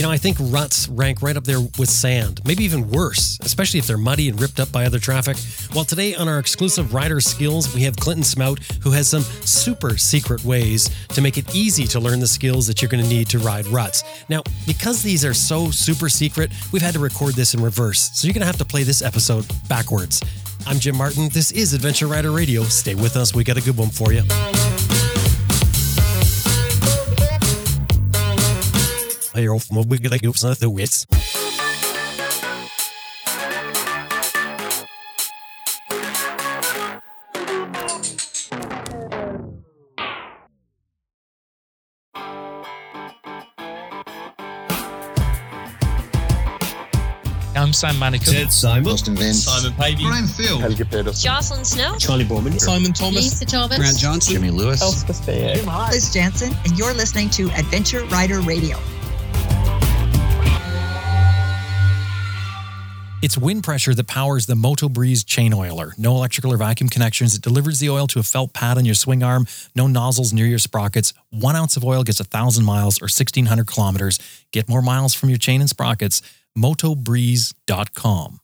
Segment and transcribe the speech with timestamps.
[0.00, 3.80] You know, I think ruts rank right up there with sand, maybe even worse, especially
[3.80, 5.36] if they're muddy and ripped up by other traffic.
[5.74, 9.98] Well, today on our exclusive rider skills, we have Clinton Smout, who has some super
[9.98, 13.28] secret ways to make it easy to learn the skills that you're going to need
[13.28, 14.02] to ride ruts.
[14.30, 18.26] Now, because these are so super secret, we've had to record this in reverse, so
[18.26, 20.22] you're going to have to play this episode backwards.
[20.66, 21.28] I'm Jim Martin.
[21.28, 22.62] This is Adventure Rider Radio.
[22.62, 23.34] Stay with us.
[23.34, 24.22] We got a good one for you.
[29.40, 31.06] Hey, off my wig, like, oops, the wits.
[47.56, 48.30] I'm Sam Manicum.
[48.30, 48.92] Ted Simon.
[48.92, 49.44] Austin Vince.
[49.44, 50.02] Simon Pavey.
[50.02, 50.60] Brian Field.
[50.60, 51.14] Helge Pedersen.
[51.14, 51.96] Jocelyn Snow.
[51.96, 52.58] Charlie Bowman.
[52.58, 53.22] Simon Thomas.
[53.22, 53.78] Lisa Thomas.
[53.78, 54.34] Grant Johnson.
[54.34, 54.82] Jimmy Lewis.
[54.82, 55.90] Elspeth Bayek.
[55.90, 58.78] Liz Jansen, and you're listening to Adventure Rider Radio.
[63.22, 65.92] It's wind pressure that powers the Moto Breeze chain oiler.
[65.98, 67.34] No electrical or vacuum connections.
[67.34, 69.46] It delivers the oil to a felt pad on your swing arm.
[69.76, 71.12] No nozzles near your sprockets.
[71.28, 74.18] One ounce of oil gets a thousand miles or 1,600 kilometers.
[74.52, 76.22] Get more miles from your chain and sprockets.
[76.56, 78.40] MotoBreeze.com.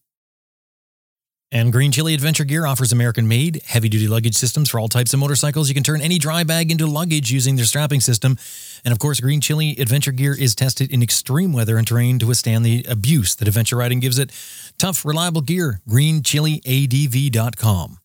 [1.53, 5.15] And Green Chili Adventure Gear offers American made, heavy duty luggage systems for all types
[5.15, 5.69] of motorcycles.
[5.69, 8.37] You can turn any dry bag into luggage using their strapping system.
[8.85, 12.27] And of course, Green Chili Adventure Gear is tested in extreme weather and terrain to
[12.27, 14.33] withstand the abuse that adventure riding gives it.
[14.79, 15.81] Tough, reliable gear.
[15.89, 17.99] GreenChiliADV.com.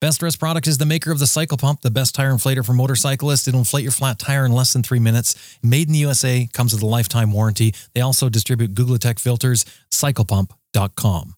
[0.00, 2.72] Best Rest Product is the maker of the Cycle Pump, the best tire inflator for
[2.72, 3.46] motorcyclists.
[3.46, 5.36] It'll inflate your flat tire in less than three minutes.
[5.62, 7.72] Made in the USA, comes with a lifetime warranty.
[7.94, 9.64] They also distribute Guglatech filters.
[9.92, 11.34] CyclePump.com.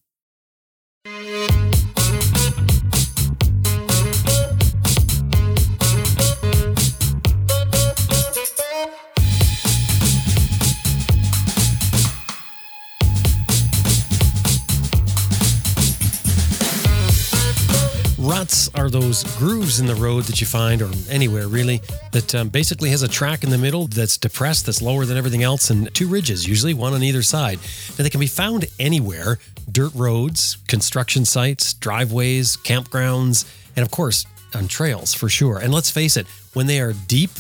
[18.25, 22.49] Ruts are those grooves in the road that you find, or anywhere really, that um,
[22.49, 25.95] basically has a track in the middle that's depressed, that's lower than everything else, and
[25.95, 27.59] two ridges, usually one on either side.
[27.99, 29.39] Now, they can be found anywhere
[29.71, 33.45] dirt roads, construction sites, driveways, campgrounds,
[33.77, 34.25] and of course,
[34.55, 35.59] on trails for sure.
[35.59, 37.31] And let's face it, when they are deep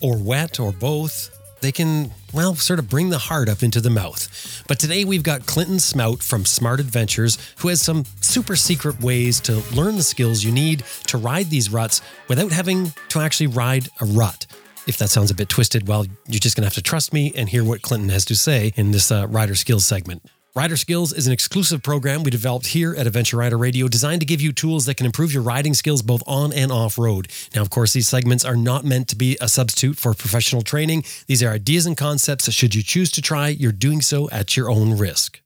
[0.00, 3.90] or wet or both, they can, well, sort of bring the heart up into the
[3.90, 4.64] mouth.
[4.68, 9.40] But today we've got Clinton Smout from Smart Adventures, who has some super secret ways
[9.40, 13.88] to learn the skills you need to ride these ruts without having to actually ride
[14.00, 14.46] a rut.
[14.86, 17.32] If that sounds a bit twisted, well, you're just going to have to trust me
[17.36, 20.22] and hear what Clinton has to say in this uh, rider skills segment.
[20.52, 24.26] Rider Skills is an exclusive program we developed here at Adventure Rider Radio designed to
[24.26, 27.28] give you tools that can improve your riding skills both on and off road.
[27.54, 31.04] Now, of course, these segments are not meant to be a substitute for professional training.
[31.28, 34.56] These are ideas and concepts that, should you choose to try, you're doing so at
[34.56, 35.40] your own risk.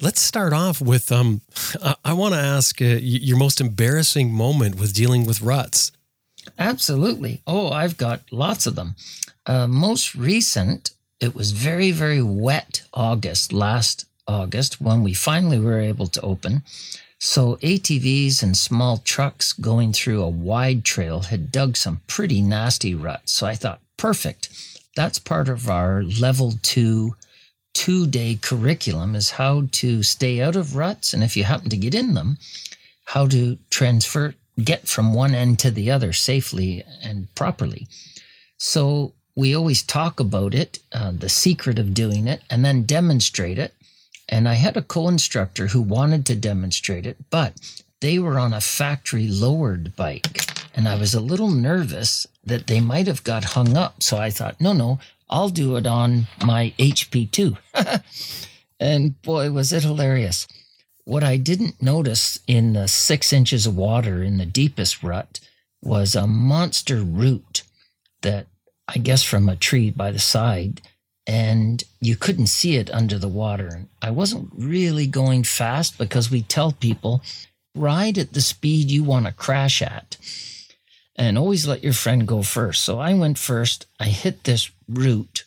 [0.00, 1.40] Let's start off with um,
[2.04, 5.92] I, want to ask uh, your most embarrassing moment with dealing with ruts.
[6.58, 7.40] Absolutely.
[7.46, 8.96] Oh, I've got lots of them.
[9.46, 15.80] Uh, most recent, it was very, very wet August, last August, when we finally were
[15.80, 16.62] able to open.
[17.20, 22.94] So ATVs and small trucks going through a wide trail had dug some pretty nasty
[22.94, 23.32] ruts.
[23.32, 24.48] So I thought, perfect.
[24.96, 27.14] That's part of our level two
[27.74, 31.14] two day curriculum is how to stay out of ruts.
[31.14, 32.38] And if you happen to get in them,
[33.04, 37.86] how to transfer get from one end to the other safely and properly.
[38.56, 43.58] So we always talk about it, uh, the secret of doing it, and then demonstrate
[43.58, 43.74] it.
[44.28, 47.54] And I had a co instructor who wanted to demonstrate it, but
[48.00, 50.44] they were on a factory lowered bike.
[50.74, 54.02] And I was a little nervous that they might have got hung up.
[54.02, 54.98] So I thought, no, no,
[55.30, 57.56] I'll do it on my HP2.
[58.80, 60.46] and boy, was it hilarious.
[61.08, 65.40] What I didn't notice in the six inches of water in the deepest rut
[65.80, 67.62] was a monster root
[68.20, 68.46] that
[68.86, 70.82] I guess from a tree by the side,
[71.26, 73.86] and you couldn't see it under the water.
[74.02, 77.22] I wasn't really going fast because we tell people
[77.74, 80.18] ride at the speed you want to crash at
[81.16, 82.84] and always let your friend go first.
[82.84, 83.86] So I went first.
[83.98, 85.44] I hit this root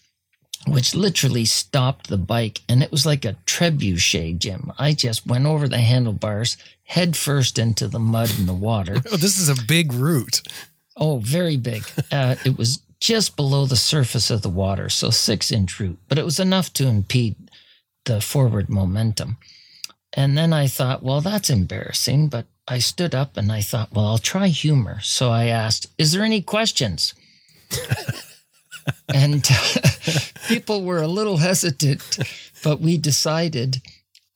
[0.68, 2.62] which literally stopped the bike.
[2.70, 4.72] And it was like a trebuchet, Jim.
[4.78, 9.02] I just went over the handlebars, head first into the mud and the water.
[9.12, 10.42] Oh, this is a big root.
[10.96, 11.84] Oh, very big.
[12.12, 16.20] Uh, it was just below the surface of the water, so six inch root, but
[16.20, 17.36] it was enough to impede
[18.06, 19.38] the forward momentum.
[20.14, 24.06] And then I thought, well, that's embarrassing, but I stood up and I thought, well,
[24.06, 25.00] I'll try humor.
[25.02, 27.14] So I asked, Is there any questions?
[29.14, 29.48] and
[30.48, 32.20] people were a little hesitant,
[32.64, 33.82] but we decided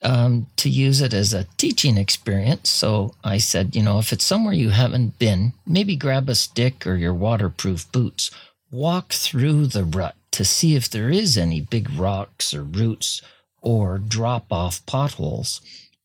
[0.01, 2.69] um, to use it as a teaching experience.
[2.69, 6.85] So I said, you know, if it's somewhere you haven't been, maybe grab a stick
[6.85, 8.29] or your waterproof boots,
[8.71, 13.21] walk through the rut to see if there is any big rocks or roots
[13.61, 15.61] or drop off potholes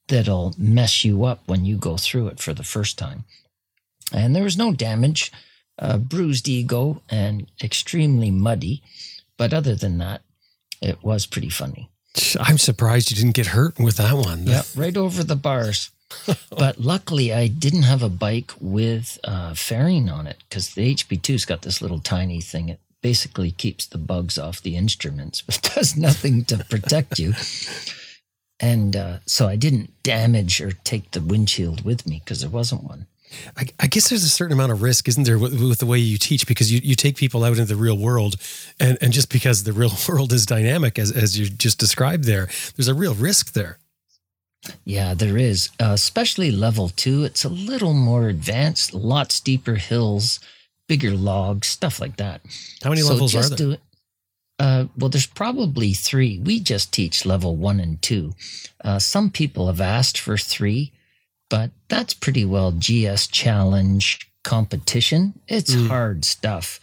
[0.09, 3.25] that'll mess you up when you go through it for the first time.
[4.13, 5.31] And there was no damage,
[5.81, 8.82] uh, bruised ego, and extremely muddy.
[9.37, 10.23] But other than that,
[10.81, 11.88] it was pretty funny.
[12.38, 14.47] I'm surprised you didn't get hurt with that one.
[14.47, 15.91] Yep, right over the bars.
[16.50, 21.44] but luckily, I didn't have a bike with uh, fairing on it because the HP2's
[21.44, 22.69] got this little tiny thing.
[22.69, 27.35] It basically keeps the bugs off the instruments, but does nothing to protect you.
[28.59, 32.85] And uh, so I didn't damage or take the windshield with me because there wasn't
[32.85, 33.06] one.
[33.56, 35.99] I, I, guess there's a certain amount of risk, isn't there, with, with, the way
[35.99, 36.47] you teach?
[36.47, 38.37] Because you, you take people out into the real world,
[38.79, 42.49] and, and just because the real world is dynamic, as, as you just described there,
[42.77, 43.79] there's a real risk there.
[44.85, 47.25] Yeah, there is, uh, especially level two.
[47.25, 50.38] It's a little more advanced, a lot steeper hills,
[50.87, 52.43] bigger logs, stuff like that.
[52.83, 53.56] How many so levels are there?
[53.56, 53.76] Do,
[54.59, 56.38] uh, well, there's probably three.
[56.38, 58.35] We just teach level one and two.
[58.85, 60.93] Uh, some people have asked for three,
[61.50, 65.35] but that's pretty well GS challenge competition.
[65.47, 65.88] It's mm.
[65.88, 66.81] hard stuff.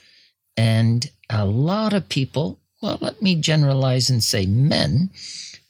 [0.56, 5.10] And a lot of people, well, let me generalize and say men,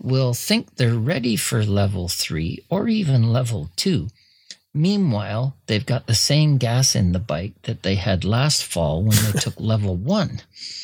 [0.02, 4.10] will think they're ready for level three or even level two.
[4.74, 9.18] Meanwhile, they've got the same gas in the bike that they had last fall when
[9.24, 10.42] they took level one.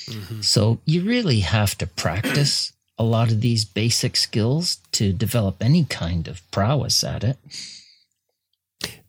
[0.08, 0.42] Mm-hmm.
[0.42, 5.86] So you really have to practice a lot of these basic skills to develop any
[5.86, 7.38] kind of prowess at it.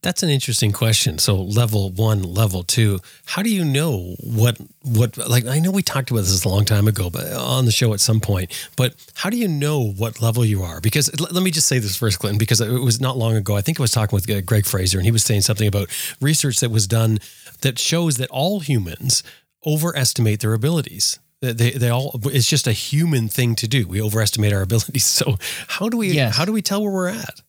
[0.03, 1.19] That's an interesting question.
[1.19, 5.83] So level one, level two, how do you know what what like I know we
[5.83, 8.53] talked about this a long time ago, but on the show at some point.
[8.77, 10.81] But how do you know what level you are?
[10.81, 13.57] Because let me just say this first, Clinton, because it was not long ago.
[13.57, 15.89] I think I was talking with uh, Greg Fraser, and he was saying something about
[16.21, 17.19] research that was done
[17.63, 19.23] that shows that all humans
[19.67, 21.19] overestimate their abilities.
[21.41, 23.87] They, they all it's just a human thing to do.
[23.87, 25.05] We overestimate our abilities.
[25.25, 25.39] So
[25.69, 26.37] how do we yes.
[26.37, 27.41] how do we tell where we're at?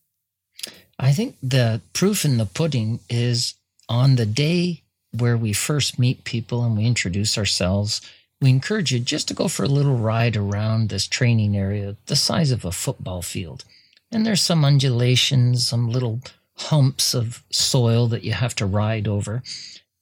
[0.97, 3.55] I think the proof in the pudding is
[3.89, 8.01] on the day where we first meet people and we introduce ourselves.
[8.41, 12.15] We encourage you just to go for a little ride around this training area, the
[12.15, 13.63] size of a football field.
[14.11, 16.21] And there's some undulations, some little
[16.57, 19.43] humps of soil that you have to ride over.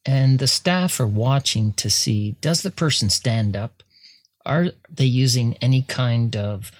[0.05, 3.81] And the staff are watching to see does the person stand up?
[4.45, 6.71] Are they using any kind of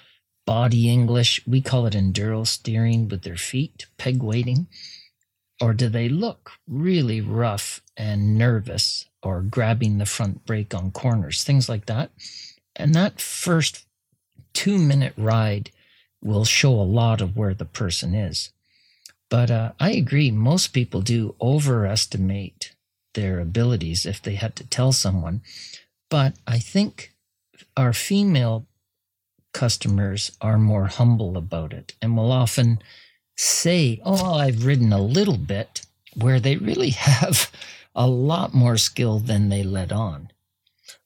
[0.46, 1.42] body English.
[1.48, 4.68] We call it enduro steering with their feet, peg weighting.
[5.62, 11.44] Or do they look really rough and nervous or grabbing the front brake on corners,
[11.44, 12.12] things like that?
[12.76, 13.86] And that first
[14.54, 15.72] two minute ride
[16.22, 18.52] will show a lot of where the person is.
[19.30, 22.76] But uh, I agree, most people do overestimate
[23.14, 25.42] their abilities if they had to tell someone.
[26.10, 27.14] But I think
[27.76, 28.68] our female
[29.54, 32.80] customers are more humble about it and will often
[33.38, 35.86] say, Oh, I've ridden a little bit,
[36.16, 37.52] where they really have
[37.96, 40.32] a lot more skill than they let on.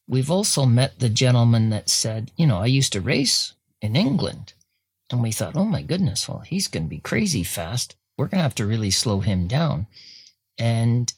[0.07, 4.53] We've also met the gentleman that said, You know, I used to race in England.
[5.09, 7.95] And we thought, Oh my goodness, well, he's going to be crazy fast.
[8.17, 9.87] We're going to have to really slow him down.
[10.57, 11.13] And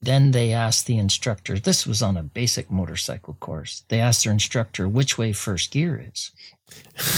[0.00, 3.82] then they asked the instructor, this was on a basic motorcycle course.
[3.88, 6.30] They asked their instructor which way first gear is.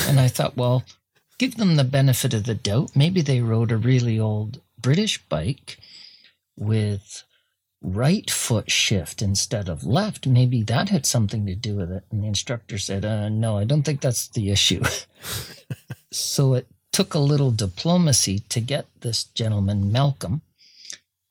[0.08, 0.84] And I thought, well,
[1.38, 2.96] give them the benefit of the doubt.
[2.96, 5.78] Maybe they rode a really old British bike
[6.56, 7.24] with
[7.82, 10.26] right foot shift instead of left.
[10.26, 12.04] Maybe that had something to do with it.
[12.10, 14.82] And the instructor said, uh, no, I don't think that's the issue.
[16.10, 20.42] so it took a little diplomacy to get this gentleman, Malcolm,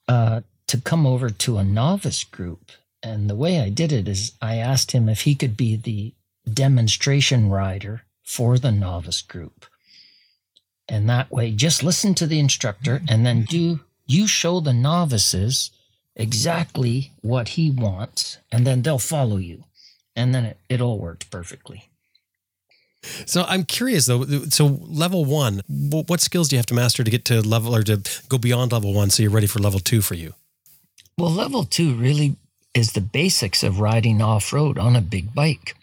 [0.07, 2.71] uh, to come over to a novice group.
[3.01, 6.13] And the way I did it is I asked him if he could be the
[6.51, 9.65] demonstration rider for the novice group.
[10.87, 15.71] And that way, just listen to the instructor and then do you show the novices
[16.15, 19.63] exactly what he wants, and then they'll follow you.
[20.15, 21.89] And then it, it all worked perfectly.
[23.25, 24.25] So I'm curious though.
[24.49, 27.83] So level one, what skills do you have to master to get to level or
[27.83, 30.33] to go beyond level one so you're ready for level two for you?
[31.19, 32.35] Well, level two really
[32.73, 35.75] is the basics of riding off road on a big bike.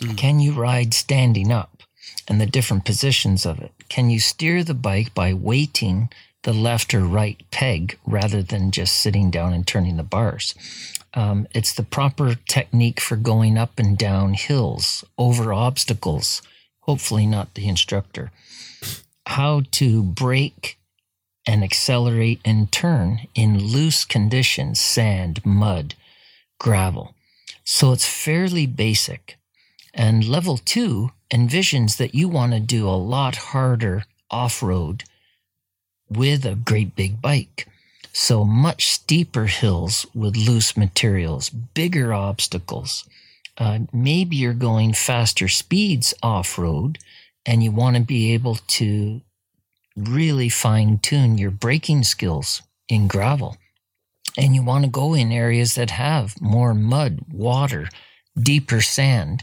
[0.00, 0.16] Mm.
[0.16, 1.82] Can you ride standing up
[2.28, 3.72] and the different positions of it?
[3.88, 6.08] Can you steer the bike by weighting
[6.46, 10.54] the left or right peg rather than just sitting down and turning the bars.
[11.12, 16.42] Um, it's the proper technique for going up and down hills, over obstacles,
[16.82, 18.30] hopefully not the instructor.
[19.26, 20.78] How to brake
[21.46, 25.94] and accelerate and turn in loose conditions, sand, mud,
[26.58, 27.14] gravel.
[27.64, 29.36] So it's fairly basic.
[29.94, 35.04] And level two envisions that you want to do a lot harder off road
[36.08, 37.66] with a great big bike.
[38.12, 43.08] So much steeper hills with loose materials, bigger obstacles.
[43.58, 46.98] Uh, maybe you're going faster speeds off road
[47.44, 49.20] and you want to be able to
[49.96, 53.56] really fine tune your braking skills in gravel.
[54.36, 57.88] And you want to go in areas that have more mud, water,
[58.38, 59.42] deeper sand,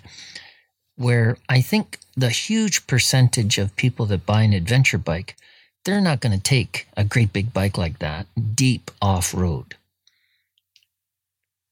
[0.96, 5.36] where I think the huge percentage of people that buy an adventure bike,
[5.84, 9.76] they're not going to take a great big bike like that deep off road.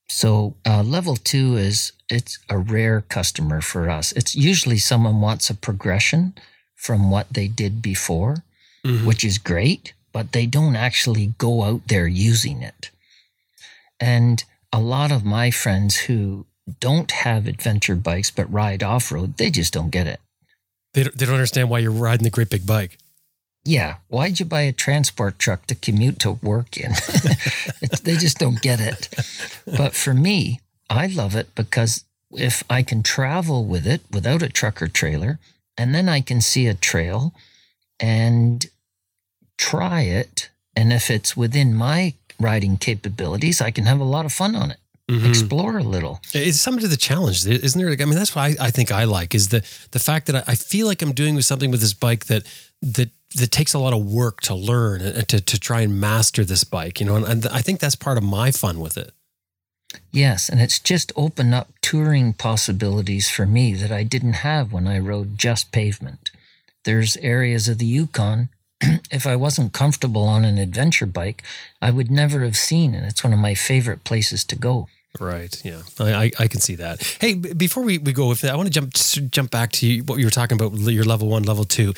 [0.10, 4.12] So uh, level two is it's a rare customer for us.
[4.12, 6.34] It's usually someone wants a progression
[6.76, 8.44] from what they did before,
[8.86, 9.06] Mhm.
[9.06, 12.90] which is great, but they don't actually go out there using it.
[14.00, 16.46] And a lot of my friends who
[16.80, 20.20] don't have adventure bikes but ride off road, they just don't get it.
[20.94, 22.98] They don't, they don't understand why you're riding the great big bike.
[23.64, 26.94] Yeah, why'd you buy a transport truck to commute to work in?
[28.04, 29.10] They just don't get it.
[29.78, 30.60] But for me,
[30.90, 35.38] I love it because if I can travel with it without a truck or trailer,
[35.78, 37.34] and then I can see a trail
[38.01, 38.65] and
[39.58, 44.34] try it, and if it's within my riding capabilities, I can have a lot of
[44.34, 44.79] fun on it,
[45.10, 45.29] Mhm.
[45.29, 46.20] explore a little.
[46.34, 47.91] It's something to the challenge, isn't there?
[47.91, 50.43] I mean, that's what I, I think I like is the the fact that I,
[50.53, 52.43] I feel like I'm doing with something with this bike that
[52.81, 56.43] that that takes a lot of work to learn and to to try and master
[56.43, 57.15] this bike, you know.
[57.17, 59.13] And, and I think that's part of my fun with it.
[60.12, 64.88] Yes, and it's just opened up touring possibilities for me that I didn't have when
[64.88, 66.31] I rode just pavement.
[66.84, 68.50] There's areas of the Yukon,
[69.12, 71.44] if I wasn't comfortable on an adventure bike,
[71.82, 74.88] I would never have seen, and it's one of my favorite places to go.
[75.20, 75.62] Right.
[75.66, 75.82] Yeah.
[76.00, 77.04] I, I, I can see that.
[77.20, 78.94] Hey, before we, we go with that, I want to jump
[79.32, 81.94] jump back to you, what you were talking about, your level one, level two.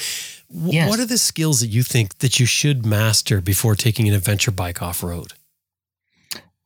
[0.52, 0.90] W- Yes.
[0.90, 4.52] What are the skills that you think that you should master before taking an adventure
[4.52, 5.34] bike off road?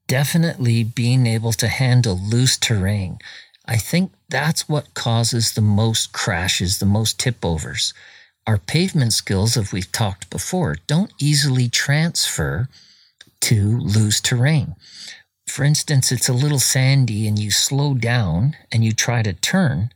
[0.08, 3.20] Definitely being able to handle loose terrain.
[3.68, 7.94] I think that's what causes the most crashes, the most tip overs.
[8.46, 12.70] Our pavement skills, as we've talked before, don't easily transfer
[13.42, 14.76] to loose terrain.
[15.48, 19.92] For instance, it's a little sandy and you slow down and you try to turn.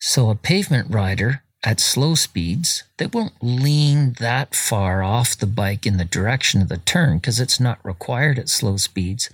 [0.00, 5.86] So a pavement rider at slow speeds, they won't lean that far off the bike
[5.86, 9.28] in the direction of the turn because it's not required at slow speeds.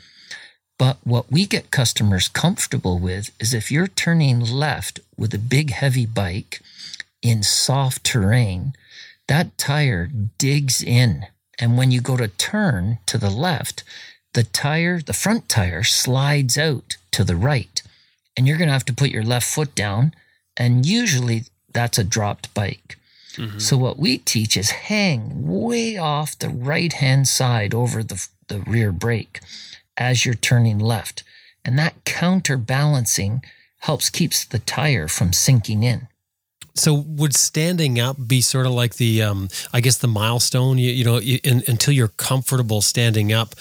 [0.78, 5.70] But what we get customers comfortable with is if you're turning left with a big
[5.70, 6.60] heavy bike
[7.22, 8.74] in soft terrain,
[9.28, 11.26] that tire digs in.
[11.58, 13.84] And when you go to turn to the left,
[14.32, 17.80] the tire, the front tire slides out to the right.
[18.36, 20.12] And you're going to have to put your left foot down.
[20.56, 22.98] And usually that's a dropped bike.
[23.36, 23.60] Mm-hmm.
[23.60, 28.60] So what we teach is hang way off the right hand side over the, the
[28.60, 29.40] rear brake
[29.96, 31.22] as you're turning left.
[31.64, 33.42] And that counterbalancing
[33.80, 36.08] helps keeps the tire from sinking in.
[36.74, 40.78] So would standing up be sort of like the, um, I guess the milestone?
[40.78, 43.54] You, you know, you, in, until you're comfortable standing up,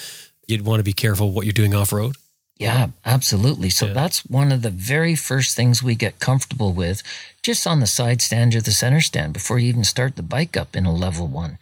[0.47, 2.15] you'd want to be careful what you're doing off road.
[2.57, 3.69] Yeah, absolutely.
[3.69, 3.93] So Yeah.
[3.93, 7.03] that's one of the very first things we get comfortable with
[7.41, 10.55] just on the side stand or the center stand before you even start the bike
[10.55, 11.57] up in a level one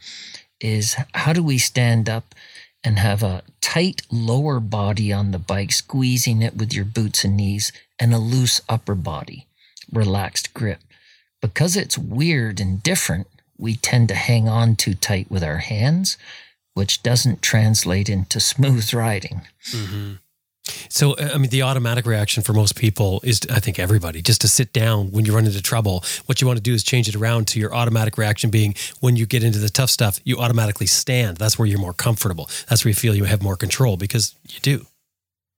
[0.60, 2.36] is how do we stand up
[2.84, 7.38] and have a tight lower body on the bike, squeezing it with your boots and
[7.38, 9.48] knees, and a loose upper body,
[9.92, 10.80] relaxed grip.
[11.42, 16.18] Because it's weird and different, we tend to hang on too tight with our hands,
[16.74, 19.42] which doesn't translate into smooth riding.
[19.70, 20.14] Mm-hmm.
[20.89, 24.41] So, uh, I mean, the automatic reaction for most people is, I think everybody, just
[24.41, 26.03] to sit down when you run into trouble.
[26.27, 29.15] What you want to do is change it around to your automatic reaction being when
[29.15, 31.38] you get into the tough stuff, you automatically stand.
[31.38, 32.50] That's where you're more comfortable.
[32.70, 34.86] That's where you feel you have more control because you do.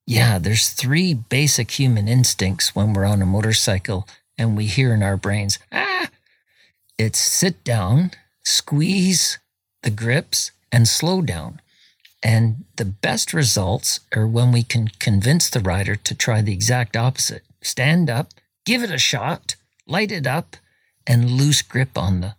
[0.06, 4.06] Yeah, there's three basic human instincts when we're on a motorcycle
[4.36, 6.08] and we hear in our brains, ah,
[6.98, 8.10] it's sit down,
[8.44, 9.38] squeeze
[9.82, 11.60] the grips, and slow down.
[12.24, 16.96] And the best results are when we can convince the rider to try the exact
[16.96, 18.32] opposite stand up,
[18.64, 20.56] give it a shot, light it up,
[21.06, 22.34] and loose grip on the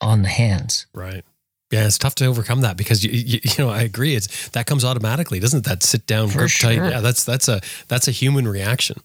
[0.00, 0.86] on the hands.
[0.92, 1.24] Right.
[1.70, 4.16] Yeah, it's tough to overcome that because you, you, you know I agree.
[4.16, 5.68] It's that comes automatically, doesn't it?
[5.68, 6.74] That sit down, For grip tight.
[6.74, 9.00] Yeah, that's that's a that's a human reaction.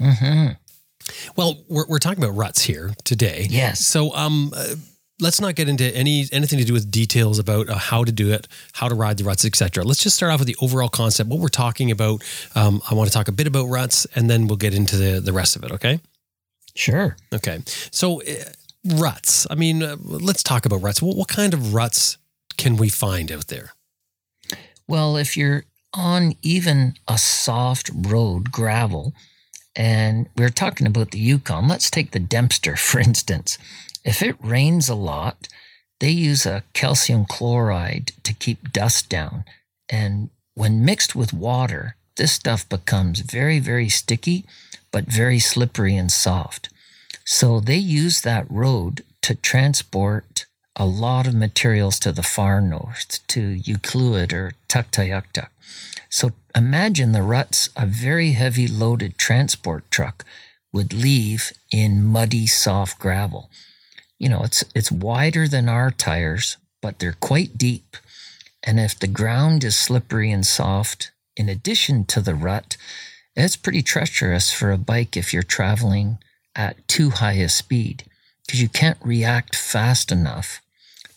[0.00, 0.52] Mm-hmm.
[1.36, 3.46] Well, we're, we're talking about ruts here today.
[3.48, 3.86] Yes.
[3.86, 4.74] So, um, uh,
[5.20, 8.32] let's not get into any anything to do with details about uh, how to do
[8.32, 9.84] it, how to ride the ruts, etc.
[9.84, 11.30] Let's just start off with the overall concept.
[11.30, 12.22] What we're talking about.
[12.54, 15.20] Um, I want to talk a bit about ruts, and then we'll get into the
[15.20, 15.72] the rest of it.
[15.72, 16.00] Okay.
[16.74, 17.16] Sure.
[17.32, 17.60] Okay.
[17.90, 18.44] So, uh,
[18.84, 19.46] ruts.
[19.50, 21.02] I mean, uh, let's talk about ruts.
[21.02, 22.16] What, what kind of ruts
[22.56, 23.72] can we find out there?
[24.86, 29.14] Well, if you're on even a soft road, gravel,
[29.76, 33.58] and we're talking about the Yukon, let's take the Dempster, for instance.
[34.10, 35.46] If it rains a lot,
[36.00, 39.44] they use a calcium chloride to keep dust down.
[39.88, 44.46] And when mixed with water, this stuff becomes very, very sticky,
[44.90, 46.70] but very slippery and soft.
[47.24, 53.20] So they use that road to transport a lot of materials to the far north,
[53.28, 55.50] to Inuvik or Tuktoyaktuk.
[56.08, 60.24] So imagine the ruts a very heavy loaded transport truck
[60.72, 63.48] would leave in muddy, soft gravel.
[64.20, 67.96] You know, it's it's wider than our tires, but they're quite deep.
[68.62, 72.76] And if the ground is slippery and soft, in addition to the rut,
[73.34, 76.18] it's pretty treacherous for a bike if you're traveling
[76.54, 78.04] at too high a speed
[78.46, 80.60] because you can't react fast enough.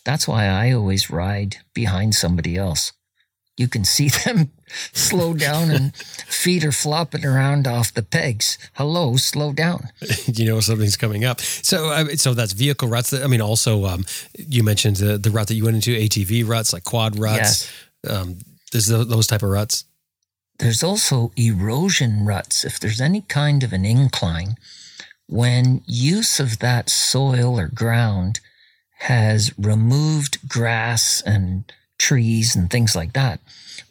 [0.04, 2.92] That's why I always ride behind somebody else.
[3.56, 4.50] You can see them
[4.92, 8.58] slow down and feet are flopping around off the pegs.
[8.74, 9.90] Hello, slow down.
[10.26, 11.40] you know something's coming up.
[11.40, 13.12] So, uh, so that's vehicle ruts.
[13.12, 16.72] I mean, also, um, you mentioned the the rut that you went into, ATV ruts,
[16.72, 17.70] like quad ruts.
[18.04, 18.16] Yes.
[18.16, 18.38] Um,
[18.72, 19.84] there's tho- those type of ruts.
[20.58, 22.64] There's also erosion ruts.
[22.64, 24.56] If there's any kind of an incline,
[25.26, 28.40] when use of that soil or ground
[28.98, 31.64] has removed grass and
[32.04, 33.40] trees and things like that,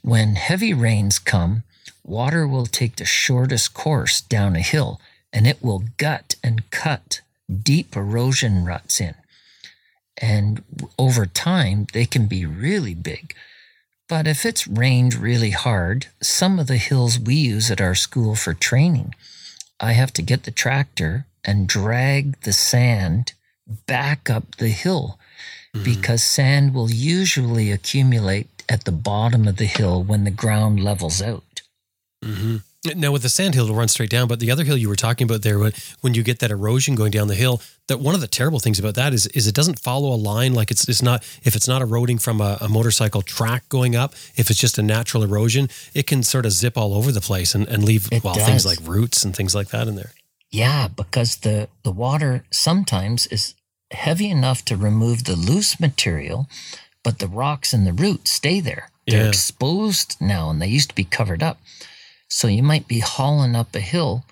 [0.04, 1.64] when heavy rains come,
[2.04, 7.22] water will take the shortest course down a hill and it will gut and cut
[7.52, 9.16] deep erosion ruts in.
[10.22, 10.64] And
[11.00, 13.34] over time, they can be really big.
[14.08, 18.36] But if it's rained really hard, some of the hills we use at our school
[18.36, 19.16] for training,
[19.80, 23.34] I have to get the tractor and drag the sand
[23.88, 25.18] back up the hill
[25.82, 31.22] because sand will usually accumulate at the bottom of the hill when the ground levels
[31.22, 31.62] out.
[32.24, 32.58] Mm-hmm.
[32.96, 34.28] Now, with the sand hill, it'll run straight down.
[34.28, 36.96] But the other hill you were talking about there, when, when you get that erosion
[36.96, 39.56] going down the hill, that one of the terrible things about that is is it
[39.56, 40.54] doesn't follow a line.
[40.54, 44.14] Like it's it's not if it's not eroding from a, a motorcycle track going up.
[44.36, 47.56] If it's just a natural erosion, it can sort of zip all over the place
[47.56, 50.12] and, and leave well things like roots and things like that in there.
[50.54, 53.56] Yeah, because the, the water sometimes is
[53.94, 56.48] heavy enough to remove the loose material,
[57.04, 58.90] but the rocks and the roots stay there.
[59.08, 59.30] They're Yeah.
[59.30, 61.60] exposed now and they used to be covered up.
[62.30, 64.26] So you might be hauling up a hill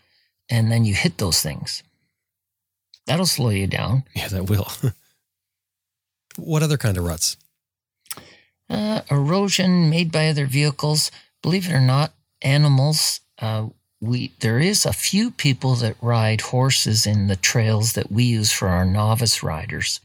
[0.50, 1.84] and then you hit those things.
[3.06, 4.04] That'll slow you down.
[4.15, 4.71] Yeah, that will.
[6.38, 7.38] what other kind of ruts?
[8.69, 11.12] Uh, erosion made by other vehicles.
[11.41, 13.19] Believe it or not, animals.
[13.38, 13.67] Uh,
[14.02, 18.52] we there is a few people that ride horses in the trails that we use
[18.52, 20.02] for our novice riders,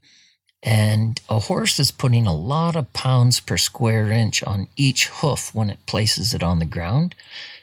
[0.62, 5.54] and a horse is putting a lot of pounds per square inch on each hoof
[5.54, 7.14] when it places it on the ground.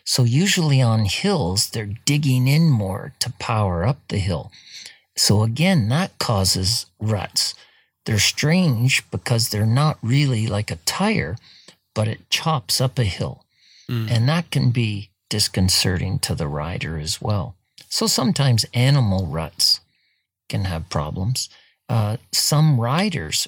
[0.06, 4.52] So usually on hills, they're digging in more to power up the hill.
[5.16, 7.54] So again, that causes ruts.
[8.06, 11.38] They're strange because they're not really like a tire,
[11.94, 13.46] but it chops up a hill.
[13.90, 14.12] Mm.
[14.12, 17.56] And that can be disconcerting to the rider as well.
[17.90, 19.80] So sometimes animal ruts
[20.48, 21.50] can have problems.
[21.90, 23.48] Uh, some riders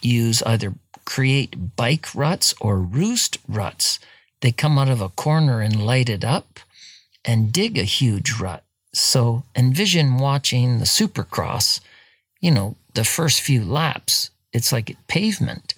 [0.00, 0.72] use either
[1.04, 3.98] create bike ruts or roost ruts.
[4.40, 6.58] They come out of a corner and light it up
[7.22, 8.64] and dig a huge rut.
[8.94, 11.80] So envision watching the supercross,
[12.40, 15.74] you know, the first few laps, it's like pavement.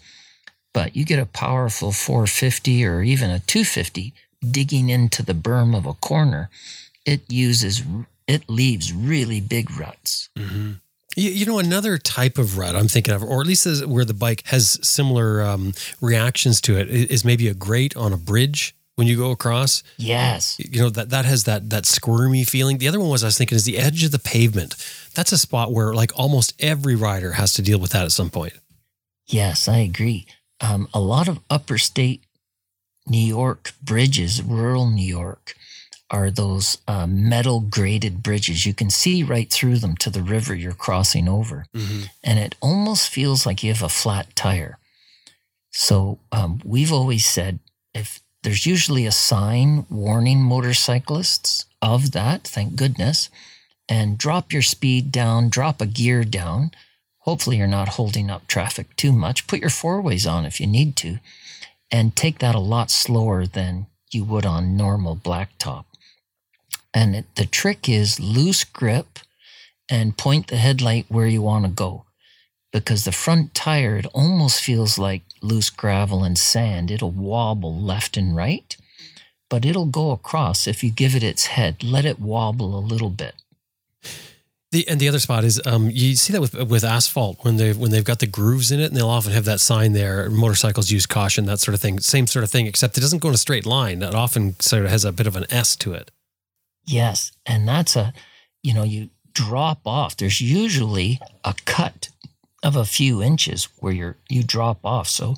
[0.73, 4.15] But you get a powerful 450 or even a 250
[4.49, 6.51] digging into the berm of a corner,
[7.05, 7.83] it uses,
[8.27, 10.29] it leaves really big ruts.
[10.37, 10.73] Mm-hmm.
[11.17, 14.15] You, you know, another type of rut I'm thinking of, or at least where the
[14.15, 19.07] bike has similar um, reactions to it, is maybe a grate on a bridge when
[19.07, 19.83] you go across.
[19.97, 20.59] Yes.
[20.59, 22.79] You know that that has that that squirmy feeling.
[22.79, 24.75] The other one was I was thinking is the edge of the pavement.
[25.15, 28.31] That's a spot where like almost every rider has to deal with that at some
[28.31, 28.55] point.
[29.27, 30.27] Yes, I agree.
[30.61, 32.23] Um, a lot of upper state
[33.07, 35.55] New York bridges, rural New York,
[36.11, 38.67] are those uh, metal grated bridges.
[38.67, 41.67] You can see right through them to the river you're crossing over.
[41.75, 42.03] Mm-hmm.
[42.23, 44.79] And it almost feels like you have a flat tire.
[45.71, 47.59] So um, we've always said
[47.95, 53.31] if there's usually a sign warning motorcyclists of that, thank goodness,
[53.89, 56.73] and drop your speed down, drop a gear down.
[57.21, 59.47] Hopefully, you're not holding up traffic too much.
[59.47, 61.21] Put your four ways on if you need to,
[61.93, 65.85] and take that a lot slower than you would on normal blacktop.
[66.95, 69.19] And it, the trick is loose grip
[69.91, 72.07] and point the headlight where you want to go.
[72.73, 76.91] Because the front tire, it almost feels like loose gravel and sand.
[76.91, 78.75] It'll wobble left and right,
[79.51, 81.85] but it'll go across if you give it its head.
[81.85, 83.35] Let it wobble a little bit.
[84.73, 87.73] The, and the other spot is um, you see that with with asphalt when they
[87.73, 90.91] when they've got the grooves in it and they'll often have that sign there motorcycles
[90.91, 93.35] use caution that sort of thing same sort of thing except it doesn't go in
[93.35, 96.11] a straight line that often sort of has a bit of an S to it
[96.85, 98.13] Yes, and that's a
[98.63, 100.17] you know you drop off.
[100.17, 102.09] There's usually a cut
[102.63, 105.09] of a few inches where you're you drop off.
[105.09, 105.37] So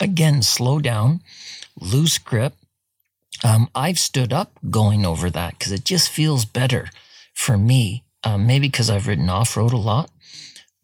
[0.00, 1.22] again, slow down,
[1.80, 2.54] loose grip.
[3.42, 6.88] Um, I've stood up going over that because it just feels better
[7.34, 8.04] for me.
[8.24, 10.10] Um, maybe because I've ridden off road a lot,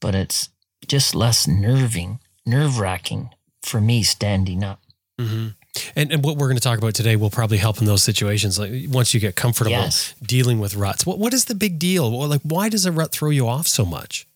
[0.00, 0.48] but it's
[0.86, 3.30] just less nerving, nerve wracking
[3.62, 4.80] for me standing up.
[5.20, 5.48] mm-hmm.
[5.96, 8.58] and, and what we're going to talk about today will probably help in those situations
[8.58, 10.14] like once you get comfortable Yes.
[10.22, 13.28] dealing with ruts what, what is the big deal like why does a rut throw
[13.30, 14.26] you off so much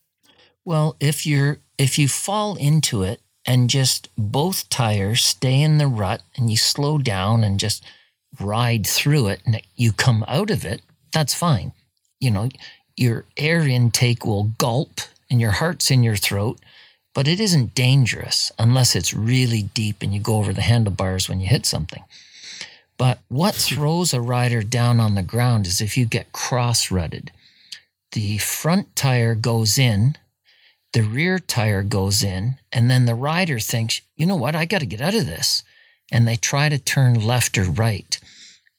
[0.65, 5.87] Well, if you're if you fall into it and just both tires stay in the
[5.89, 7.83] rut and you slow down and just
[8.41, 11.73] ride through it and you come out of it, that's fine.
[12.21, 12.49] You know,
[12.97, 16.61] your air intake will gulp and your heart's in your throat,
[17.15, 21.41] but it isn't dangerous unless it's really deep and you go over the handlebars when
[21.41, 22.05] you hit something.
[22.97, 23.75] But what hmm.
[23.75, 27.31] throws a rider down on the ground is if you get cross rutted.
[28.13, 30.17] The front tire goes in
[30.95, 34.79] the rear tire goes in, and then the rider thinks, you know what, I got
[34.79, 35.65] to get out of this.
[36.13, 38.17] And they try to turn left or right.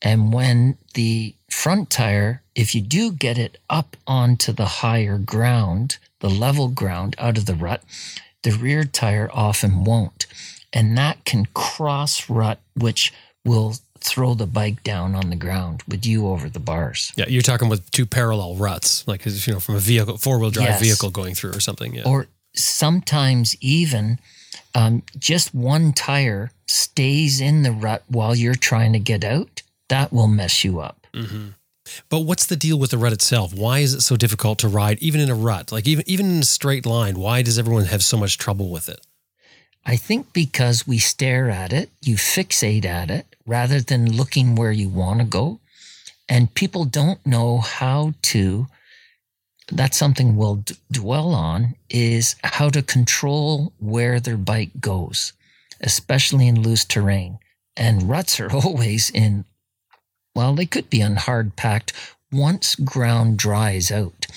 [0.06, 5.98] And when the front tire, if you do get it up onto the higher ground,
[6.20, 7.82] the level ground out of the rut,
[8.44, 10.28] the rear tire often won't.
[10.72, 13.12] And that can cross rut, which
[13.44, 17.12] will throw the bike down on the ground with you over the bars.
[17.16, 20.68] yeah you're talking with two parallel ruts like you know from a vehicle four-wheel drive
[20.68, 20.82] Yes.
[20.82, 24.20] vehicle going through or something yeah or sometimes even
[24.76, 30.12] um, just one tire stays in the rut while you're trying to get out, that
[30.12, 31.08] will mess you up.
[31.14, 31.50] hmm
[32.10, 33.54] But what's the deal with the rut itself?
[33.54, 35.72] Why is it so difficult to ride, even in a rut?
[35.72, 38.90] Like even even in a straight line, why does everyone have so much trouble with
[38.90, 39.06] it?
[39.86, 44.72] I think because we stare at it, you fixate at it rather than looking where
[44.72, 45.60] you want to go.
[46.28, 48.66] And people don't know how to,
[49.72, 55.34] that's something we'll d- dwell on, is how to control where their bike goes,
[55.82, 57.38] especially in loose terrain.
[57.78, 59.46] And ruts are always in,
[60.36, 61.94] well, they could be on hard packed
[62.32, 64.28] once ground dries out.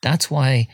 [0.00, 0.68] That's why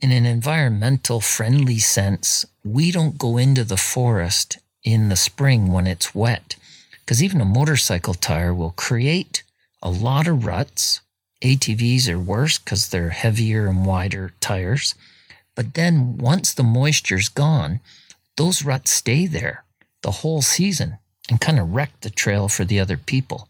[0.00, 5.86] in an environmental friendly sense, we don't go into the forest in the spring when
[5.86, 6.56] it's wet.
[7.00, 9.42] Because even a motorcycle tire will create
[9.82, 11.00] a lot of ruts.
[11.42, 14.94] ATVs are worse because they're heavier and wider tires.
[15.54, 17.80] But then once the moisture's gone,
[18.36, 19.64] those ruts stay there
[20.02, 23.48] the whole season and kind of wreck the trail for the other people.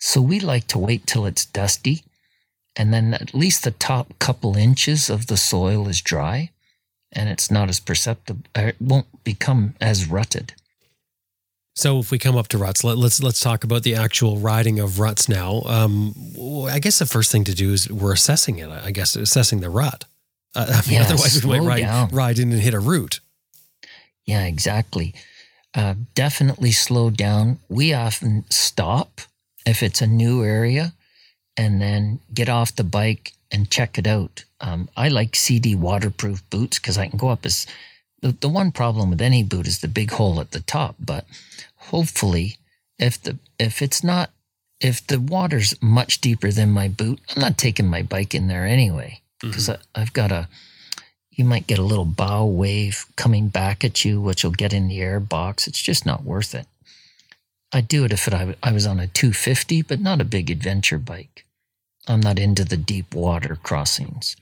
[0.00, 2.02] So we like to wait till it's dusty
[2.76, 6.50] and then at least the top couple inches of the soil is dry
[7.12, 10.54] and it's not as perceptible or it won't become as rutted
[11.74, 14.80] So if we come up to ruts, let, let's let's talk about the actual riding
[14.80, 15.62] of ruts now.
[15.66, 16.14] Um,
[16.68, 18.68] I guess the first thing to do is we're assessing it.
[18.70, 20.04] I guess assessing the rut.
[20.54, 22.08] Uh, I mean, Yeah, otherwise we might ride, down.
[22.10, 23.20] ride in and hit a root.
[24.26, 25.14] yeah exactly
[25.74, 29.20] uh, definitely slow down we often stop
[29.66, 30.92] if it's a new area
[31.56, 34.44] and then get off the bike and check it out.
[34.60, 37.66] Um, i like Sidi waterproof boots because i can go up as
[38.20, 41.24] the, the one problem with any boot is the big hole at the top but
[41.76, 42.58] hopefully
[42.98, 44.30] if the if it's not
[44.80, 48.66] if the water's much deeper than my boot i'm not taking my bike in there
[48.66, 49.20] anyway.
[49.40, 50.48] Because i've got a
[51.30, 54.88] you might get a little bow wave coming back at you which will get in
[54.88, 55.66] the air box.
[55.66, 56.66] It's just not worth it
[57.72, 60.50] i'd do it if it, I, I was on a 250 but not a big
[60.50, 61.44] adventure bike
[62.08, 64.36] i'm not into the deep water crossings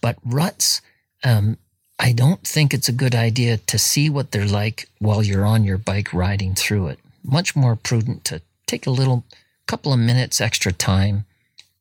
[0.00, 0.82] but ruts
[1.22, 1.56] um,
[1.98, 5.64] I don't think it's a good idea to see what they're like while you're on
[5.64, 6.98] your bike riding through it.
[7.22, 9.24] Much more prudent to take a little
[9.66, 11.24] couple of minutes extra time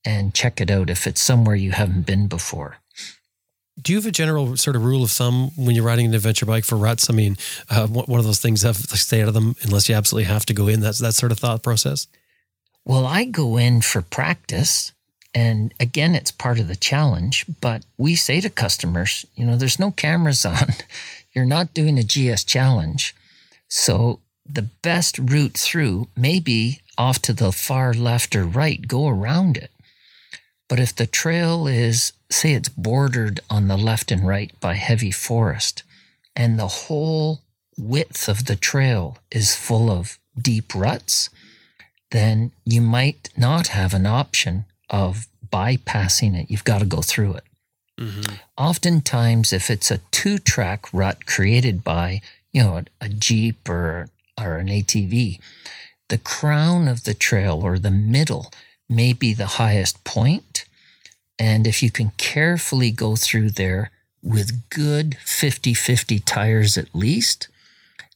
[0.05, 2.77] and check it out if it's somewhere you haven't been before.
[3.81, 6.45] Do you have a general sort of rule of thumb when you're riding an adventure
[6.45, 7.09] bike for ruts?
[7.09, 7.37] I mean,
[7.69, 10.45] uh, one of those things of like, stay out of them unless you absolutely have
[10.45, 10.79] to go in.
[10.79, 12.07] That's that sort of thought process.
[12.85, 14.91] Well, I go in for practice.
[15.33, 17.45] And again, it's part of the challenge.
[17.61, 20.67] But we say to customers, you know, there's no cameras on.
[21.33, 23.15] You're not doing a GS challenge.
[23.67, 29.07] So the best route through may be off to the far left or right, go
[29.07, 29.71] around it.
[30.69, 35.11] But if the trail is, say, it's bordered on the left and right by heavy
[35.11, 35.83] forest,
[36.35, 37.41] and the whole
[37.77, 41.29] width of the trail is full of deep ruts,
[42.11, 46.49] then you might not have an option of bypassing it.
[46.49, 47.43] You've got to go through it.
[47.99, 48.35] Mm-hmm.
[48.57, 54.09] Oftentimes, if it's a two track rut created by, you know, a, a Jeep or,
[54.39, 55.39] or an ATV,
[56.09, 58.51] the crown of the trail or the middle
[58.89, 60.65] may be the highest point.
[61.39, 63.91] And if you can carefully go through there
[64.21, 67.47] with good 50 50 tires at least,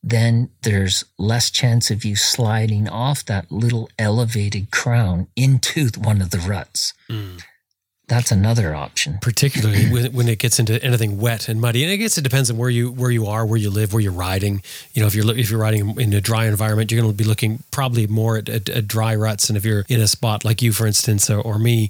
[0.04, 6.30] then there's less chance of you sliding off that little elevated crown into one of
[6.30, 6.94] the ruts.
[7.10, 7.42] Mm
[8.08, 9.18] that's another option.
[9.22, 12.50] Particularly when, when it gets into anything wet and muddy, and I guess it depends
[12.50, 14.62] on where you where you are, where you live, where you're riding.
[14.94, 17.26] You know, if you're if you're riding in a dry environment, you're going to be
[17.26, 19.50] looking probably more at, at, at, dry ruts.
[19.50, 21.90] And if you're in a spot like you, for instance, or, or me,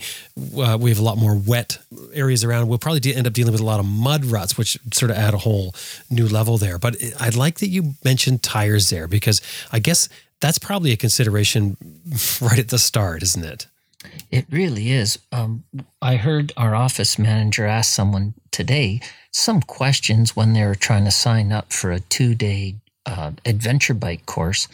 [0.58, 1.77] uh, we have a lot more wet
[2.13, 2.67] areas around.
[2.67, 5.17] We'll probably de- end up dealing with a lot of mud ruts, which sort of
[5.17, 5.75] add a whole
[6.10, 6.80] new level there.
[6.80, 9.39] But I'd like that you mentioned tires there because
[9.71, 11.77] I guess that's probably a consideration
[12.41, 13.67] right at the start, isn't it?
[14.29, 15.19] It really is.
[15.31, 15.63] Um,
[16.01, 21.12] I heard our office manager ask someone today some questions when they were trying to
[21.12, 24.67] sign up for a two day uh, adventure bike course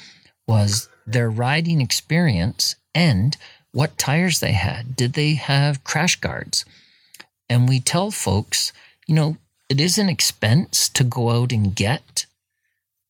[0.48, 3.38] was their riding experience and
[3.72, 4.96] what tires they had.
[4.96, 6.66] Did they have crash guards?
[7.50, 8.74] And we tell folks,
[9.08, 9.38] you know,
[9.70, 12.26] it is an expense to go out and get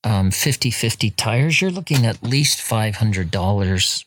[0.03, 1.61] um, 50 50 tires.
[1.61, 4.05] You're looking at least $500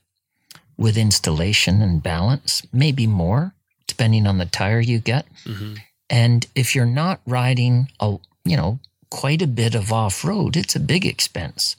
[0.76, 3.54] with installation and balance, maybe more,
[3.86, 5.26] depending on the tire you get.
[5.44, 5.74] Mm-hmm.
[6.10, 8.78] And if you're not riding a, you know,
[9.10, 11.76] quite a bit of off road, it's a big expense.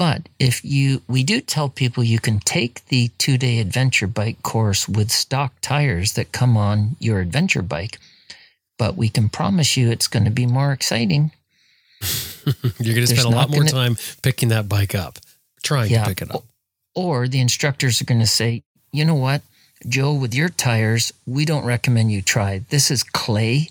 [0.00, 4.42] But if you, we do tell people you can take the two day adventure bike
[4.42, 7.98] course with stock tires that come on your adventure bike,
[8.78, 11.32] but we can promise you it's going to be more exciting.
[12.80, 15.18] You're going to spend a lot more gonna, time picking that bike up,
[15.62, 16.44] trying yeah, to pick it up.
[16.94, 19.42] Or the instructors are going to say, you know what,
[19.88, 22.62] Joe, with your tires, we don't recommend you try.
[22.70, 23.68] This is clay.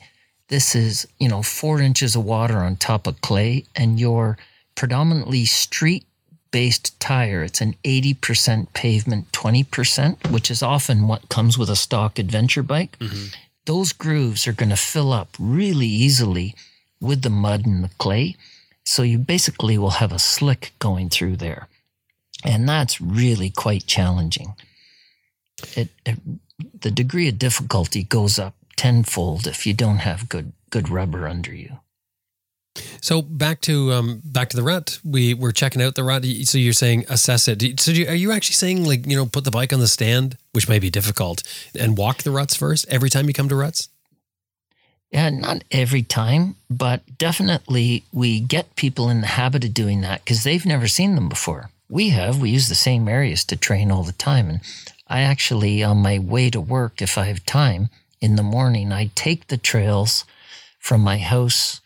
[0.47, 4.37] This is, you know, four inches of water on top of clay, and your
[4.75, 6.05] predominantly street
[6.51, 12.17] based tire, it's an 80% pavement, 20%, which is often what comes with a stock
[12.17, 12.97] adventure bike.
[12.99, 13.35] Mm-hmm.
[13.65, 16.55] Those grooves are going to fill up really easily
[16.99, 18.35] with the mud and the clay.
[18.83, 21.67] So you basically will have a slick going through there.
[22.43, 24.55] And that's really quite challenging.
[25.75, 26.19] It, it,
[26.81, 31.53] the degree of difficulty goes up tenfold if you don't have good good rubber under
[31.53, 31.79] you.
[33.01, 34.99] So back to um, back to the rut.
[35.03, 36.23] We were checking out the rut.
[36.43, 37.79] So you're saying assess it.
[37.79, 40.37] So you, are you actually saying like you know put the bike on the stand,
[40.53, 41.43] which may be difficult,
[41.77, 43.89] and walk the ruts first every time you come to ruts?
[45.11, 50.23] Yeah, not every time, but definitely we get people in the habit of doing that
[50.23, 51.71] because they've never seen them before.
[51.89, 52.39] We have.
[52.39, 54.49] We use the same areas to train all the time.
[54.49, 54.61] And
[55.07, 57.89] I actually, on my way to work, if I have time
[58.21, 60.23] in the morning, I take the trails
[60.79, 61.81] from my house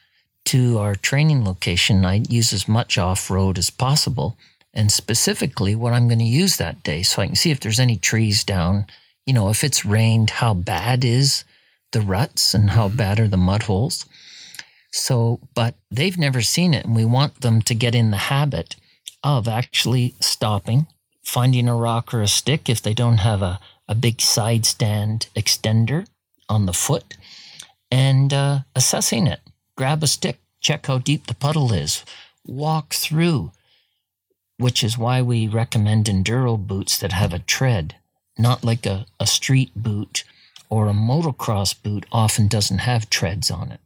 [0.46, 2.04] to our training location.
[2.06, 4.38] I use as much off road as possible
[4.74, 7.80] and specifically what I'm going to use that day so I can see if there's
[7.80, 8.88] any trees down.
[9.26, 11.46] You know, if it's rained, how bad is
[11.94, 12.98] the ruts and how mm-hmm.
[12.98, 14.06] bad are the mud holes.
[14.92, 18.76] So, but they've never seen it and we want them to get in the habit
[19.23, 20.88] of actually stopping,
[21.23, 25.27] finding a rock or a stick if they don't have a, a big side stand
[25.36, 26.05] extender
[26.49, 27.15] on the foot,
[27.89, 29.39] and uh, assessing it.
[29.77, 32.03] Grab a stick, check how deep the puddle is,
[32.45, 33.51] walk through,
[34.57, 37.95] which is why we recommend enduro boots that have a tread,
[38.38, 40.23] not like a, a street boot
[40.69, 43.79] or a motocross boot often doesn't have treads on it.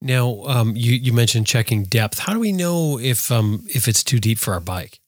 [0.00, 2.20] Now, um, you you mentioned checking depth.
[2.20, 5.00] How do we know if um, if it's too deep for our bike?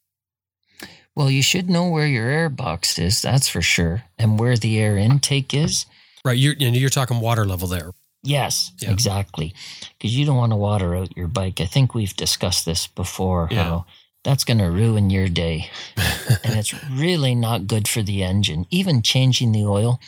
[1.15, 4.79] Well, you should know where your air box is, that's for sure, and where the
[4.79, 5.87] air intake is.
[6.25, 7.93] Right, you're you're talking water level there.
[8.23, 8.91] Yes, yeah.
[8.91, 9.55] exactly.
[9.97, 11.61] Because you don't want to water out your bike.
[11.61, 13.49] I think we've discussed this before.
[13.51, 13.63] Yeah.
[13.65, 13.87] How
[14.25, 18.67] that's going to ruin your day, and it's really not good for the engine.
[18.71, 20.01] Even changing the oil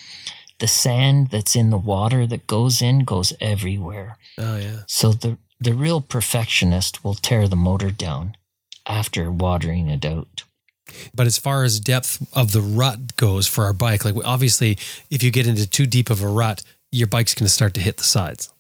[0.58, 4.18] the sand that's in the water that goes in goes everywhere.
[4.36, 4.80] Oh yeah.
[4.86, 8.36] So the the real perfectionist will tear the motor down
[8.86, 10.44] after watering it out.
[11.14, 14.78] But as far as depth of the rut goes for our bike, like obviously,
[15.10, 17.80] if you get into too deep of a rut, your bike's going to start to
[17.80, 18.50] hit the sides.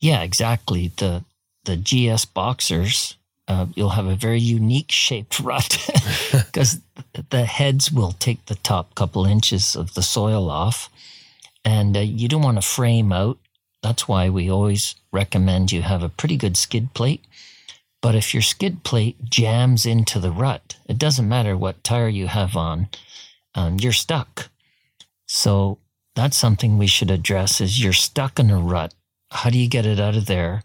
[0.00, 0.92] Yeah, exactly.
[0.96, 1.24] The
[1.64, 5.78] the GS boxers, uh, you'll have a very unique shaped rut
[6.32, 6.80] because
[7.30, 10.88] the heads will take the top couple inches of the soil off,
[11.64, 13.38] and uh, you don't want to frame out.
[13.82, 17.24] That's why we always recommend you have a pretty good skid plate.
[18.00, 22.28] But if your skid plate jams into the rut, it doesn't matter what tire you
[22.28, 22.88] have on,
[23.54, 24.50] um, you're stuck.
[25.26, 25.78] So
[26.14, 28.94] that's something we should address is you're stuck in a rut.
[29.30, 30.62] How do you get it out of there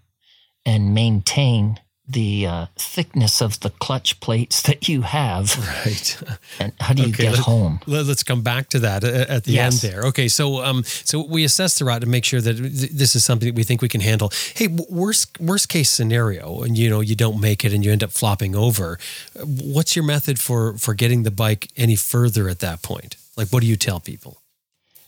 [0.66, 5.58] and maintain the uh, thickness of the clutch plates that you have?
[5.86, 6.18] Right.
[6.60, 7.80] And how do you Okay, get let- home?
[7.88, 9.84] Let- Let's come back to that uh, at the Yes.
[9.84, 10.04] end there.
[10.10, 13.24] Okay, so um, so we assess the route to make sure that th- this is
[13.26, 14.32] something that we think we can handle.
[14.56, 18.04] Hey, worst worst case scenario, and you know you don't make it and you end
[18.04, 19.00] up flopping over.
[19.40, 23.16] uh, What's your method for for getting the bike any further at that point?
[23.38, 24.42] Like, what do you tell people?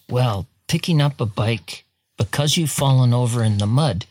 [0.09, 1.83] Well, picking up a bike
[2.17, 4.05] because you've fallen over in the mud,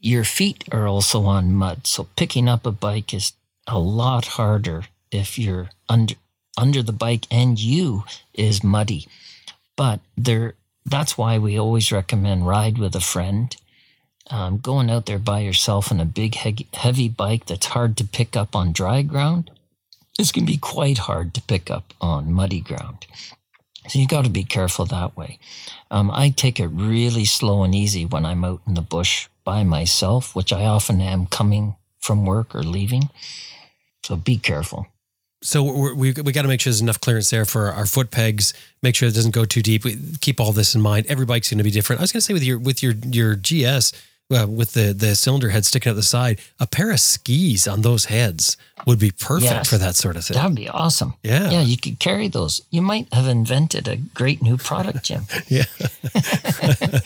[0.00, 1.86] your feet are also on mud.
[1.86, 3.32] So picking up a bike is
[3.66, 6.14] a lot harder if you're under
[6.56, 9.06] under the bike and you is muddy.
[9.76, 10.54] But there
[10.86, 13.54] that's why we always recommend ride with a friend.
[14.30, 18.04] Um, going out there by yourself on a big he- heavy bike that's hard to
[18.04, 19.50] pick up on dry ground
[20.18, 23.06] is going to be quite hard to pick up on muddy ground.
[23.88, 25.38] So you got to be careful that way.
[25.90, 29.64] Um, I take it really slow and easy when I'm out in the bush by
[29.64, 33.04] myself, which I often am coming from work or leaving.
[34.04, 34.86] So be careful.
[35.42, 38.10] So we're, we we got to make sure there's enough clearance there for our foot
[38.10, 38.52] pegs.
[38.82, 39.84] Make sure it doesn't go too deep.
[39.84, 41.06] We keep all this in mind.
[41.08, 42.00] Every bike's going to be different.
[42.00, 43.92] I was going to say with your with your your GS.
[44.32, 47.82] Uh, with the, the cylinder head sticking out the side, a pair of skis on
[47.82, 49.68] those heads would be perfect Yes.
[49.68, 50.36] for that sort of thing.
[50.36, 51.14] That would be awesome.
[51.24, 51.50] Yeah.
[51.50, 52.60] Yeah, you could carry those.
[52.70, 55.22] You might have invented a great new product, Jim.
[55.48, 55.64] Yeah.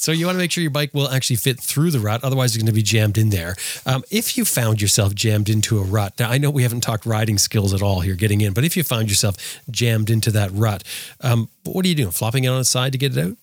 [0.00, 2.24] so you want to make sure your bike will actually fit through the rut.
[2.24, 3.54] Otherwise, it's going to be jammed in there.
[3.84, 7.04] Um, if you found yourself jammed into a rut, now I know we haven't talked
[7.04, 10.50] riding skills at all here getting in, but if you found yourself jammed into that
[10.52, 10.84] rut,
[11.20, 12.10] um, what are you doing?
[12.12, 13.36] Flopping it on its side to get it out?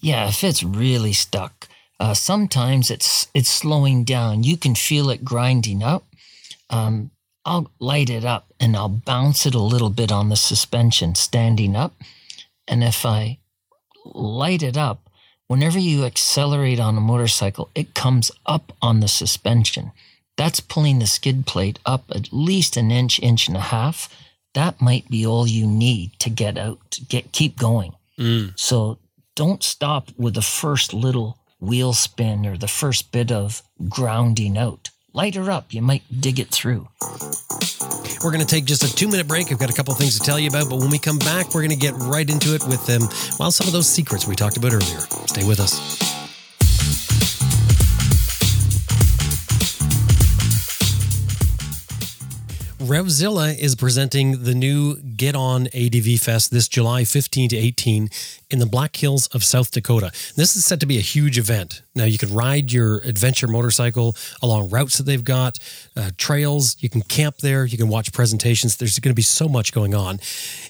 [0.00, 1.68] Yeah, if it's really stuck,
[2.00, 4.44] uh, sometimes it's it's slowing down.
[4.44, 6.04] You can feel it grinding up.
[6.70, 7.10] Um,
[7.44, 11.76] I'll light it up and I'll bounce it a little bit on the suspension standing
[11.76, 11.94] up.
[12.66, 13.38] And if I
[14.04, 15.07] light it up,
[15.48, 19.90] whenever you accelerate on a motorcycle, it comes up on the suspension.
[20.36, 24.14] That's pulling the skid plate up at least an inch, inch and a half.
[24.54, 27.94] That might be all you need to get out, to get keep going.
[28.18, 28.58] Mm.
[28.58, 28.98] So
[29.34, 34.90] don't stop with the first little wheel spin or the first bit of grounding out.
[35.18, 35.74] Light her up.
[35.74, 36.86] You might dig it through.
[38.22, 39.50] We're going to take just a two minute break.
[39.50, 41.62] I've got a couple things to tell you about, but when we come back, we're
[41.62, 44.56] going to get right into it with um, well, some of those secrets we talked
[44.56, 45.00] about earlier.
[45.26, 46.27] Stay with us.
[52.88, 58.08] Revzilla is presenting the new Get On ADV Fest this July 15 to 18
[58.48, 60.10] in the Black Hills of South Dakota.
[60.36, 61.82] This is set to be a huge event.
[61.94, 65.58] Now, you can ride your adventure motorcycle along routes that they've got,
[65.96, 66.78] uh, trails.
[66.80, 67.66] You can camp there.
[67.66, 68.78] You can watch presentations.
[68.78, 70.18] There's going to be so much going on.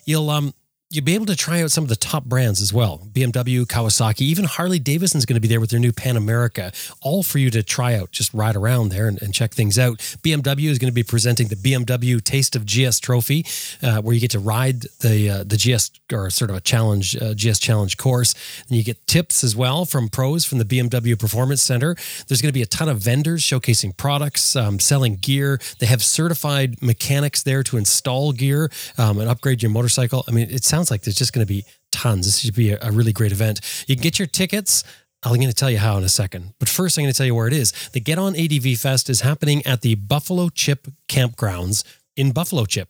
[0.04, 0.54] You'll um,
[0.90, 4.22] you'll be able to try out some of the top brands as well BMW, Kawasaki,
[4.22, 6.72] even Harley Davidson's going to be there with their new Pan America,
[7.02, 8.10] all for you to try out.
[8.10, 9.98] Just ride around there and, and check things out.
[9.98, 13.44] BMW is going to be presenting the BMW Taste of GS Trophy,
[13.82, 17.16] uh, where you get to ride the uh, the GS or sort of a challenge
[17.16, 18.34] uh, GS challenge course.
[18.68, 21.96] And you get tips as well from pros from the BMW Performance Center.
[22.28, 25.60] There's going to be a ton of vendors showcasing products, um, selling gear.
[25.80, 30.24] They have certified mechanics there to install gear um, and upgrade your motorcycle.
[30.28, 32.26] I mean, it sounds like there's just going to be tons.
[32.26, 33.60] This should be a, a really great event.
[33.86, 34.84] You can get your tickets.
[35.22, 36.54] I'm going to tell you how in a second.
[36.58, 37.72] But first, I'm going to tell you where it is.
[37.92, 41.82] The Get On ADV Fest is happening at the Buffalo Chip Campgrounds
[42.16, 42.88] in Buffalo Chip.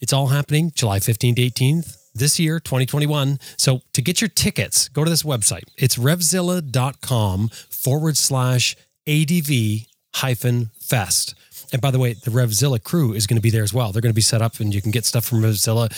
[0.00, 3.38] It's all happening July 15th to 18th this year, 2021.
[3.56, 5.64] So to get your tickets, go to this website.
[5.76, 11.34] It's revzilla.com forward slash ADV hyphen fest.
[11.72, 13.92] And by the way, the Revzilla crew is going to be there as well.
[13.92, 15.90] They're going to be set up and you can get stuff from Revzilla.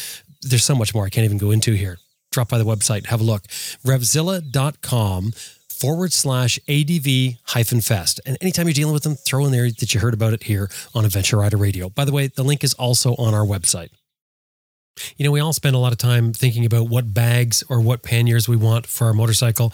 [0.43, 1.99] There's so much more I can't even go into here.
[2.31, 3.43] Drop by the website, have a look.
[3.85, 5.33] Revzilla.com
[5.83, 8.21] forward slash ADV hyphen fest.
[8.25, 10.71] And anytime you're dealing with them, throw in there that you heard about it here
[10.95, 11.89] on Adventure Rider Radio.
[11.89, 13.91] By the way, the link is also on our website.
[15.17, 18.03] You know, we all spend a lot of time thinking about what bags or what
[18.03, 19.73] panniers we want for our motorcycle.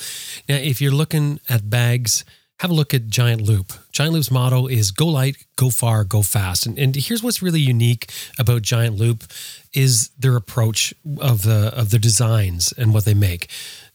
[0.49, 2.25] Now, if you're looking at bags,
[2.61, 3.73] have a look at Giant Loop.
[3.93, 6.67] Giant Loop's motto is go light, go far, go fast.
[6.67, 9.25] And, and here's what's really unique about Giant Loop
[9.73, 13.49] is their approach of the of the designs and what they make.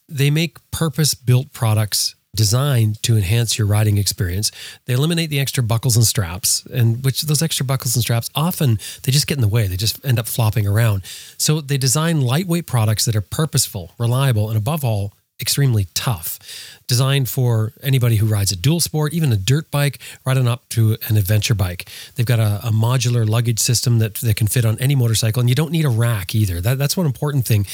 [0.07, 4.51] They make purpose-built products designed to enhance your riding experience.
[4.85, 8.79] They eliminate the extra buckles and straps, and which those extra buckles and straps often
[9.03, 9.67] they just get in the way.
[9.67, 11.03] They just end up flopping around.
[11.37, 16.39] So they design lightweight products that are purposeful, reliable, and above all, extremely tough.
[16.87, 20.67] Designed for anybody who rides a dual sport, even a dirt bike, right on up
[20.69, 21.87] to an adventure bike.
[22.15, 25.49] They've got a, a, modular luggage system that, that can fit on any motorcycle, and
[25.49, 26.61] you don't need a rack either.
[26.61, 27.65] That, that's one important thing.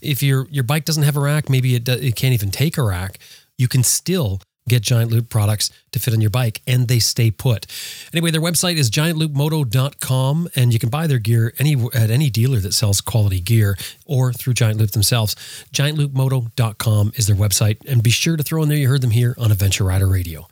[0.00, 2.82] If your your bike doesn't have a rack, maybe it, it can't even take a
[2.82, 3.18] rack
[3.58, 7.30] you can still get Giant Loop products to fit on your bike and they stay
[7.30, 7.66] put.
[8.12, 12.58] Anyway, their website is giantloopmoto.com and you can buy their gear any at any dealer
[12.58, 15.34] that sells quality gear or through Giant Loop themselves.
[15.72, 19.34] giantloopmoto.com is their website and be sure to throw in there you heard them here
[19.38, 20.48] on Adventure Rider Radio.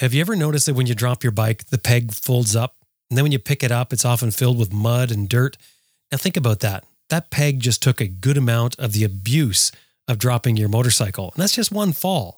[0.00, 2.76] Have you ever noticed that when you drop your bike, the peg folds up
[3.10, 5.56] and then when you pick it up, it's often filled with mud and dirt?
[6.12, 6.84] Now think about that.
[7.08, 9.72] That peg just took a good amount of the abuse
[10.06, 11.30] of dropping your motorcycle.
[11.34, 12.37] And that's just one fall.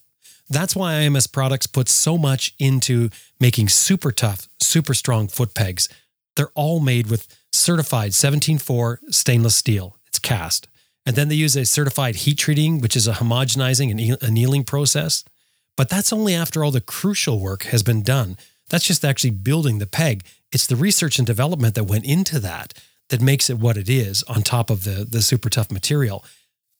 [0.51, 5.89] That's why IMS Products puts so much into making super tough, super strong foot pegs.
[6.35, 9.97] They're all made with certified 17-4 stainless steel.
[10.09, 10.67] It's cast.
[11.07, 15.25] And then they use a certified heat treating, which is a homogenizing and annealing process.
[15.77, 18.37] But that's only after all the crucial work has been done.
[18.69, 20.25] That's just actually building the peg.
[20.53, 22.75] It's the research and development that went into that
[23.09, 26.25] that makes it what it is on top of the, the super tough material.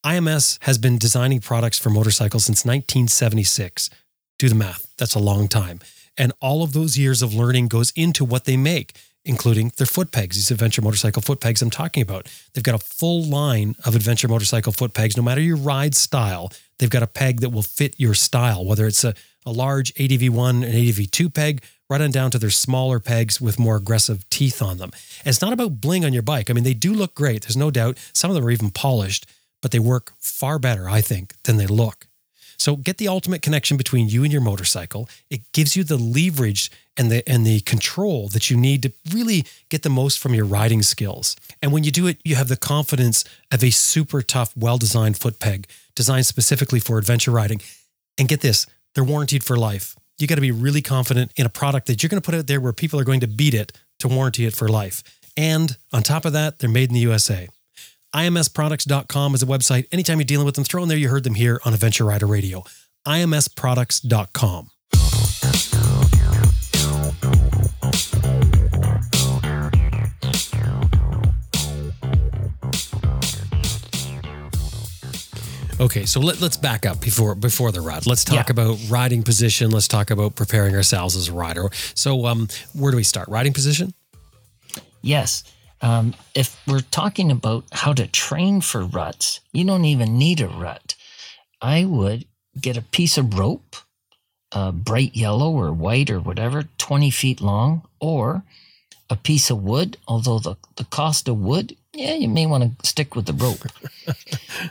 [0.05, 3.91] IMS has been designing products for motorcycles since 1976.
[4.39, 4.87] Do the math.
[4.97, 5.81] That's a long time.
[6.17, 8.97] And all of those years of learning goes into what they make,
[9.27, 12.33] including their foot pegs, these adventure motorcycle foot pegs I'm talking about.
[12.55, 15.19] They've got a full line of adventure motorcycle foot pegs.
[15.19, 18.87] No matter your ride style, they've got a peg that will fit your style, whether
[18.87, 23.39] it's a, a large ADV1 and ADV2 peg, right on down to their smaller pegs
[23.39, 24.93] with more aggressive teeth on them.
[25.19, 26.49] And it's not about bling on your bike.
[26.49, 27.43] I mean, they do look great.
[27.43, 27.99] There's no doubt.
[28.15, 29.27] Some of them are even polished
[29.63, 32.07] but they work far better, I think, than they look.
[32.61, 35.09] So get the ultimate connection between you and your motorcycle.
[35.31, 39.47] It gives you the leverage and the and the control that you need to really
[39.71, 41.37] get the most from your riding skills.
[41.63, 45.41] And when you do it, you have the confidence of a super tough, well-designed foot
[45.41, 47.63] peg designed specifically for adventure riding.
[48.19, 49.97] And get this, they're warranted for life.
[50.19, 52.47] You got to be really confident in a product that you're going to put out
[52.47, 55.03] there where people are going to beat it to warranty it for life.
[55.35, 57.49] And on top of that, they're made in the USA.
[58.15, 59.87] IMSproducts.com is a website.
[59.93, 62.27] Anytime you're dealing with them, throw in there you heard them here on Adventure Rider
[62.27, 62.65] Radio.
[63.07, 64.71] IMSproducts.com.
[75.81, 78.07] Okay, so let, us back up before before the ride.
[78.07, 78.53] Let's talk yeah.
[78.53, 79.71] about riding position.
[79.71, 81.71] Let's talk about preparing ourselves as a rider.
[81.95, 83.29] So, um, where do we start?
[83.29, 83.95] Riding position?
[85.01, 85.43] Yes.
[85.83, 90.49] Um, if we're talking about how to train for ruts, you don't even need a
[90.49, 90.95] rut.
[91.61, 92.27] I would
[92.61, 93.77] get a piece of rope,
[94.53, 98.43] uh, bright yellow or white or whatever, 20 feet long, or
[99.09, 102.87] a piece of wood, although the, the cost of wood, yeah, you may want to
[102.87, 103.67] stick with the rope.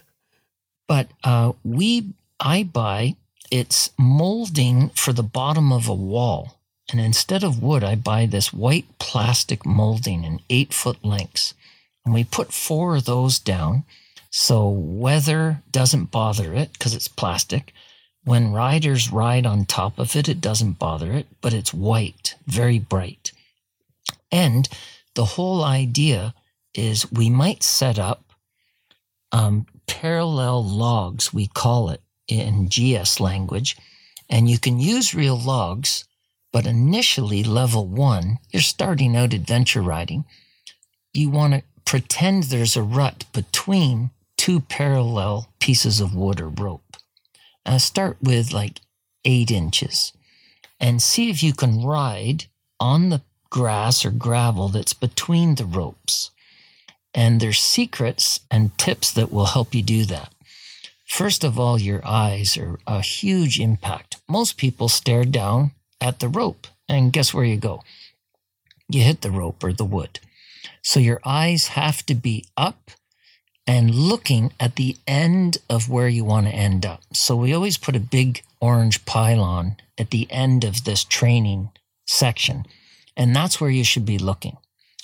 [0.87, 3.15] but uh, we, I buy
[3.51, 6.58] its molding for the bottom of a wall.
[6.91, 11.53] And instead of wood, I buy this white plastic molding in eight foot lengths.
[12.03, 13.83] And we put four of those down
[14.31, 17.73] so weather doesn't bother it because it's plastic.
[18.23, 22.79] When riders ride on top of it, it doesn't bother it, but it's white, very
[22.79, 23.31] bright.
[24.31, 24.69] And
[25.15, 26.33] the whole idea
[26.73, 28.23] is we might set up
[29.31, 33.77] um, parallel logs, we call it in GS language,
[34.29, 36.05] and you can use real logs
[36.51, 40.25] but initially, level one, you're starting out adventure riding.
[41.13, 46.97] You want to pretend there's a rut between two parallel pieces of wood or rope.
[47.65, 48.81] Uh, start with like
[49.25, 50.13] eight inches
[50.79, 52.45] and see if you can ride
[52.79, 56.31] on the grass or gravel that's between the ropes.
[57.13, 60.33] And there's secrets and tips that will help you do that.
[61.05, 64.17] First of all, your eyes are a huge impact.
[64.27, 65.71] Most people stare down
[66.01, 66.67] at the rope.
[66.87, 67.83] And guess where you go?
[68.89, 70.19] You hit the rope or the wood.
[70.81, 72.91] So your eyes have to be up
[73.67, 77.03] and looking at the end of where you want to end up.
[77.13, 81.69] So we always put a big orange pylon at the end of this training
[82.07, 82.65] section.
[83.15, 84.57] And that's where you should be looking.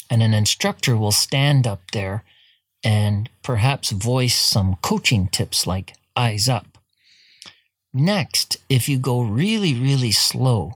[0.10, 2.24] And an instructor will stand up there
[2.84, 6.78] and perhaps voice some coaching tips like eyes up.
[7.94, 10.74] Next, if you go really, really slow,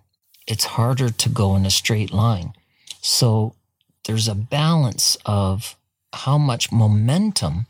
[0.50, 2.54] it's harder to go in a straight line.
[3.02, 3.54] So
[4.06, 5.78] there's a balance of
[6.12, 7.68] how much momentum.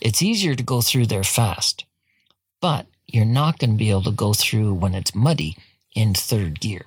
[0.00, 1.84] It's easier to go through there fast,
[2.62, 5.56] but you're not going to be able to go through when it's muddy
[5.94, 6.86] in third gear.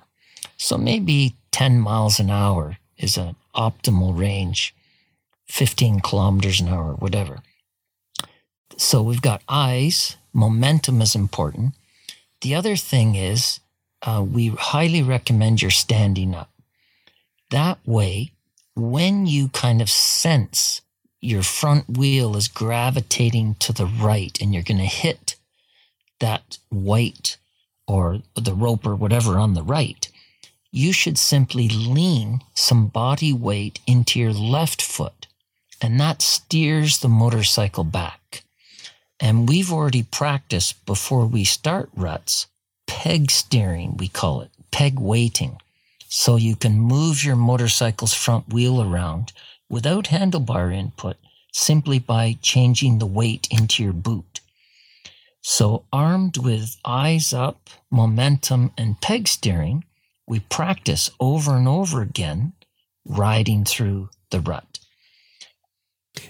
[0.56, 4.74] So maybe 10 miles an hour is an optimal range,
[5.46, 7.38] 15 kilometers an hour, whatever.
[8.76, 11.74] So we've got eyes, momentum is important.
[12.40, 13.60] The other thing is,
[14.02, 16.50] uh, we highly recommend you're standing up.
[17.50, 18.32] That way,
[18.74, 20.82] when you kind of sense
[21.20, 25.34] your front wheel is gravitating to the right and you're going to hit
[26.20, 27.36] that white
[27.86, 30.08] or the rope or whatever on the right,
[30.70, 35.26] you should simply lean some body weight into your left foot,
[35.80, 38.42] and that steers the motorcycle back.
[39.18, 42.46] And we've already practiced before we start ruts
[42.88, 45.60] peg steering, we call it peg weighting.
[46.08, 49.32] So you can move your motorcycle's front wheel around
[49.68, 51.16] without handlebar input
[51.52, 54.40] simply by changing the weight into your boot.
[55.40, 59.84] So, armed with eyes up, momentum, and peg steering,
[60.26, 62.52] we practice over and over again
[63.06, 64.78] riding through the rut.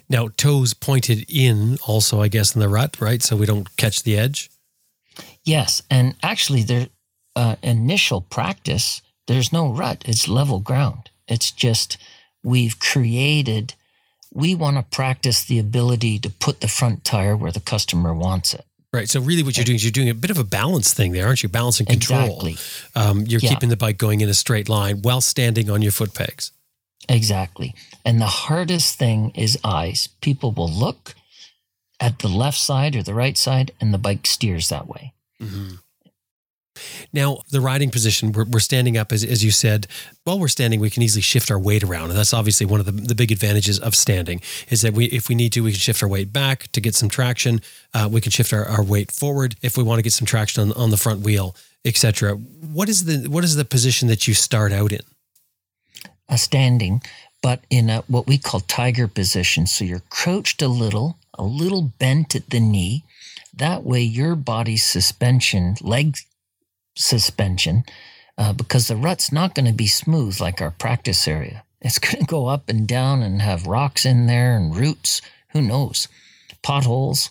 [0.09, 3.23] Now, toes pointed in, also, I guess, in the rut, right?
[3.23, 4.51] So we don't catch the edge.
[5.45, 6.89] Yes, and actually, their
[7.37, 10.03] uh, initial practice, there's no rut.
[10.07, 11.11] It's level ground.
[11.27, 11.97] It's just
[12.43, 13.75] we've created.
[14.33, 18.53] We want to practice the ability to put the front tire where the customer wants
[18.55, 18.65] it.
[18.93, 19.09] Right.
[19.09, 21.27] So really, what you're doing is you're doing a bit of a balance thing there,
[21.27, 21.49] aren't you?
[21.49, 22.47] Balancing control.
[22.47, 22.57] Exactly.
[22.95, 23.51] Um, you're Yeah.
[23.51, 26.53] keeping the bike going in a straight line while standing on your foot pegs.
[27.09, 27.75] Exactly.
[28.05, 30.09] And the hardest thing is eyes.
[30.21, 31.15] People will look
[32.01, 35.13] at the left side or the right side, and the bike steers that way.
[37.13, 39.89] Now, the riding position, we're, we're standing up, as, as you said.
[40.23, 42.11] While we're standing, we can easily shift our weight around.
[42.11, 45.29] And that's obviously one of the, the big advantages of standing is that we, if
[45.29, 47.61] we need to, we can shift our weight back to get some traction.
[47.93, 50.71] Uh, we can shift our, our weight forward if we want to get some traction
[50.71, 52.35] on, on the front wheel, etc.
[52.35, 55.01] What is the what is the position that you start out in?
[56.29, 57.03] a standing,
[57.43, 59.67] but in a what we call tiger position.
[59.67, 63.05] So you're crouched a little, a little bent at the knee.
[63.59, 66.17] That way, your body's suspension, leg
[66.97, 67.85] suspension,
[68.37, 71.65] uh, because the rut's not going to be smooth like our practice area.
[71.81, 75.21] It's going to go up and down and have rocks in there and roots.
[75.53, 76.09] Who knows?
[76.63, 77.31] Potholes.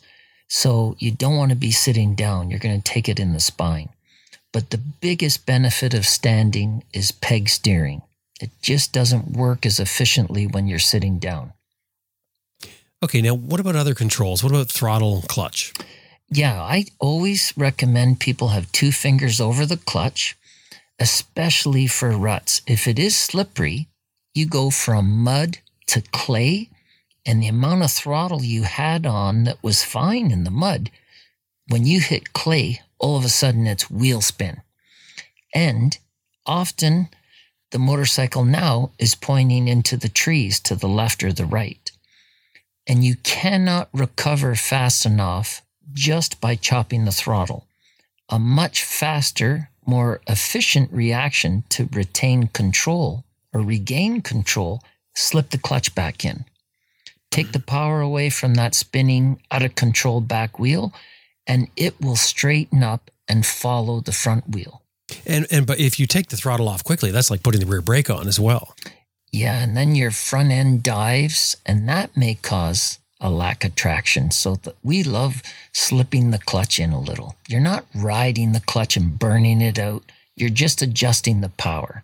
[0.50, 2.50] So you don't want to be sitting down.
[2.50, 3.90] You're going to take it in the spine.
[4.54, 8.02] But the biggest benefit of standing is peg steering.
[8.42, 11.54] It just doesn't work as efficiently when you're sitting down.
[13.04, 14.44] Okay, now what about other controls?
[14.44, 15.74] What about throttle clutch?
[16.30, 20.38] Yeah, I always recommend people have two fingers over the clutch,
[21.00, 22.62] especially for ruts.
[22.68, 23.88] If it is slippery,
[24.34, 26.70] you go from mud to clay,
[27.26, 30.92] and the amount of throttle you had on that was fine in the mud,
[31.70, 34.62] when you hit clay, all of a sudden it's wheel spin.
[35.56, 35.98] And
[36.46, 37.10] often
[37.72, 41.92] the motorcycle now is pointing into the trees to the left or the right.
[42.86, 45.62] And you cannot recover fast enough
[45.94, 47.66] just by chopping the throttle.
[48.30, 53.24] A much faster, more efficient reaction to retain control
[53.54, 54.82] or regain control,
[55.16, 56.46] slip the clutch back in.
[57.32, 60.94] Take the power away from that spinning, out of control back wheel,
[61.46, 64.82] and it will straighten up and follow the front wheel.
[65.26, 67.82] And and but if you take the throttle off quickly, that's like putting the rear
[67.82, 68.76] brake on as well.
[69.32, 74.32] Yeah, and then your front end dives, and that may cause a lack of traction.
[74.32, 75.42] So th- we love
[75.74, 77.36] slipping the clutch in a little.
[77.48, 80.04] You're not riding the clutch and burning it out.
[80.36, 82.04] You're just adjusting the power.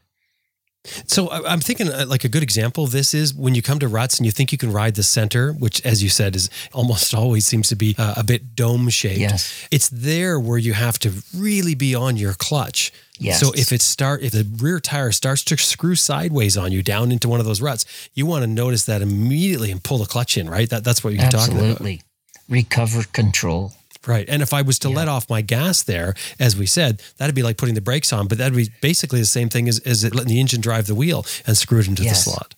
[1.05, 3.87] So I'm thinking uh, like a good example of this is when you come to
[3.87, 7.13] ruts and you think you can ride the center, which, as you said, is almost
[7.15, 9.19] always seems to be uh, a bit dome shaped.
[9.19, 9.67] Yes.
[9.71, 12.91] It's there where you have to really be on your clutch.
[13.23, 13.39] Yes.
[13.39, 17.11] So if it start if the rear tire starts to screw sideways on you down
[17.11, 20.37] into one of those ruts, you want to notice that immediately and pull the clutch
[20.37, 20.69] in, right?
[20.69, 21.63] That that's what you're talking about.
[21.69, 22.01] Absolutely.
[22.49, 23.73] Recover control.
[24.05, 24.27] Right.
[24.27, 24.95] And if I was to Yeah.
[24.97, 28.27] let off my gas there, as we said, that'd be like putting the brakes on,
[28.27, 30.95] but that'd be basically the same thing as, as it letting the engine drive the
[30.95, 32.25] wheel and screw it into Yes.
[32.25, 32.55] the slot.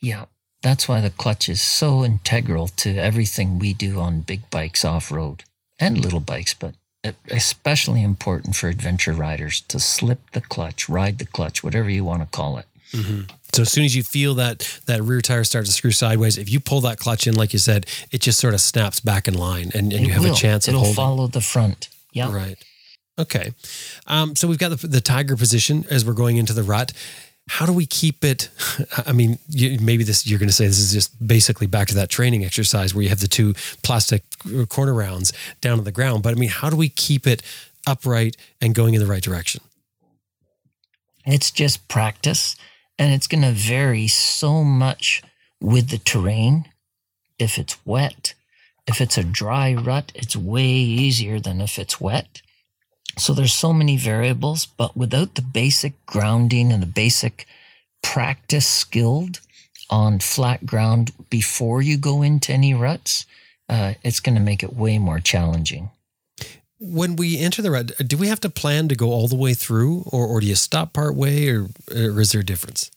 [0.00, 0.24] Yeah.
[0.62, 5.10] That's why the clutch is so integral to everything we do on big bikes off
[5.10, 5.44] road
[5.78, 6.74] and little bikes, but
[7.30, 12.22] especially important for adventure riders to slip the clutch, ride the clutch, whatever you want
[12.22, 12.66] to call it.
[13.52, 16.50] So as soon as you feel that that rear tire start to screw sideways, if
[16.50, 19.34] you pull that clutch in, like you said, it just sort of snaps back in
[19.34, 20.32] line, and, and you have will.
[20.32, 20.94] a chance It'll holding.
[20.96, 21.88] follow the front.
[22.12, 22.34] Yeah.
[22.34, 22.56] Right.
[23.18, 23.52] Okay.
[24.06, 26.92] Um, so we've got the, the tiger position as we're going into the rut.
[27.48, 28.48] How do we keep it?
[29.06, 31.94] I mean, you, maybe this you're going to say this is just basically back to
[31.96, 35.92] that training exercise where you have the two plastic Uh, corner rounds down on the
[35.92, 36.22] ground.
[36.22, 37.42] But I mean, how do we keep it
[37.86, 39.60] upright and going in the right direction?
[41.26, 42.56] It's just practice,
[42.98, 45.22] and it's going to vary so much
[45.60, 46.66] with the terrain.
[47.38, 48.34] If it's wet,
[48.86, 52.42] if it's a dry rut, it's way easier than if it's wet.
[53.18, 57.46] So there's so many variables, but without the basic grounding and the basic
[58.02, 59.40] practice skilled
[59.90, 63.26] on flat ground before you go into any ruts,
[63.70, 65.90] uh, it's going to make it way more challenging.
[66.80, 69.54] When we enter the rut, do we have to plan to go all the way
[69.54, 72.90] through, or, or do you stop part way, or, or is there a difference?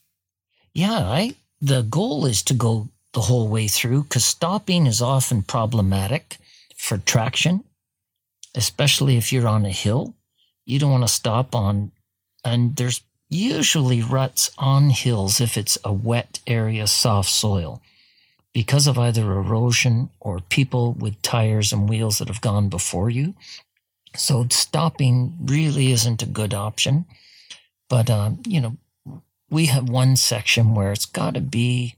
[0.73, 5.43] Yeah, I the goal is to go the whole way through because stopping is often
[5.43, 6.37] problematic
[6.75, 7.63] for traction,
[8.55, 10.15] especially if you're on a hill.
[10.65, 11.91] You don't want to stop on,
[12.43, 17.81] and there's usually ruts on hills if it's a wet area, soft soil,
[18.53, 23.33] because of either erosion or people with tires and wheels that have gone before you.
[24.15, 27.05] So stopping really isn't a good option.
[27.89, 28.77] But, um, you know,
[29.49, 31.95] we have one section where it's got to be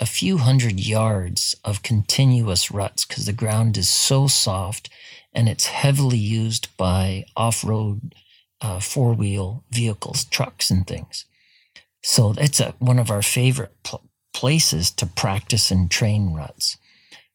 [0.00, 4.90] a few hundred yards of continuous ruts because the ground is so soft
[5.32, 8.14] and it's heavily used by off road
[8.60, 11.26] uh, four wheel vehicles, trucks, and things.
[12.02, 14.02] So it's a, one of our favorite pl-
[14.34, 16.76] places to practice and train ruts.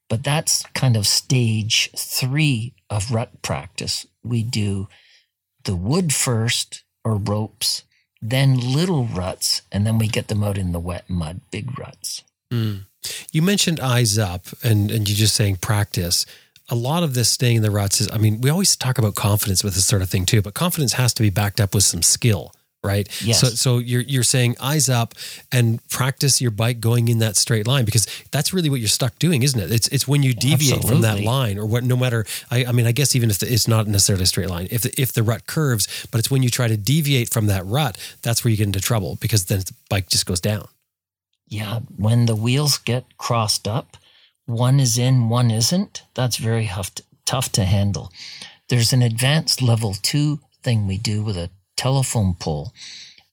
[0.08, 4.06] But that's kind of stage three of rut practice.
[4.22, 4.88] We do
[5.64, 7.84] the wood first or ropes,
[8.20, 12.22] then little ruts, and then we get them out in the wet mud, big ruts.
[12.52, 12.86] Mm.
[13.32, 16.26] You mentioned eyes up, and and you just saying practice.
[16.68, 19.16] A lot of this staying in the ruts is, I mean, we always talk about
[19.16, 21.82] confidence with this sort of thing too, but confidence has to be backed up with
[21.82, 23.08] some skill, right?
[23.22, 23.40] Yes.
[23.40, 25.14] So so you're you're saying eyes up
[25.52, 29.18] and practice your bike going in that straight line because that's really what you're stuck
[29.18, 29.70] doing, isn't it?
[29.70, 32.24] It's it's when you deviate from that line or what, no matter.
[32.50, 34.82] I, I mean, I guess even if the, it's not necessarily a straight line, if
[34.82, 37.98] the, if the rut curves, but it's when you try to deviate from that rut,
[38.22, 40.66] that's where you get into trouble because then the bike just goes down.
[41.48, 43.96] Yeah, when the wheels get crossed up,
[44.46, 48.12] one is in, one isn't, that's very tough to, tough to handle.
[48.68, 51.50] There's an advanced level two thing we do with a
[51.80, 52.72] telephone pole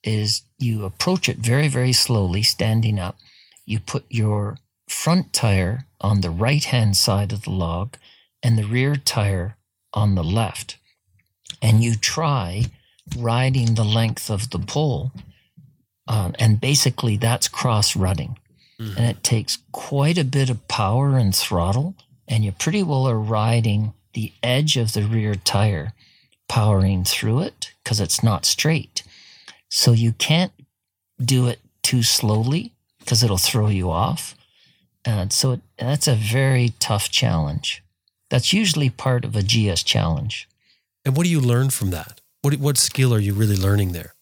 [0.03, 3.17] is you approach it very, very slowly, standing up.
[3.65, 7.97] You put your front tire on the right hand side of the log
[8.41, 9.57] and the rear tire
[9.93, 10.77] on the left.
[11.61, 12.65] And you try
[13.17, 15.11] riding the length of the pole
[16.07, 18.37] um, and basically, that's cross rutting.
[18.97, 21.95] And it takes quite a bit of power and throttle.
[22.27, 25.93] And you pretty well are riding the edge of the rear tire,
[26.47, 29.01] powering through it because it's not straight.
[29.69, 30.51] So you can't
[31.23, 34.35] do it too slowly because it'll throw you off.
[35.05, 37.81] And so it, that's a very tough challenge.
[38.29, 40.49] That's usually part of a GS challenge.
[41.05, 42.19] And what do you learn from that?
[42.41, 44.15] What what skill are you really learning there?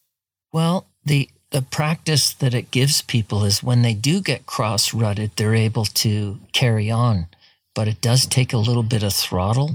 [0.54, 5.32] Well, the the practice that it gives people is when they do get cross rutted,
[5.36, 7.30] they're able to carry on.
[7.74, 9.72] But it does take a little bit of throttle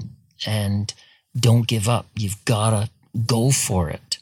[0.47, 0.95] and
[1.35, 2.07] don't give up.
[2.15, 2.91] You've got to
[3.27, 4.19] go for it.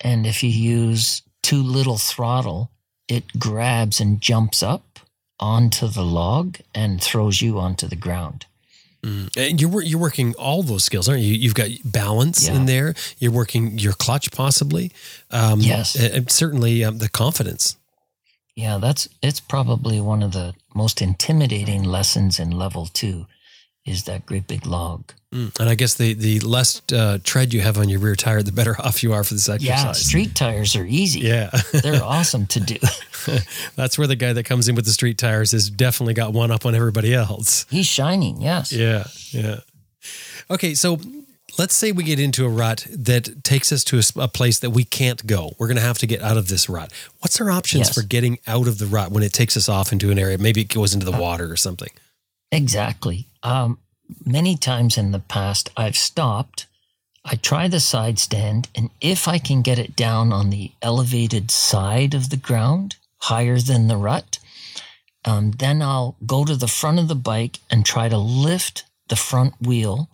[0.00, 2.70] And if you use too little throttle,
[3.08, 5.00] it grabs and jumps up
[5.38, 8.46] onto the log and throws you onto the ground.
[9.36, 11.32] And you're you're working all those skills, aren't you?
[11.32, 12.54] You've got balance Yeah.
[12.56, 12.94] in there.
[13.20, 14.90] You're working your clutch, possibly.
[15.30, 15.94] Um, Yes.
[15.94, 17.76] and- and certainly um, the confidence.
[18.56, 23.26] Yeah, that's it's probably one of the most intimidating lessons in level two
[23.86, 25.12] is that great big log.
[25.32, 25.58] Mm.
[25.60, 28.52] And I guess the the less uh, tread you have on your rear tire, the
[28.52, 29.84] better off you are for this exercise.
[29.84, 31.20] Yeah, street tires are easy.
[31.20, 32.76] Yeah, They're awesome to do.
[33.76, 36.50] that's where the guy that comes in with the street tires has definitely got one
[36.50, 37.66] up on everybody else.
[37.70, 38.72] He's shining, yes.
[38.72, 39.60] Yeah, yeah.
[40.50, 41.00] Okay, so
[41.58, 44.84] let's say we get into a rut that takes us to a place that we
[44.84, 45.52] can't go.
[45.58, 46.92] We're going to have to get out of this rut.
[47.20, 47.94] What's our options Yes.
[47.94, 50.38] for getting out of the rut when it takes us off into an area?
[50.38, 51.90] Maybe it goes into the water or something.
[52.52, 53.26] Exactly.
[53.42, 53.78] Um,
[54.24, 56.66] many times in the past, I've stopped.
[57.24, 61.50] I try the side stand, and if I can get it down on the elevated
[61.50, 64.38] side of the ground, higher than the rut,
[65.24, 69.16] um, then I'll go to the front of the bike and try to lift the
[69.16, 70.08] front wheel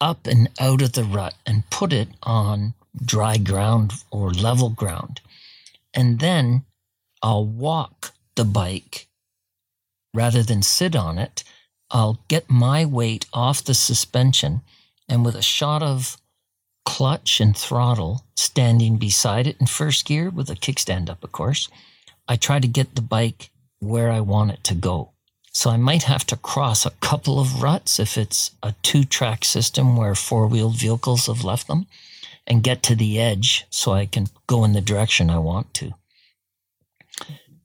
[0.00, 2.74] up and out of the rut and put it on
[3.04, 5.20] dry ground or level ground.
[5.94, 6.64] And then
[7.22, 9.08] I'll walk the bike
[10.12, 11.44] rather than sit on it.
[11.90, 14.62] I'll get my weight off the suspension
[15.08, 16.16] and with a shot of
[16.84, 21.68] clutch and throttle standing beside it in first gear with a kickstand up, of course,
[22.28, 25.12] I try to get the bike where I want it to go.
[25.52, 29.44] So I might have to cross a couple of ruts if it's a two track
[29.44, 31.86] system where four wheeled vehicles have left them
[32.46, 35.94] and get to the edge so I can go in the direction I want to.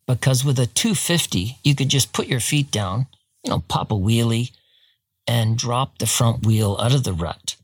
[0.08, 3.08] Because with a 250, you could just put your feet down,
[3.44, 4.52] you know, pop a wheelie
[5.28, 7.56] and drop the front wheel out of the rut.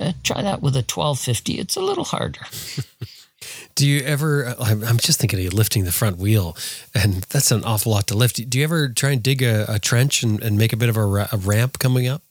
[0.00, 1.54] Uh, try that with a 1250.
[1.54, 2.40] It's a little harder.
[3.74, 4.54] Do you ever?
[4.60, 6.56] I'm I'm just thinking of you lifting the front wheel,
[6.92, 8.50] and that's an awful lot to lift.
[8.50, 10.96] Do you ever try and dig a, a trench and, and make a bit of
[10.96, 12.22] a, a ramp coming up?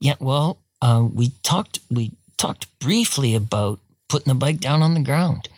[0.00, 3.80] Yeah, well, uh, we talked we talked briefly about
[4.10, 5.48] putting the bike down on the ground.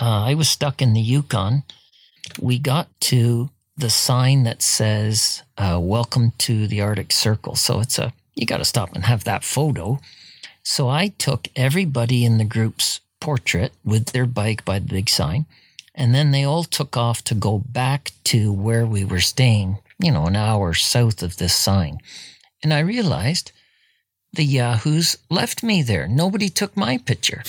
[0.00, 1.62] Uh, I was stuck in the Yukon.
[2.40, 7.98] We got to the sign that says uh, "Welcome to the Arctic Circle," so it's
[7.98, 9.98] a you got to stop and have that photo.
[10.62, 15.46] So I took everybody in the group's portrait with their bike by the big sign.
[15.94, 20.10] And then they all took off to go back to where we were staying, you
[20.10, 21.98] know, an hour south of this sign.
[22.62, 23.52] And I realized
[24.32, 26.08] the Yahoos left me there.
[26.08, 27.42] Nobody took my picture.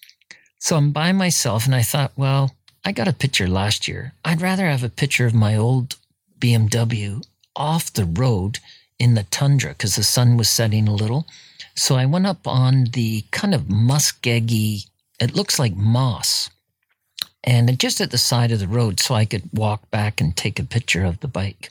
[0.58, 4.12] so I'm by myself and I thought, well, I got a picture last year.
[4.24, 5.96] I'd rather have a picture of my old
[6.40, 7.24] BMW
[7.56, 8.58] off the road
[8.98, 11.26] in the tundra because the sun was setting a little.
[11.74, 14.86] So I went up on the kind of muskeggy
[15.18, 16.50] it looks like moss.
[17.44, 20.58] And just at the side of the road, so I could walk back and take
[20.58, 21.70] a picture of the bike.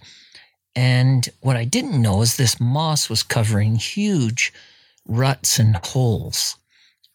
[0.76, 4.54] And what I didn't know is this moss was covering huge
[5.08, 6.56] ruts and holes.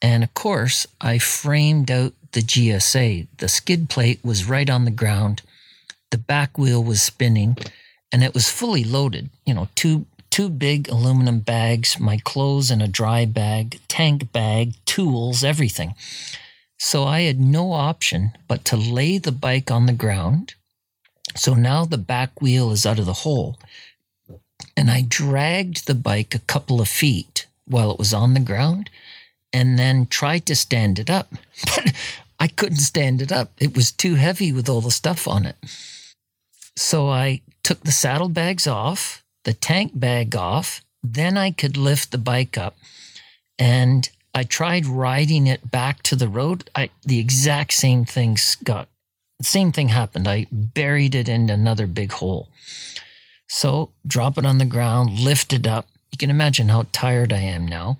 [0.02, 3.28] And of course, I framed out the GSA.
[3.38, 5.42] The skid plate was right on the ground,
[6.10, 7.56] the back wheel was spinning,
[8.12, 9.30] and it was fully loaded.
[9.46, 14.74] You know, two two big aluminum bags, my clothes in a dry bag, tank bag,
[14.86, 15.94] tools, everything.
[16.78, 20.54] So I had no option but to lay the bike on the ground.
[21.36, 23.58] So now the back wheel is out of the hole.
[24.76, 28.88] And I dragged the bike a couple of feet while it was on the ground
[29.52, 31.32] and then tried to stand it up.
[31.74, 31.92] But
[32.38, 33.52] I couldn't stand it up.
[33.58, 35.56] It was too heavy with all the stuff on it.
[36.80, 40.80] So I took the saddlebags off the tank bag off.
[41.02, 42.76] Then I could lift the bike up.
[43.58, 46.70] And I tried riding it back to the road.
[46.74, 48.88] I, the exact same things got,
[49.42, 50.26] same thing happened.
[50.26, 52.48] I buried it in another big hole.
[53.46, 55.86] So drop it on the ground, lift it up.
[56.12, 57.98] You can imagine how tired I am now.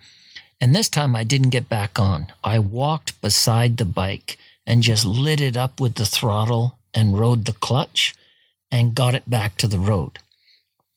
[0.59, 2.29] And this time I didn't get back on.
[2.43, 7.45] I walked beside the bike and just lit it up with the throttle and rode
[7.45, 8.15] the clutch
[8.71, 10.19] and got it back to the road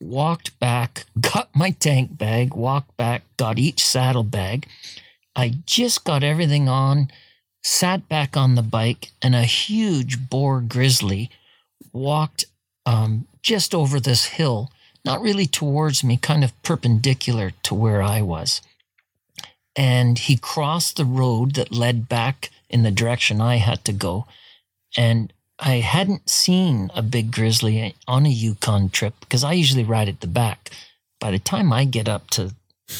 [0.03, 4.67] walked back, got my tank bag, walked back, got each saddlebag.
[5.35, 7.09] I just got everything on,
[7.63, 11.31] sat back on the bike, and a huge boar grizzly
[11.91, 12.45] walked
[12.85, 14.71] um, just over this hill,
[15.03, 18.61] not really towards me, kind of perpendicular to where I was.
[19.75, 24.27] And he crossed the road that led back in the direction I had to go.
[24.95, 25.33] And
[25.65, 30.19] I hadn't seen a big grizzly on a Yukon trip because I usually ride at
[30.19, 30.69] the back.
[31.21, 32.53] By the time I get up to,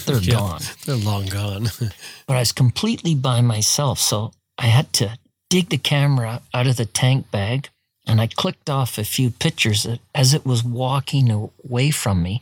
[0.06, 0.62] they're yeah, gone.
[0.86, 1.68] They're long gone.
[2.26, 4.00] but I was completely by myself.
[4.00, 5.18] So I had to
[5.50, 7.68] dig the camera out of the tank bag
[8.08, 9.86] and I clicked off a few pictures
[10.16, 12.42] as it was walking away from me.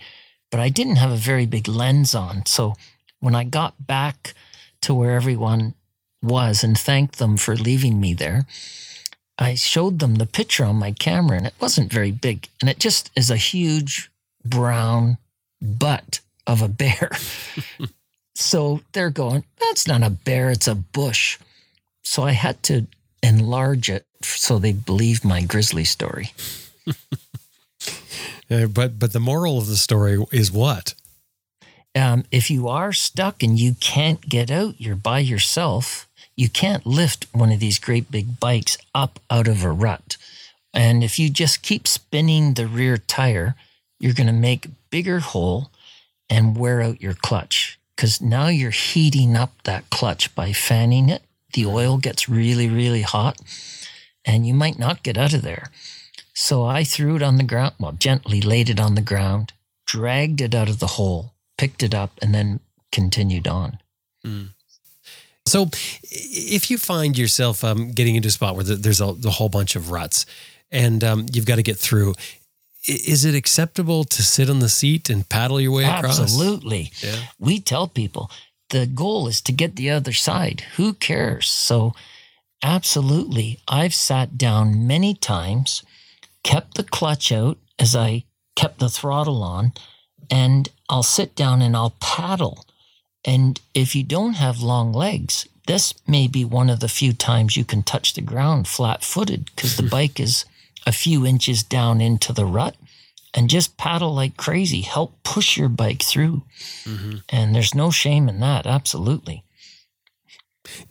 [0.51, 2.45] But I didn't have a very big lens on.
[2.45, 2.75] So
[3.19, 4.35] when I got back
[4.83, 5.73] to where everyone
[6.21, 8.45] was and thanked them for leaving me there,
[9.41, 12.47] I showed them the picture on my camera and it wasn't very big.
[12.61, 14.11] And it just is a huge
[14.45, 15.17] brown
[15.59, 17.09] butt of a bear.
[18.35, 21.39] so they're going, that's not a bear, it's a bush.
[22.03, 22.85] So I had to
[23.23, 26.33] enlarge it so they believed my grizzly story.
[28.51, 30.93] uh, but but the moral of the story is what?
[31.95, 36.85] Um, if you are stuck and you can't get out, you're by yourself you can't
[36.85, 40.17] lift one of these great big bikes up out of a rut.
[40.73, 43.55] And if you just keep spinning the rear tire,
[43.99, 45.71] you're going to make bigger hole
[46.29, 51.23] and wear out your clutch because now you're heating up that clutch by fanning it.
[51.53, 53.39] The oil gets really, really hot
[54.25, 55.69] and you might not get out of there.
[56.33, 59.53] So I threw it on the ground, well, gently laid it on the ground,
[59.85, 62.61] dragged it out of the hole, picked it up, and then
[62.91, 63.79] continued on.
[64.25, 64.49] Mm.
[65.45, 65.69] So,
[66.03, 69.75] if you find yourself um, getting into a spot where there's a, a, whole bunch
[69.75, 70.25] of ruts,
[70.71, 72.13] and um, you've got to get through.
[72.83, 76.19] Is it acceptable to sit on the seat and paddle your way across?
[76.19, 76.91] Absolutely.
[77.01, 77.15] Yeah.
[77.37, 78.31] We tell people
[78.69, 80.61] the goal is to get the other side.
[80.77, 81.47] Who cares?
[81.47, 81.93] So,
[82.63, 83.59] absolutely.
[83.67, 85.83] I've sat down many times,
[86.43, 88.23] kept the clutch out as I
[88.55, 89.73] kept the throttle on,
[90.29, 92.65] and I'll sit down and I'll paddle.
[93.25, 97.55] And if you don't have long legs, this may be one of the few times
[97.55, 100.45] you can touch the ground flat footed because the bike is
[100.85, 102.75] a few inches down into the rut
[103.33, 104.81] and just paddle like crazy.
[104.81, 106.43] Help push your bike through.
[107.29, 108.65] And there's no shame in that.
[108.65, 109.43] Absolutely.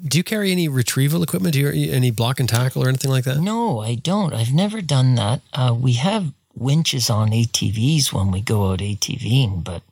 [0.03, 1.55] Do you carry any retrieval equipment?
[1.55, 3.39] Do you any block and tackle or anything like that?
[3.39, 4.35] No, I don't.
[4.35, 5.43] I've never done that.
[5.53, 9.83] Uh, we have winches on ATVs when we go out ATVing, but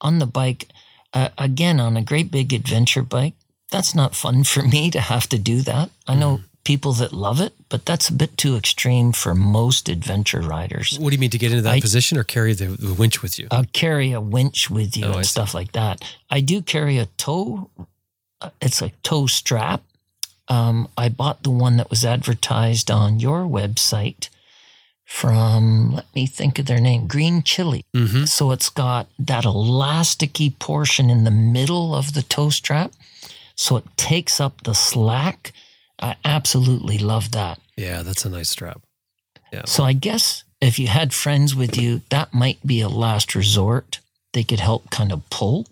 [0.00, 0.68] on the bike,
[1.12, 3.34] uh, again, on a great big adventure bike,
[3.70, 5.90] that's not fun for me to have to do that.
[6.06, 10.40] I know people that love it, but that's a bit too extreme for most adventure
[10.40, 10.96] riders.
[10.98, 13.20] What do you mean to get into that I- position or carry the, the winch
[13.22, 13.48] with you?
[13.50, 16.02] I'll carry a winch with you Oh, and stuff like that.
[16.30, 17.68] I do carry a tow.
[18.40, 19.82] uh, It's a tow strap.
[20.48, 24.28] Um, I bought the one that was advertised on your website
[25.12, 27.84] from, let me think of their name, Green Chili.
[27.94, 28.24] mm-hmm.
[28.24, 32.92] So it's got that elasticy portion in the middle of the tow strap.
[33.54, 35.52] So it takes up the slack.
[36.00, 37.60] I absolutely love that.
[37.76, 38.80] Yeah, that's a nice strap.
[39.52, 43.34] yeah So I guess if you had friends with you, that might be a last
[43.34, 44.00] resort.
[44.32, 45.68] They could help kind of pull.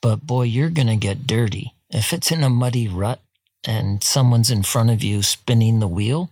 [0.00, 1.74] But boy, you're going to get dirty.
[1.90, 3.20] If it's in a muddy rut
[3.66, 6.30] and someone's in front of you spinning the wheel,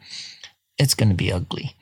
[0.79, 1.75] it's going to be ugly.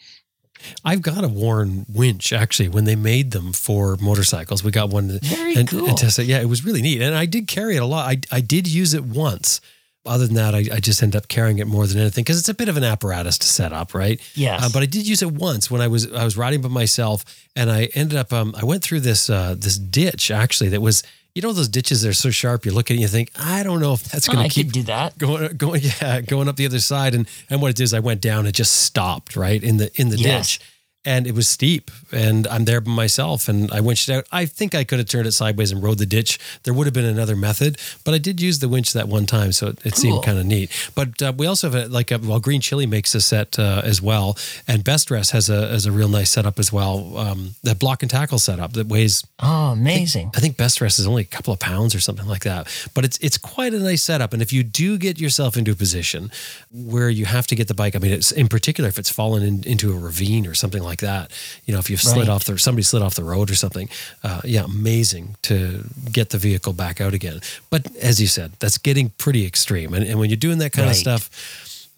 [0.84, 2.68] I've got a Warn winch actually.
[2.68, 5.18] When they made them for motorcycles, we got one.
[5.22, 5.86] Very and, cool.
[5.88, 6.26] and tested.
[6.26, 8.08] Yeah, it was really neat, and I did carry it a lot.
[8.08, 9.60] I I did use it once.
[10.06, 12.50] Other than that, I, I just end up carrying it more than anything because it's
[12.50, 14.20] a bit of an apparatus to set up, right?
[14.34, 14.62] Yes.
[14.62, 17.24] Uh, but I did use it once when I was I was riding by myself,
[17.56, 21.02] and I ended up um, I went through this uh, this ditch actually that was
[21.34, 23.30] you know those ditches that are so sharp you look at it and you think
[23.38, 25.18] I don't know if that's Oh, going to keep could do that.
[25.18, 28.00] going going yeah going up the other side and and what it did is I
[28.00, 30.58] went down it just stopped right in the in the Yes.
[30.58, 30.66] ditch
[31.04, 34.46] and it was steep and I'm there by myself and I winched it out I
[34.46, 37.04] think I could have turned it sideways and rode the ditch there would have been
[37.04, 40.22] another method but I did use the winch that one time so it, it seemed
[40.24, 43.14] kind of neat but uh, we also have a, like a, well Green Chili makes
[43.14, 44.36] a set uh, as well
[44.66, 48.02] and Best Rest has a has a real nice setup as well um, that block
[48.02, 50.30] and tackle setup that weighs Oh, amazing.
[50.34, 52.68] I think Best Rest is only a couple of pounds or something like that.
[52.94, 54.32] But it's it's quite a nice setup.
[54.32, 56.30] And if you do get yourself into a position
[56.72, 59.42] where you have to get the bike, I mean, it's in particular if it's fallen
[59.42, 61.30] in, into a ravine or something like that.
[61.64, 62.34] You know, if you've slid Right.
[62.34, 63.88] off the somebody slid off the road or something.
[64.22, 67.40] Uh, yeah, amazing to get the vehicle back out again.
[67.70, 69.94] But as you said, that's getting pretty extreme.
[69.94, 71.30] And, and when you're doing that kind of stuff,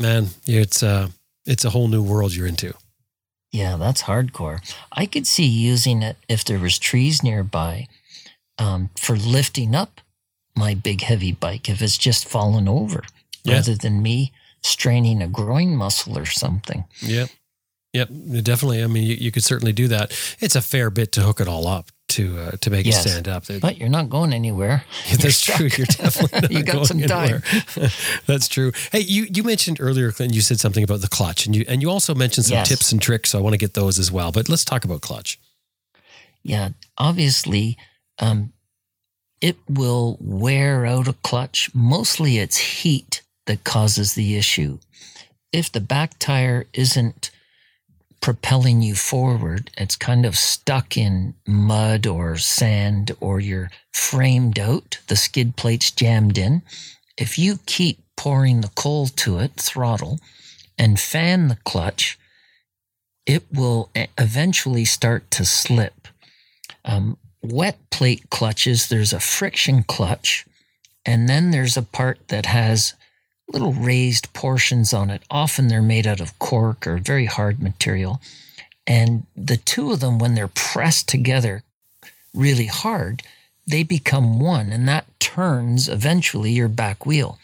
[0.01, 1.09] man, it's uh,
[1.47, 2.75] it's a whole new world you're into.
[3.53, 4.59] Yeah, that's hardcore.
[4.93, 7.87] I could see using it if there was trees nearby
[8.59, 10.01] um, for lifting up
[10.55, 13.05] my big heavy bike if it's just fallen over,
[13.45, 13.55] Yeah.
[13.55, 14.33] rather than me
[14.63, 16.85] straining a groin muscle or something.
[17.01, 17.29] Yep.
[17.93, 18.09] Yep.
[18.43, 18.83] Definitely.
[18.83, 20.13] I mean, you, you could certainly do that.
[20.41, 23.05] It's a fair bit to hook it all up to uh, to make Yes.
[23.07, 23.45] it stand up.
[23.61, 24.85] But you're not going anywhere.
[25.11, 25.69] That's You're true.
[25.79, 27.43] You're definitely not you got going some time.
[27.77, 27.91] anywhere.
[28.27, 28.73] That's true.
[28.93, 30.35] Hey, you you mentioned earlier, Clinton.
[30.35, 32.69] You said something about the clutch, and you and you also mentioned some Yes.
[32.69, 33.31] tips and tricks.
[33.31, 34.31] So I want to get those as well.
[34.31, 35.39] But let's talk about clutch.
[36.43, 37.77] Yeah, obviously,
[38.19, 38.53] um,
[39.41, 41.71] it will wear out a clutch.
[41.75, 44.79] Mostly it's heat that causes the issue.
[45.53, 47.31] If the back tire isn't
[48.27, 54.99] propelling you forward, it's kind of stuck in mud or sand or you're framed out,
[55.07, 56.61] the skid plate's jammed in.
[57.17, 60.19] If you keep pouring the coal to it, throttle,
[60.77, 62.19] and fan the clutch,
[63.27, 66.09] it will eventually start to slip.
[66.85, 70.45] Um, wet plate clutches, there's a friction clutch,
[71.05, 72.95] and then there's a part that has
[73.49, 75.23] little raised portions on it.
[75.31, 78.21] Often they're made out of cork or very hard material.
[78.87, 81.63] And the two of them, when they're pressed together
[82.35, 83.23] really hard,
[83.67, 87.39] they become one, and that turns eventually your back wheel.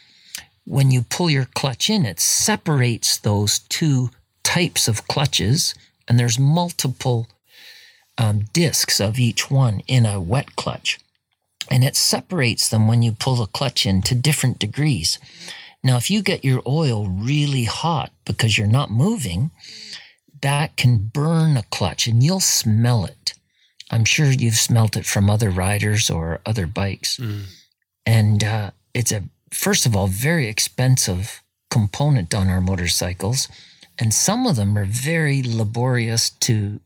[0.64, 4.10] When you pull your clutch in, it separates those two
[4.44, 5.74] types of clutches,
[6.06, 7.26] and there's multiple
[8.18, 11.00] um, discs of each one in a wet clutch.
[11.70, 15.18] And it separates them when you pull the clutch in to different degrees.
[15.84, 19.50] Now, if you get your oil really hot because you're not moving,
[20.40, 23.34] that can burn a clutch and you'll smell it.
[23.90, 27.18] I'm sure you've smelt it from other riders or other bikes.
[28.06, 33.48] And uh, it's a, first of all, very expensive component on our motorcycles.
[33.98, 36.80] And some of them are very laborious to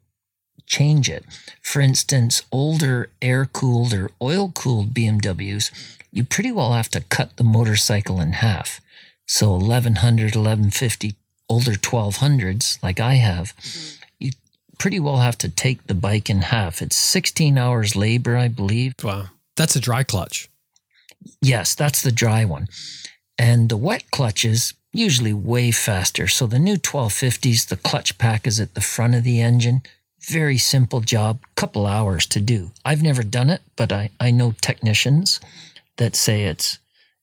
[0.67, 1.25] change it.
[1.63, 5.71] For instance, older air cooled or oil cooled BMWs,
[6.11, 8.81] you pretty well have to cut the motorcycle in half.
[9.27, 11.15] So 1100, 1150,
[11.49, 14.05] older 1200s, like I have, mm-hmm.
[14.21, 14.31] you
[14.79, 16.81] pretty well have to take the bike in half.
[16.81, 18.95] It's 16 hours labor, I believe.
[19.03, 19.27] Wow.
[19.57, 20.49] That's a dry clutch.
[21.43, 22.69] Yes, that's the dry one.
[23.39, 26.29] And the wet clutches, usually way faster.
[26.29, 29.83] So the new 1250s, the clutch pack is at the front of the engine.
[30.21, 32.73] Very simple job, couple hours to do.
[32.85, 35.41] I've never done it, but I, I know technicians
[35.97, 36.79] that say it's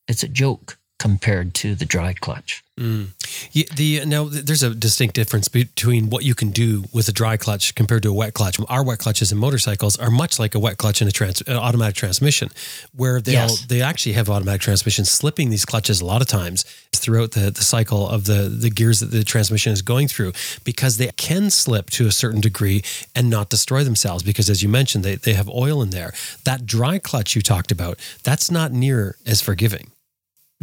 [0.07, 2.63] it's a joke compared to the dry clutch.
[2.79, 3.07] Mm.
[3.51, 7.35] Yeah, the now there's a distinct difference between what you can do with a dry
[7.37, 8.55] clutch compared to a wet clutch.
[8.69, 11.57] Our wet clutches in motorcycles are much like a wet clutch in a trans, an
[11.67, 12.49] automatic transmission,
[12.95, 13.65] where they Yes.
[13.65, 16.63] they actually have automatic transmissions slipping these clutches a lot of times
[16.95, 20.31] throughout the, the cycle of the the gears that the transmission is going through
[20.63, 22.81] because they can slip to a certain degree
[23.13, 26.11] and not destroy themselves because as you mentioned they, they have oil in there.
[26.45, 29.87] That dry clutch you talked about, that's not near as forgiving.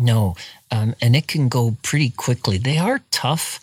[0.01, 0.35] No,
[0.71, 2.57] um, and it can go pretty quickly.
[2.59, 3.61] They are tough.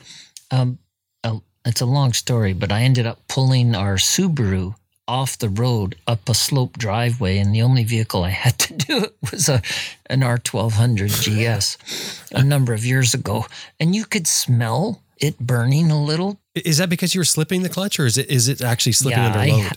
[0.51, 0.77] Um,
[1.23, 4.75] uh, it's a long story, but I ended up pulling our Subaru
[5.09, 9.03] off the road up a slope driveway, and the only vehicle I had to do
[9.05, 9.61] it was a
[10.09, 13.45] an R1200 GS a number of years ago,
[13.79, 16.39] and you could smell it burning a little.
[16.55, 19.19] Is that because you were slipping the clutch or is it is it actually slipping
[19.23, 19.63] Yeah, under I load?
[19.63, 19.71] ha-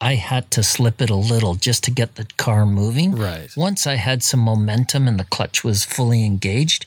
[0.00, 3.14] I had to slip it a little just to get the car moving.
[3.16, 3.50] Right.
[3.56, 6.86] Once I had some momentum and the clutch was fully engaged,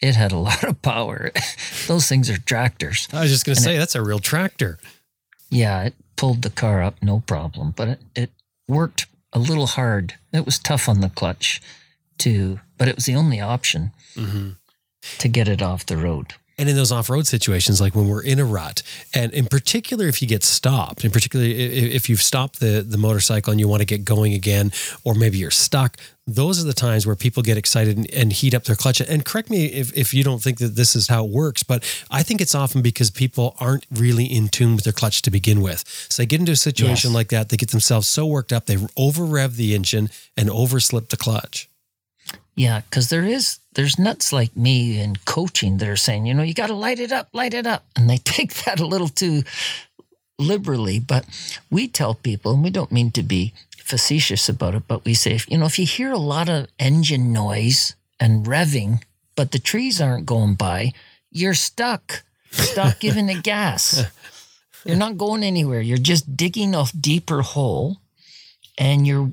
[0.00, 1.30] it had a lot of power.
[1.86, 3.08] Those things are tractors.
[3.12, 4.78] I was just going to say that's a real tractor.
[5.50, 7.72] Yeah, it pulled the car up, no problem.
[7.76, 8.30] But it, it
[8.66, 10.14] worked a little hard.
[10.32, 11.62] It was tough on the clutch
[12.18, 14.48] too, but it was the only option Mm-hmm.
[15.18, 16.34] to get it off the road.
[16.58, 18.82] And in those off-road situations, like when we're in a rut,
[19.14, 22.82] and in particular, if you get stopped, in particular, i- i- if you've stopped the
[22.86, 24.72] the motorcycle and you want to get going again,
[25.04, 25.96] or maybe you're stuck,
[26.26, 29.00] those are the times where people get excited and, and heat up their clutch.
[29.00, 31.82] And correct me if, if you don't think that this is how it works, but
[32.10, 35.62] I think it's often because people aren't really in tune with their clutch to begin
[35.62, 35.84] with.
[36.10, 37.14] So they get into a situation Yes.
[37.14, 41.08] like that, they get themselves so worked up, they over rev the engine and overslip
[41.08, 41.68] the clutch.
[42.56, 46.42] Yeah, because there is there's nuts like me in coaching that are saying, you know,
[46.42, 49.08] you got to light it up, light it up, and they take that a little
[49.08, 49.44] too
[50.36, 50.98] liberally.
[50.98, 51.24] But
[51.70, 55.36] we tell people, and we don't mean to be facetious about it, but we say,
[55.36, 59.04] if, you know, if you hear a lot of engine noise and revving,
[59.36, 60.92] but the trees aren't going by,
[61.30, 62.24] you're stuck.
[62.50, 64.02] Stop giving the gas.
[64.84, 65.80] You're not going anywhere.
[65.80, 67.98] You're just digging a deeper hole,
[68.76, 69.30] and you're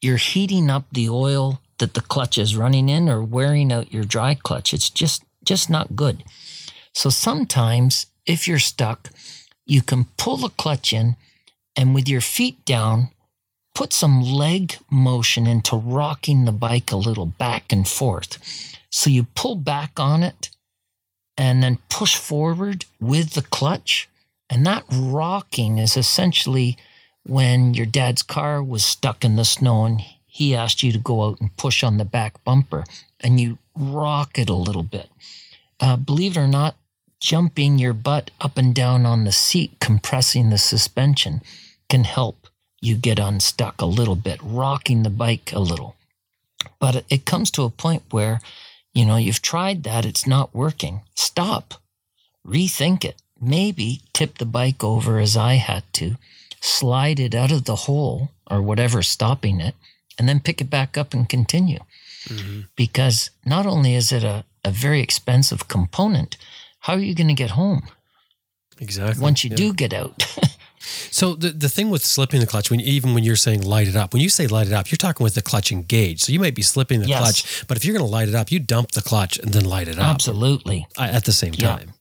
[0.00, 4.04] you're heating up the oil that the clutch is running in or wearing out your
[4.04, 4.72] dry clutch.
[4.72, 6.24] It's just just not good.
[6.92, 9.10] So sometimes if you're stuck,
[9.64, 11.16] you can pull the clutch in
[11.76, 13.10] and with your feet down,
[13.74, 18.38] put some leg motion into rocking the bike a little back and forth.
[18.90, 20.50] So you pull back on it
[21.36, 24.08] and then push forward with the clutch.
[24.48, 26.78] And that rocking is essentially
[27.24, 30.00] when your dad's car was stuck in the snow and
[30.36, 32.84] he asked you to go out and push on the back bumper
[33.20, 35.08] and you rock it a little bit.
[35.80, 36.76] Uh, believe it or not,
[37.20, 41.40] jumping your butt up and down on the seat, compressing the suspension,
[41.88, 42.48] can help
[42.82, 45.96] you get unstuck a little bit, rocking the bike a little.
[46.78, 48.42] But it- it comes to a point where,
[48.92, 51.00] you know, you've tried that, it's not working.
[51.14, 51.80] Stop,
[52.46, 53.16] rethink it.
[53.40, 56.16] Maybe tip the bike over as I had to,
[56.60, 59.74] slide it out of the hole or whatever stopping it,
[60.18, 61.80] and then pick it back up and continue.
[62.28, 62.60] Mm-hmm.
[62.76, 66.36] Because not only is it a, a very expensive component,
[66.80, 67.82] how are you going to get home
[68.80, 69.22] Exactly.
[69.22, 69.56] once you Yeah.
[69.56, 70.24] do get out?
[71.10, 73.96] So the, the thing with slipping the clutch, when even when you're saying light it
[73.96, 76.20] up, when you say light it up, you're talking with the clutch engaged.
[76.20, 77.18] So you might be slipping the Yes.
[77.20, 79.64] clutch, but if you're going to light it up, you dump the clutch and then
[79.64, 80.86] light it up Absolutely.
[80.96, 81.76] at the same Yeah.
[81.76, 81.94] time.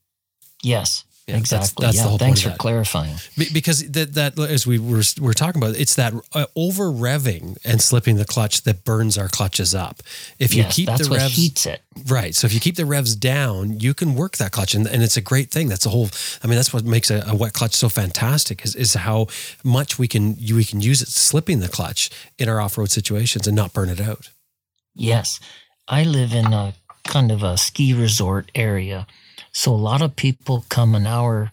[0.62, 1.04] Yes.
[1.28, 1.84] Yeah, exactly.
[1.84, 2.08] that's the yeah.
[2.08, 3.16] whole Thanks for clarifying.
[3.36, 7.82] Because that, that as we were, were talking about, it's that uh, over revving and
[7.82, 10.04] slipping the clutch that burns our clutches up.
[10.38, 11.82] If you yes, keep that's the what revs heats it.
[12.08, 15.02] right, so if you keep the revs down, you can work that clutch, and, and
[15.02, 15.68] it's a great thing.
[15.68, 16.10] That's the whole.
[16.44, 19.26] I mean, that's what makes a, a wet clutch so fantastic is, is how
[19.64, 22.92] much we can you, we can use it slipping the clutch in our off road
[22.92, 24.30] situations and not burn it out.
[24.94, 25.40] Yes.
[25.88, 26.74] I live in a
[27.04, 29.08] kind of a ski resort area.
[29.52, 31.52] So a lot of people come an hour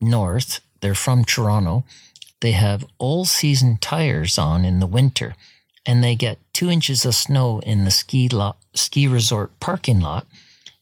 [0.00, 0.60] north.
[0.80, 1.84] They're from Toronto.
[2.40, 5.34] They have all season tires on in the winter
[5.84, 10.26] and they get two inches of snow in the ski lot, ski resort parking lot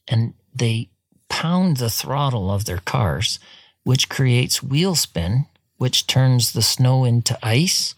[0.09, 0.89] and they
[1.29, 3.39] pound the throttle of their cars,
[3.85, 7.95] which creates wheel spin, which turns the snow into ice,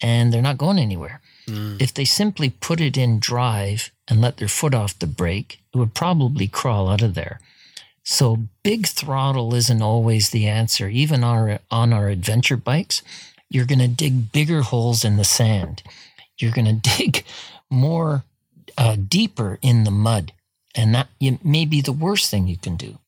[0.00, 1.20] and they're not going anywhere.
[1.46, 1.80] Mm.
[1.80, 5.78] If they simply put it in drive and let their foot off the brake, it
[5.78, 7.40] would probably crawl out of there.
[8.04, 10.88] So big throttle isn't always the answer.
[10.88, 13.02] Even our, on our adventure bikes,
[13.48, 15.82] you're going to dig bigger holes in the sand.
[16.38, 17.24] You're going to dig
[17.70, 18.24] more
[18.78, 20.32] uh, deeper in the mud.
[20.74, 22.98] And that may be the worst thing you can do.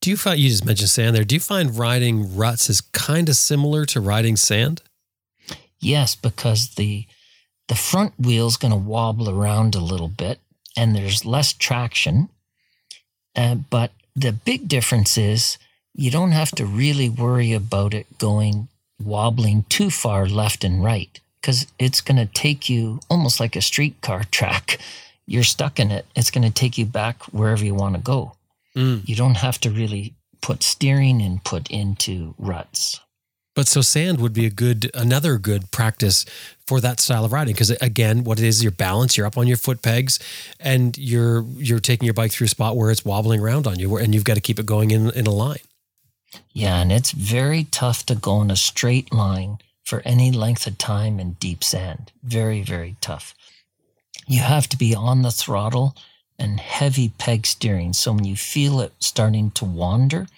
[0.00, 1.24] Do you find you just mentioned sand there?
[1.24, 4.82] Do you find riding ruts is kind of similar to riding sand?
[5.80, 7.06] Yes, because the
[7.66, 10.38] the front wheel's going to wobble around a little bit,
[10.76, 12.30] and there's less traction.
[13.36, 15.58] Uh, but the big difference is
[15.94, 18.68] you don't have to really worry about it going
[19.02, 23.60] wobbling too far left and right because it's going to take you almost like a
[23.60, 24.78] streetcar track.
[25.26, 26.06] You're stuck in it.
[26.16, 28.32] It's going to take you back wherever you want to go.
[28.76, 29.08] Mm.
[29.08, 33.00] You don't have to really put steering input into ruts.
[33.58, 36.24] But so sand would be a good, another good practice
[36.68, 39.16] for that style of riding because again, what it is, your balance.
[39.16, 40.20] You're up on your foot pegs,
[40.60, 43.96] and you're you're taking your bike through a spot where it's wobbling around on you,
[43.96, 45.58] and you've got to keep it going in in a line.
[46.52, 50.78] Yeah, and it's very tough to go in a straight line for any length of
[50.78, 52.12] time in deep sand.
[52.22, 53.34] Very, very tough.
[54.28, 55.96] You have to be on the throttle
[56.38, 57.92] and heavy peg steering.
[57.92, 60.28] So when you feel it starting to wander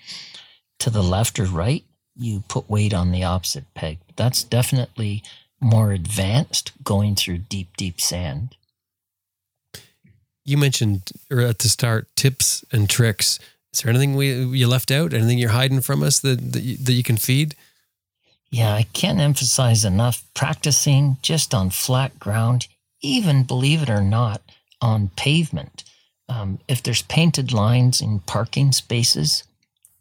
[0.79, 1.85] to the left or right,
[2.21, 3.99] you put weight on the opposite peg.
[4.17, 5.23] That's definitely
[5.61, 8.57] more advanced going through deep, deep sand.
[10.45, 13.39] You mentioned or at the start tips and tricks.
[13.73, 15.15] Is there anything we you left out?
[15.15, 17.55] Anything you're hiding from us that that you, that you can feed?
[18.51, 22.67] Yeah, I can't emphasize enough practicing just on flat ground,
[23.01, 24.43] even believe it or not,
[24.81, 25.85] on pavement.
[26.29, 29.45] Um, if there's painted lines in parking spaces,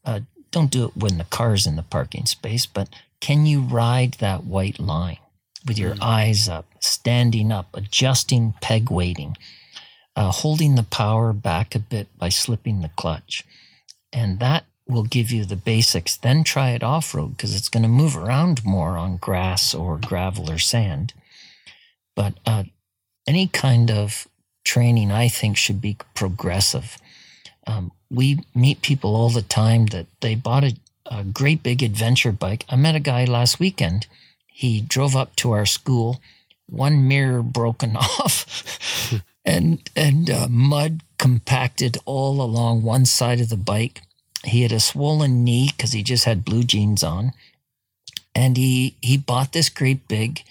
[0.03, 2.89] uh, don't do it when the car's in the parking space, but
[3.19, 5.19] can you ride that white line
[5.67, 9.37] with your eyes up, standing up, adjusting peg weighting,
[10.15, 13.45] uh, holding the power back a bit by slipping the clutch?
[14.11, 16.17] And that will give you the basics.
[16.17, 19.97] Then try it off road because it's going to move around more on grass or
[19.97, 21.13] gravel or sand.
[22.15, 22.63] But uh,
[23.27, 24.27] any kind of
[24.65, 26.97] training, I think, should be progressive.
[27.67, 32.31] Um, we meet people all the time that they bought a, a great big adventure
[32.31, 32.65] bike.
[32.69, 34.07] I met a guy last weekend.
[34.47, 36.19] He drove up to our school,
[36.65, 43.57] one mirror broken off, and and uh, mud compacted all along one side of the
[43.57, 44.01] bike.
[44.43, 47.33] He had a swollen knee because he just had blue jeans on,
[48.33, 50.43] and he he bought this great big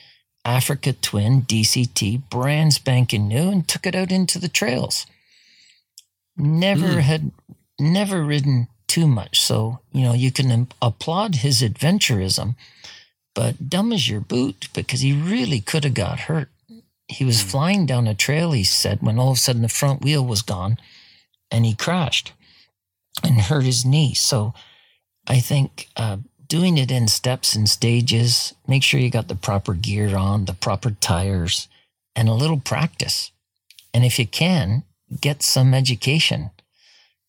[0.45, 5.07] Africa Twin DCT, brand spanking new, and took it out into the trails.
[6.39, 6.99] Never Hmm.
[7.01, 7.33] had
[7.79, 12.55] never ridden too much, so you know you can applaud his adventurism,
[13.35, 16.51] but dumb as your boot because he really could have got hurt.
[17.09, 20.03] He was flying down a trail, he said, when all of a sudden the front
[20.03, 20.79] wheel was gone
[21.51, 22.33] and he crashed
[23.23, 24.15] and hurt his knee.
[24.15, 24.53] So
[25.27, 29.75] I think uh, doing it in steps and stages, make sure you got the proper
[29.75, 31.69] gear on, the proper tires,
[32.15, 33.31] and a little practice.
[33.95, 34.83] And if you can,
[35.21, 36.51] get some education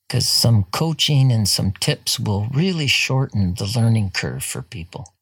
[0.08, 5.14] because some coaching and some tips will really shorten the learning curve for people.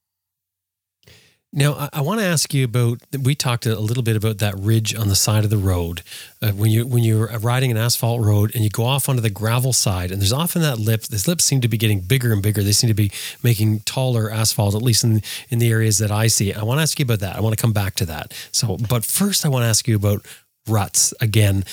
[1.53, 2.99] Now, I, I want to ask you about.
[3.17, 6.01] We talked a little bit about that ridge on the side of the road
[6.41, 9.29] uh, when you when you're riding an asphalt road and you go off onto the
[9.29, 11.03] gravel side, and there's often that lip.
[11.03, 12.63] These lips seem to be getting bigger and bigger.
[12.63, 13.11] They seem to be
[13.43, 16.53] making taller asphalt, at least in in the areas that I see.
[16.53, 17.37] I want to ask you about that.
[17.37, 18.33] I want to come back to that.
[18.51, 20.25] So, but first, I want to ask you about
[20.67, 21.63] ruts again.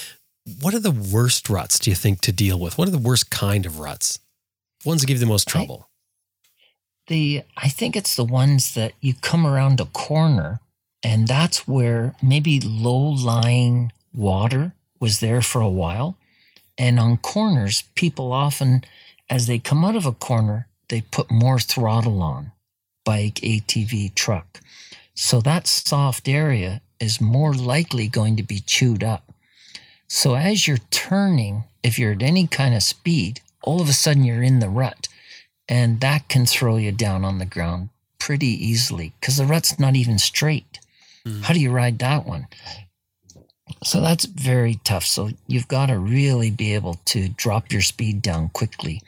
[0.61, 2.77] What are the worst ruts do you think to deal with?
[2.77, 4.19] What are the worst kind of ruts?
[4.85, 5.89] Ones that give you the most trouble.
[7.09, 10.61] the I think it's the ones that you come around a corner
[11.03, 16.17] and that's where maybe low lying water was there for a while.
[16.79, 18.85] And on corners, people often,
[19.29, 22.53] as they come out of a corner, they put more throttle on
[23.05, 24.61] bike, ATV, truck.
[25.15, 29.34] So that soft area is more likely going to be chewed up.
[30.09, 34.25] So as you're turning, if you're at any kind of speed, all of a sudden
[34.25, 35.09] you're in the rut
[35.69, 39.97] and that can throw you down on the ground pretty easily because the rut's not
[39.97, 40.79] even straight.
[41.27, 41.43] Hmm.
[41.43, 42.47] How do you ride that one?
[43.83, 45.05] So that's very tough.
[45.05, 49.01] So you've got to really be able to drop your speed down quickly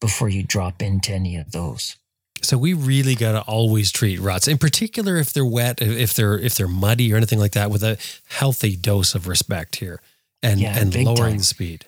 [0.00, 1.96] before you drop into any of those.
[2.40, 6.38] So we really got to always treat ruts, in particular if they're wet, if they're
[6.38, 7.98] if they're muddy or anything like that, with a
[8.28, 10.00] healthy dose of respect here
[10.42, 11.42] and Yeah, and lowering time.
[11.42, 11.86] speed.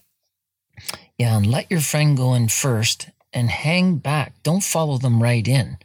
[1.18, 4.32] Yeah, and let your friend go in first and hang back.
[4.42, 5.78] Don't follow them right in.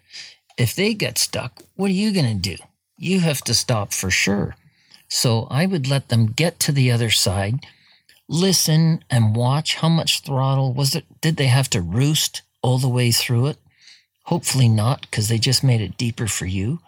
[0.58, 2.64] If they get stuck, what are you going to do?
[2.98, 4.56] You have to stop for sure.
[5.10, 7.66] So I would let them get to the other side,
[8.28, 11.06] listen and watch how much throttle was it.
[11.22, 13.58] Did they have to roost all the way through it?
[14.24, 16.80] Hopefully not, because they just made it deeper for you.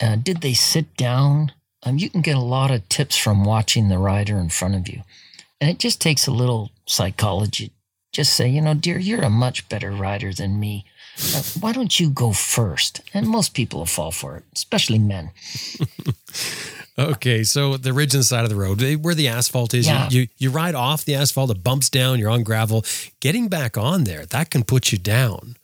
[0.00, 1.52] Uh, did they sit down?
[1.84, 4.88] Um, you can get a lot of tips from watching the rider in front of
[4.88, 5.02] you.
[5.60, 7.72] And it just takes a little psychology.
[8.12, 10.84] Just say, you know, dear, you're a much better rider than me.
[11.34, 13.00] Uh, why don't you go first?
[13.12, 15.30] And most people will fall for it, especially men.
[16.96, 20.08] Okay, so the ridge the side of the road, eh, where the asphalt is, Yeah.
[20.10, 22.84] you, you you ride off the asphalt, it bumps down, you're on gravel.
[23.18, 25.56] Getting back on there, that can put you down.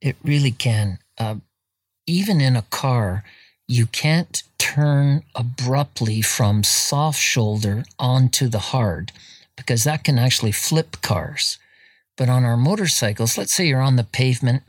[0.00, 0.98] It really can.
[1.18, 1.36] Uh,
[2.08, 3.22] even in a car,
[3.68, 9.12] you can't turn abruptly from soft shoulder onto the hard
[9.56, 11.58] because that can actually flip cars.
[12.16, 14.62] But on our motorcycles, let's say you're on the pavement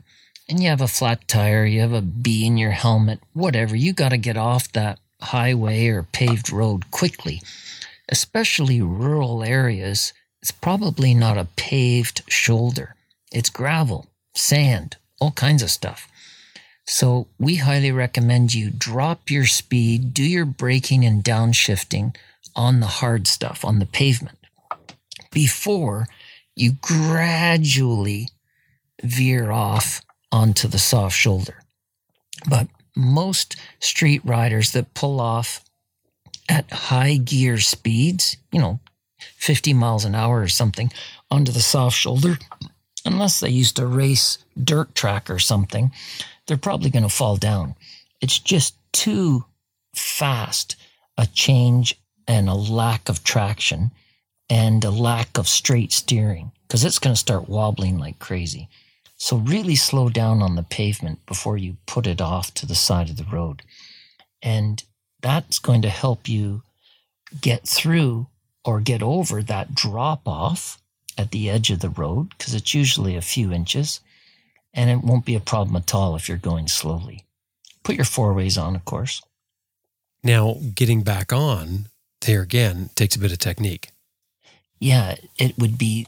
[0.48, 3.92] and you have a flat tire, you have a bee in your helmet, whatever, you
[3.92, 7.40] got to get off that highway or paved road quickly.
[8.08, 12.94] Especially rural areas, it's probably not a paved shoulder.
[13.30, 16.08] It's gravel, sand, all kinds of stuff.
[16.90, 22.16] So we highly recommend you drop your speed, do your braking and downshifting
[22.56, 24.38] on the hard stuff, on the pavement,
[25.30, 26.06] before
[26.56, 28.30] you gradually
[29.02, 30.00] veer off
[30.32, 31.60] onto the soft shoulder.
[32.48, 35.62] But most street riders that pull off
[36.48, 38.80] at high gear speeds, you know,
[39.36, 40.90] 50 miles an hour or something,
[41.30, 42.38] onto the soft shoulder,
[43.04, 45.92] unless they used to race dirt track or something,
[46.48, 47.76] they're probably going to fall down.
[48.20, 49.44] It's just too
[49.94, 50.74] fast
[51.16, 51.94] a change
[52.26, 53.92] and a lack of traction
[54.50, 58.68] and a lack of straight steering because it's going to start wobbling like crazy.
[59.16, 63.10] So, really slow down on the pavement before you put it off to the side
[63.10, 63.62] of the road.
[64.42, 64.82] And
[65.20, 66.62] that's going to help you
[67.40, 68.28] get through
[68.64, 70.80] or get over that drop off
[71.16, 74.00] at the edge of the road because it's usually a few inches
[74.74, 77.24] and it won't be a problem at all if you're going slowly.
[77.82, 79.22] Put your four ways on, of course.
[80.22, 81.86] Now, getting back on
[82.22, 83.90] there again takes a bit of technique.
[84.80, 86.06] Yeah, it would be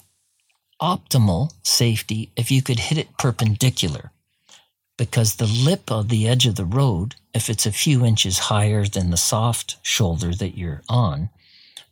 [0.80, 4.12] optimal safety if you could hit it perpendicular
[4.96, 8.84] because the lip of the edge of the road, if it's a few inches higher
[8.84, 11.30] than the soft shoulder that you're on,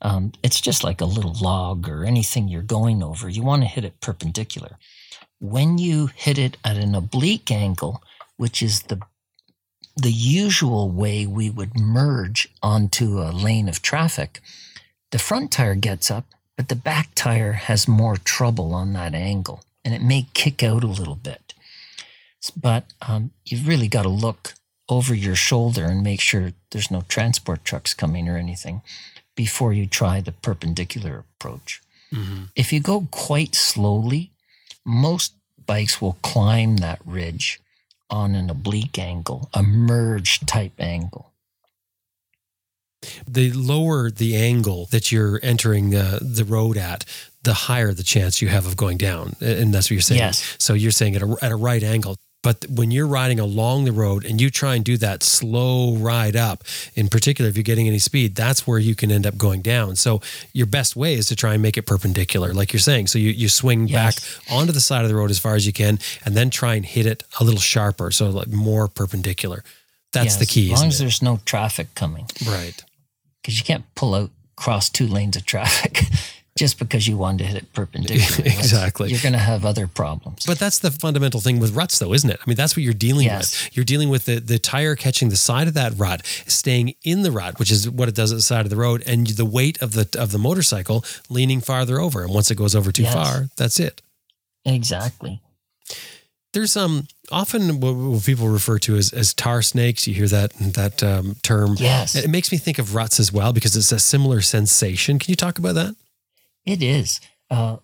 [0.02, 3.28] um, it's just like a little log or anything you're going over.
[3.28, 4.76] You want to hit it perpendicular.
[5.40, 8.02] When you hit it at an oblique angle,
[8.36, 9.00] which is the
[9.96, 14.40] the usual way we would merge onto a lane of traffic,
[15.10, 16.24] the front tire gets up,
[16.56, 20.84] but the back tire has more trouble on that angle and it may kick out
[20.84, 21.54] a little bit.
[22.56, 24.54] But um, you've really got to look
[24.88, 28.82] over your shoulder and make sure there's no transport trucks coming or anything
[29.34, 31.82] before you try the perpendicular approach.
[32.54, 34.30] If you go quite slowly,
[34.84, 35.34] most
[35.66, 37.60] bikes will climb that ridge
[38.10, 41.32] on an oblique angle, a merge type angle.
[43.28, 47.04] The lower the angle that you're entering uh, the road at,
[47.44, 49.34] the higher the chance you have of going down.
[49.40, 50.20] And that's what you're saying.
[50.20, 50.56] Yes.
[50.58, 52.16] So you're saying at a, at a right angle.
[52.42, 56.36] But when you're riding along the road and you try and do that slow ride
[56.36, 56.62] up,
[56.94, 59.96] in particular, if you're getting any speed, that's where you can end up going down.
[59.96, 60.20] So
[60.52, 63.08] your best way is to try and make it perpendicular, like you're saying.
[63.08, 63.94] So you, you swing Yes.
[64.46, 66.74] back onto the side of the road as far as you can, and then try
[66.76, 69.64] and hit it a little sharper, so like more perpendicular.
[70.12, 70.72] That's the key.
[70.72, 71.02] As long as it?
[71.04, 72.26] there's no traffic coming.
[72.46, 72.82] Right.
[73.42, 76.02] because you can't pull out cross two lanes of traffic
[76.58, 78.46] just because you wanted to hit it perpendicular.
[78.58, 79.10] Exactly.
[79.10, 80.44] You're going to have other problems.
[80.46, 82.38] But that's the fundamental thing with ruts, though, isn't it?
[82.44, 83.64] I mean, that's what you're dealing Yes.
[83.66, 83.76] with.
[83.76, 87.30] You're dealing with the, the tire catching the side of that rut, staying in the
[87.30, 89.80] rut, which is what it does at the side of the road, and the weight
[89.80, 92.22] of the of the motorcycle leaning farther over.
[92.24, 93.14] And once it goes over too Yes.
[93.14, 94.02] far, that's it.
[94.64, 95.40] exactly.
[96.54, 100.06] There's um often what, what people refer to as, as tar snakes.
[100.08, 101.76] You hear that that um, term.
[101.78, 102.14] Yes.
[102.14, 105.18] It makes me think of ruts as well because it's a similar sensation.
[105.18, 105.94] Can you talk about that?
[106.68, 107.18] It is.
[107.50, 107.78] Uh,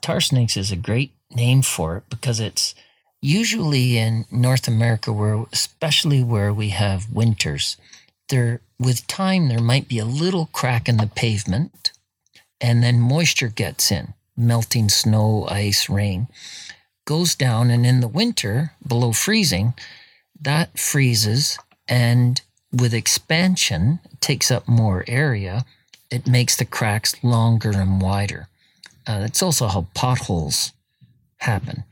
[0.00, 2.74] tar snakes is a great name for it because it's
[3.20, 7.76] usually in North America, where especially where we have winters.
[8.30, 11.92] There, with time, there might be a little crack in the pavement,
[12.62, 16.28] and then moisture gets in, melting snow, ice, rain,
[17.04, 19.74] goes down, and in the winter, below freezing,
[20.40, 22.40] that freezes, and
[22.72, 25.66] with expansion, takes up more area
[26.14, 28.48] it makes the cracks longer and wider.
[29.06, 30.72] Uh, it's also how potholes
[31.38, 31.84] happen.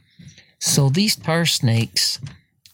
[0.61, 2.21] So these tar snakes,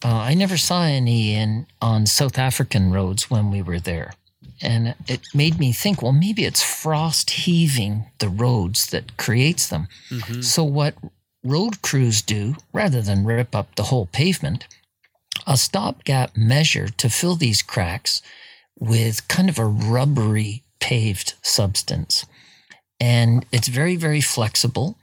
[0.05, 4.13] uh, I never saw any in on South African roads when we were there.
[4.61, 9.89] And it made me think, well, maybe it's frost heaving the roads that creates them.
[10.11, 10.43] Mm-hmm.
[10.43, 10.95] So what
[11.43, 14.67] road crews do, rather than rip up the whole pavement,
[15.47, 18.21] a stopgap measure to fill these cracks
[18.79, 22.27] with kind of a rubbery paved substance.
[23.01, 24.97] And it's very, very flexible.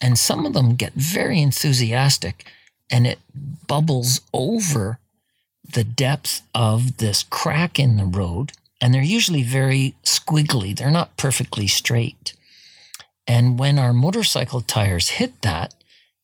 [0.00, 2.46] And some of them get very enthusiastic
[2.90, 3.18] and it
[3.66, 4.98] bubbles over
[5.72, 8.52] the depth of this crack in the road.
[8.80, 12.34] And they're usually very squiggly, they're not perfectly straight.
[13.26, 15.74] And when our motorcycle tires hit that,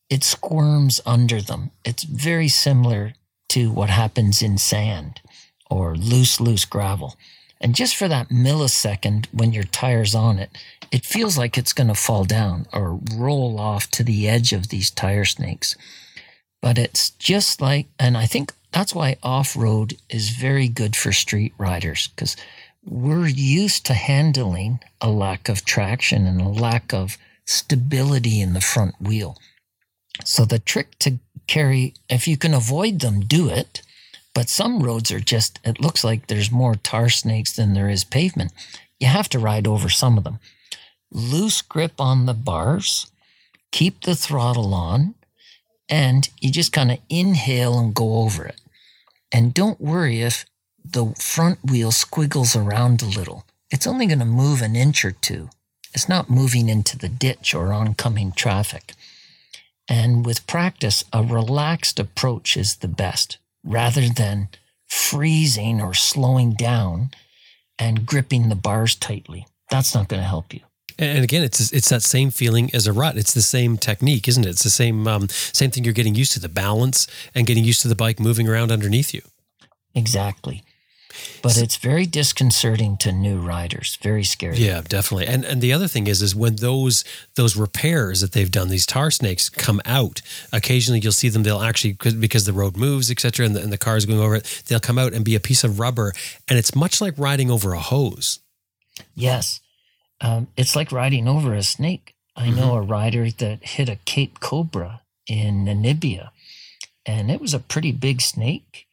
[0.08, 1.70] it squirms under them.
[1.84, 3.12] It's very similar
[3.50, 5.20] to what happens in sand
[5.70, 7.16] or loose, loose gravel.
[7.60, 10.50] And just for that millisecond when your tire's on it,
[10.92, 14.68] it feels like it's going to fall down or roll off to the edge of
[14.68, 15.76] these tar snakes.
[16.60, 21.12] But it's just like, and I think that's why off road is very good for
[21.12, 22.36] street riders because
[22.84, 28.60] we're used to handling a lack of traction and a lack of stability in the
[28.60, 29.38] front wheel.
[30.24, 33.82] So the trick to carry, if you can avoid them, do it.
[34.36, 38.04] But some roads are just, it looks like there's more tar snakes than there is
[38.04, 38.52] pavement.
[39.00, 40.40] You have to ride over some of them.
[41.10, 43.10] Loose grip on the bars,
[43.72, 45.14] keep the throttle on,
[45.88, 48.60] and you just kind of inhale and go over it.
[49.32, 50.44] And don't worry if
[50.84, 53.46] the front wheel squiggles around a little.
[53.70, 55.48] It's only going to move an inch or two.
[55.94, 58.92] It's not moving into the ditch or oncoming traffic.
[59.88, 64.48] And with practice, a relaxed approach is the best rather than
[64.86, 67.10] freezing or slowing down
[67.78, 69.46] and gripping the bars tightly.
[69.70, 70.60] That's not going to help you.
[70.98, 73.18] And again, it's it's that same feeling as a rut.
[73.18, 74.50] It's the same technique, isn't it?
[74.50, 75.84] It's the same um, same thing.
[75.84, 79.12] You're getting used to the balance and getting used to the bike moving around underneath
[79.12, 79.20] you.
[79.94, 80.62] Exactly.
[81.42, 83.98] But it's very disconcerting to new riders.
[84.02, 84.56] Very scary.
[84.56, 85.26] Yeah, definitely.
[85.26, 88.86] And and the other thing is, is when those those repairs that they've done, these
[88.86, 90.22] tar snakes come out.
[90.52, 91.42] Occasionally, you'll see them.
[91.42, 94.36] They'll actually because the road moves, etc., and the, and the car is going over
[94.36, 94.62] it.
[94.66, 96.12] They'll come out and be a piece of rubber,
[96.48, 98.40] and it's much like riding over a hose.
[99.14, 99.60] Yes,
[100.20, 102.14] um, it's like riding over a snake.
[102.34, 106.30] I know a rider that hit a Cape Cobra in Namibia,
[107.06, 108.85] and it was a pretty big snake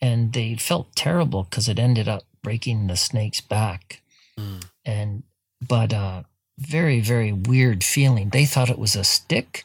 [0.00, 4.00] and they felt terrible because it ended up breaking the snake's back.
[4.38, 4.64] Mm.
[4.84, 5.22] And
[5.66, 6.22] but uh,
[6.58, 8.30] very very weird feeling.
[8.30, 9.64] They thought it was a stick,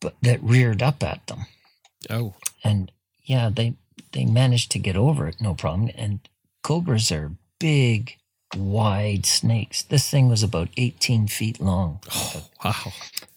[0.00, 1.46] but that reared up at them.
[2.10, 2.34] Oh,
[2.64, 2.90] And
[3.24, 3.74] yeah, they
[4.12, 5.90] they managed to get over it, no problem.
[5.96, 6.20] And
[6.62, 8.16] cobras are big,
[8.56, 9.82] wide snakes.
[9.82, 12.00] This thing was about 18 feet long.
[12.12, 12.92] oh wow.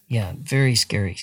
[0.08, 1.18] Yeah, very scary.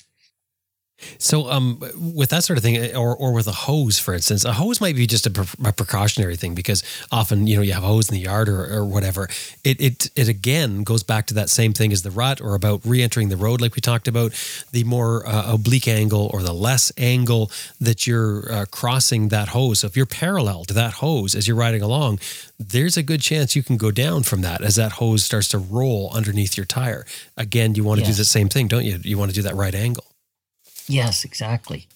[1.17, 4.53] So, um, with that sort of thing, or or with a hose, for instance, a
[4.53, 7.83] hose might be just a, pre- a precautionary thing because often you know you have
[7.83, 9.29] a hose in the yard or, or whatever.
[9.63, 12.81] It it it again goes back to that same thing as the rut or about
[12.85, 14.33] re-entering the road, like we talked about,
[14.71, 19.79] the more uh, oblique angle or the less angle that you're uh, crossing that hose.
[19.79, 22.19] So if you're parallel to that hose as you're riding along,
[22.59, 25.57] there's a good chance you can go down from that as that hose starts to
[25.57, 27.05] roll underneath your tire.
[27.37, 28.99] Again, you want to do the same thing, don't you?
[29.03, 30.05] You want to do that right angle.
[30.87, 31.87] Yes, exactly.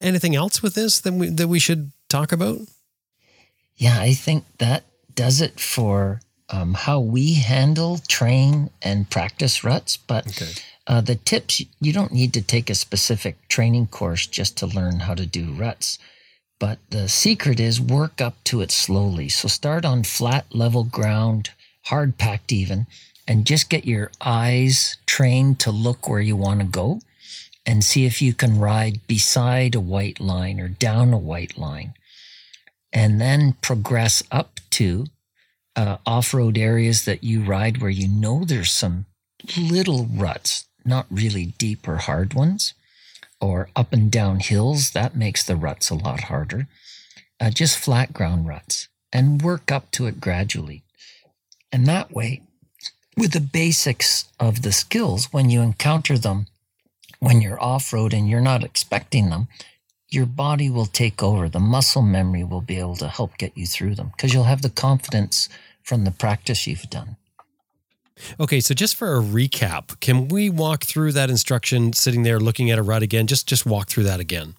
[0.00, 2.60] Anything else with this that we that we should talk about?
[3.76, 4.84] Yeah, I think that
[5.14, 6.20] does it for
[6.50, 9.96] um, how we handle, train, and practice ruts.
[9.96, 10.52] But Okay.
[10.86, 15.00] uh, the tips you don't need to take a specific training course just to learn
[15.00, 15.98] how to do ruts.
[16.58, 19.28] But the secret is work up to it slowly.
[19.28, 21.50] So start on flat, level ground,
[21.84, 22.86] hard packed even,
[23.28, 27.00] and just get your eyes trained to look where you want to go
[27.66, 31.92] and see if you can ride beside a white line or down a white line
[32.92, 35.06] and then progress up to
[35.76, 39.04] uh, off-road areas that you ride where you know there's some
[39.56, 42.74] little ruts, not really deep or hard ones,
[43.40, 44.90] or up and down hills.
[44.90, 46.66] That makes the ruts a lot harder.
[47.38, 50.82] Uh, just flat ground ruts and work up to it gradually.
[51.70, 52.42] And that way,
[53.18, 56.46] with the basics of the skills, when you encounter them,
[57.20, 59.48] when you're off road and you're not expecting them,
[60.08, 61.48] your body will take over.
[61.48, 64.62] The muscle memory will be able to help get you through them because you'll have
[64.62, 65.48] the confidence
[65.82, 67.16] from the practice you've done.
[68.40, 72.70] Okay, so just for a recap, can we walk through that instruction sitting there looking
[72.70, 73.26] at a rut again?
[73.26, 74.54] Just just walk through that again.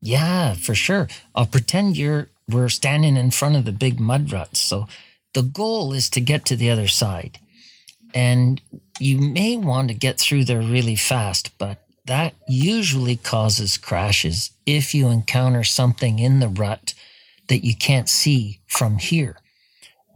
[0.00, 1.08] Yeah, for sure.
[1.34, 4.60] I'll pretend you're we're standing in front of the big mud ruts.
[4.60, 4.88] So
[5.34, 7.38] the goal is to get to the other side.
[8.14, 8.60] And
[8.98, 14.94] you may want to get through there really fast, but that usually causes crashes if
[14.94, 16.94] you encounter something in the rut
[17.48, 19.36] that you can't see from here.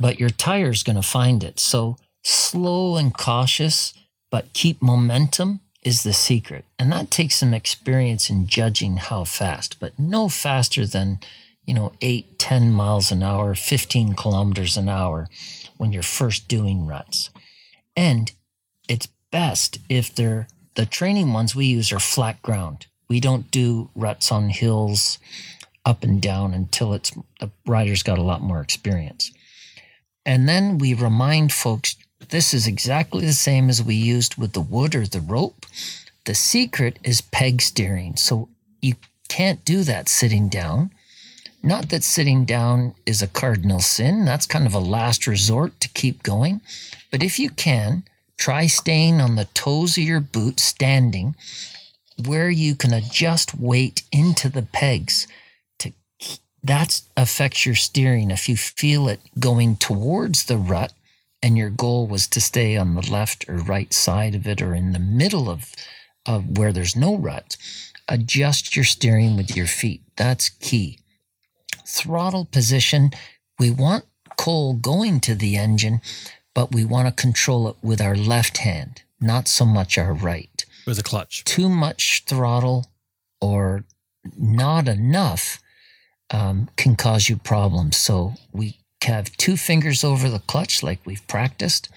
[0.01, 1.61] But your tire's going to find it.
[1.61, 3.93] So slow and cautious,
[4.31, 6.65] but keep momentum is the secret.
[6.79, 11.19] And that takes some experience in judging how fast, but no faster than,
[11.67, 15.29] you know, eight, 10 miles an hour, 15 kilometers an hour
[15.77, 17.31] when you're first doing ruts.
[17.97, 18.33] And
[18.89, 22.87] it's best if they're the training ones we use are flat ground.
[23.09, 25.19] We don't do ruts on hills
[25.85, 29.33] up and down until it's the rider's got a lot more experience.
[30.25, 31.97] And then we remind folks
[32.31, 35.67] this is exactly the same as we used with the wood or the rope.
[36.25, 38.17] The secret is peg steering.
[38.17, 38.49] So
[38.81, 38.95] you
[39.29, 40.93] can't do that sitting down.
[41.63, 45.89] Not that sitting down is a cardinal sin, that's kind of a last resort to
[45.91, 46.61] keep going.
[47.13, 48.03] But if you can,
[48.37, 51.37] try staying on the toes of your boot standing
[52.27, 55.29] where you can adjust weight into the pegs
[55.79, 55.93] to
[56.63, 60.93] that affects your steering if you feel it going towards the rut
[61.43, 64.75] and your goal was to stay on the left or right side of it or
[64.75, 65.73] in the middle of,
[66.25, 67.57] of where there's no rut,
[68.09, 70.03] adjust your steering with your feet.
[70.17, 71.01] That's key.
[71.85, 73.11] Throttle position,
[73.59, 74.05] we want
[74.37, 76.01] coal going to the engine,
[76.55, 80.65] but we want to control it with our left hand, not so much our right.
[80.87, 81.45] With a clutch.
[81.45, 82.87] Too much throttle
[83.41, 83.85] or
[84.37, 85.61] not enough
[86.31, 87.97] um, can cause you problems.
[87.97, 91.89] So we have two fingers over the clutch like we've practiced,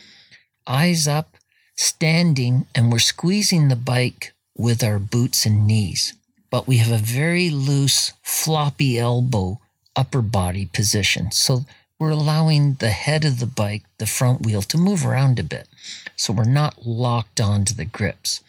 [0.68, 1.38] eyes up,
[1.76, 6.14] standing, and we're squeezing the bike with our boots and knees.
[6.50, 9.60] But we have a very loose, floppy elbow
[9.96, 11.32] upper body position.
[11.32, 11.66] So
[12.00, 15.68] we're allowing the head of the bike, the front wheel, to move around a bit.
[16.16, 18.42] So we're not locked onto the grips.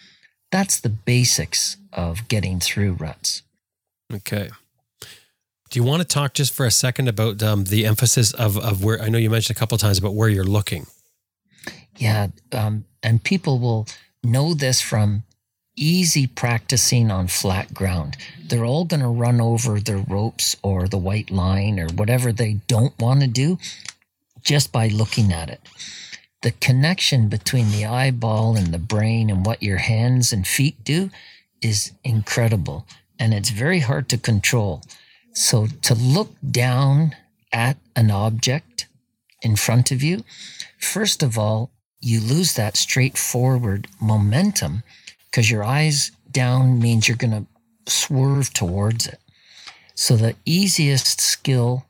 [0.51, 3.43] That's the basics of getting through ruts.
[4.12, 4.51] Okay.
[5.70, 8.85] Do you want to talk just for a second about um, the emphasis of, of
[8.85, 10.86] where I know you mentioned a couple times about where you're looking?
[11.97, 12.28] Yeah.
[12.52, 13.86] Um, and people will
[14.23, 15.24] know this from
[15.77, 18.16] easy practicing on flat ground.
[18.43, 22.55] They're all going to run over their ropes or the white line or whatever they
[22.66, 23.59] don't want to do
[24.43, 25.61] just by looking at it.
[26.43, 31.11] The connection between the eyeball and the brain and what your hands and feet do
[31.61, 32.86] is incredible
[33.19, 34.82] and it's very hard to control.
[35.32, 37.15] So to look down
[37.53, 38.86] at an object
[39.43, 40.24] in front of you,
[40.78, 41.70] first of all,
[42.01, 44.82] you lose that straightforward momentum
[45.37, 49.21] because your eyes down means you're going to swerve towards it.
[49.95, 51.85] So the easiest skill,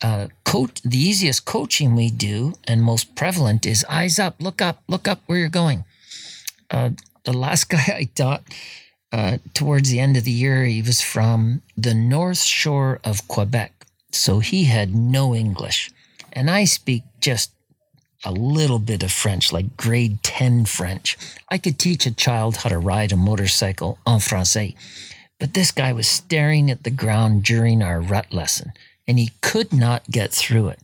[0.00, 4.82] uh, coach, the easiest coaching we do and most prevalent is eyes up, look up,
[4.88, 5.84] look up where you're going.
[6.70, 6.90] Uh,
[7.24, 8.42] the last guy I taught
[9.12, 13.84] uh, towards the end of the year, he was from the north shore of Quebec.
[14.12, 15.90] So he had no English.
[16.32, 17.52] And I speak just
[18.24, 21.16] a little bit of French, like grade 10 French.
[21.48, 24.74] I could teach a child how to ride a motorcycle en français.
[25.38, 28.72] But this guy was staring at the ground during our rut lesson,
[29.06, 30.80] and he could not get through it.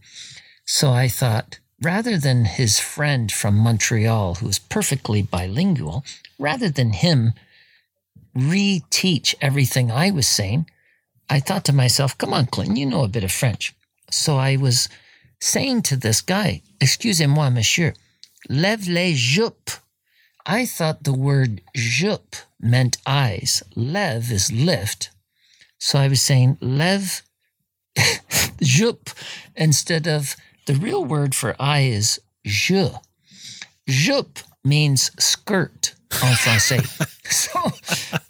[0.66, 6.04] So I thought, rather than his friend from Montreal, who was perfectly bilingual,
[6.38, 7.32] rather than him
[8.36, 10.66] reteach everything I was saying,
[11.28, 13.74] I thought to myself, come on, Clinton, you know a bit of French.
[14.10, 14.88] So I was
[15.43, 17.94] saying to this guy, Excusez-moi, monsieur,
[18.48, 19.81] lève les jupes.
[20.47, 23.62] I thought the word jupe meant eyes.
[23.77, 25.10] Lev is lift.
[25.78, 27.23] So I was saying lève
[28.62, 29.10] jupe
[29.56, 30.36] instead of
[30.66, 32.90] the real word for eye is je.
[33.89, 36.85] Jupe means skirt en français.
[37.24, 37.59] so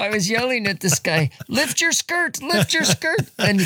[0.01, 3.30] I was yelling at this guy, lift your skirt, lift your skirt.
[3.39, 3.60] And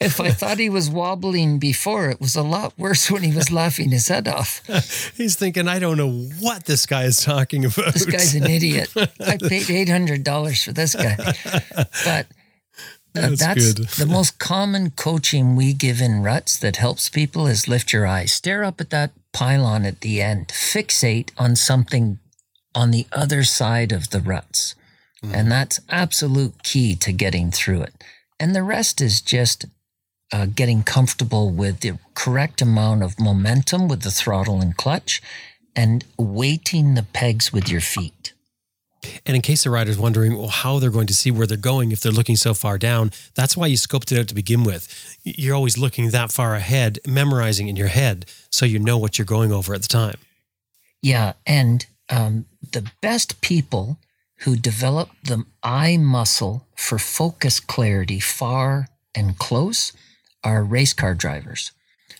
[0.00, 3.52] if I thought he was wobbling before, it was a lot worse when he was
[3.52, 4.66] laughing his head off.
[5.16, 6.10] He's thinking, I don't know
[6.40, 7.92] what this guy is talking about.
[7.92, 8.90] This guy's an idiot.
[8.96, 11.16] I paid $800 for this guy.
[12.04, 12.26] But
[13.14, 13.40] uh, That's
[13.74, 18.06] that's the most common coaching we give in ruts that helps people is lift your
[18.06, 22.20] eyes, stare up at that pylon at the end, fixate on something
[22.74, 24.74] on the other side of the ruts.
[25.22, 28.02] And that's absolute key to getting through it.
[28.38, 29.66] And the rest is just
[30.32, 35.20] uh, getting comfortable with the correct amount of momentum with the throttle and clutch
[35.74, 38.32] and weighting the pegs with your feet.
[39.24, 41.90] And in case the rider's wondering well, how they're going to see where they're going
[41.90, 45.18] if they're looking so far down, that's why you scoped it out to begin with.
[45.24, 49.24] You're always looking that far ahead, memorizing in your head so you know what you're
[49.24, 50.16] going over at the time.
[51.02, 53.98] Yeah, and um, the best people
[54.40, 59.92] who develop the eye muscle for focus clarity far and close
[60.42, 61.72] are race car drivers.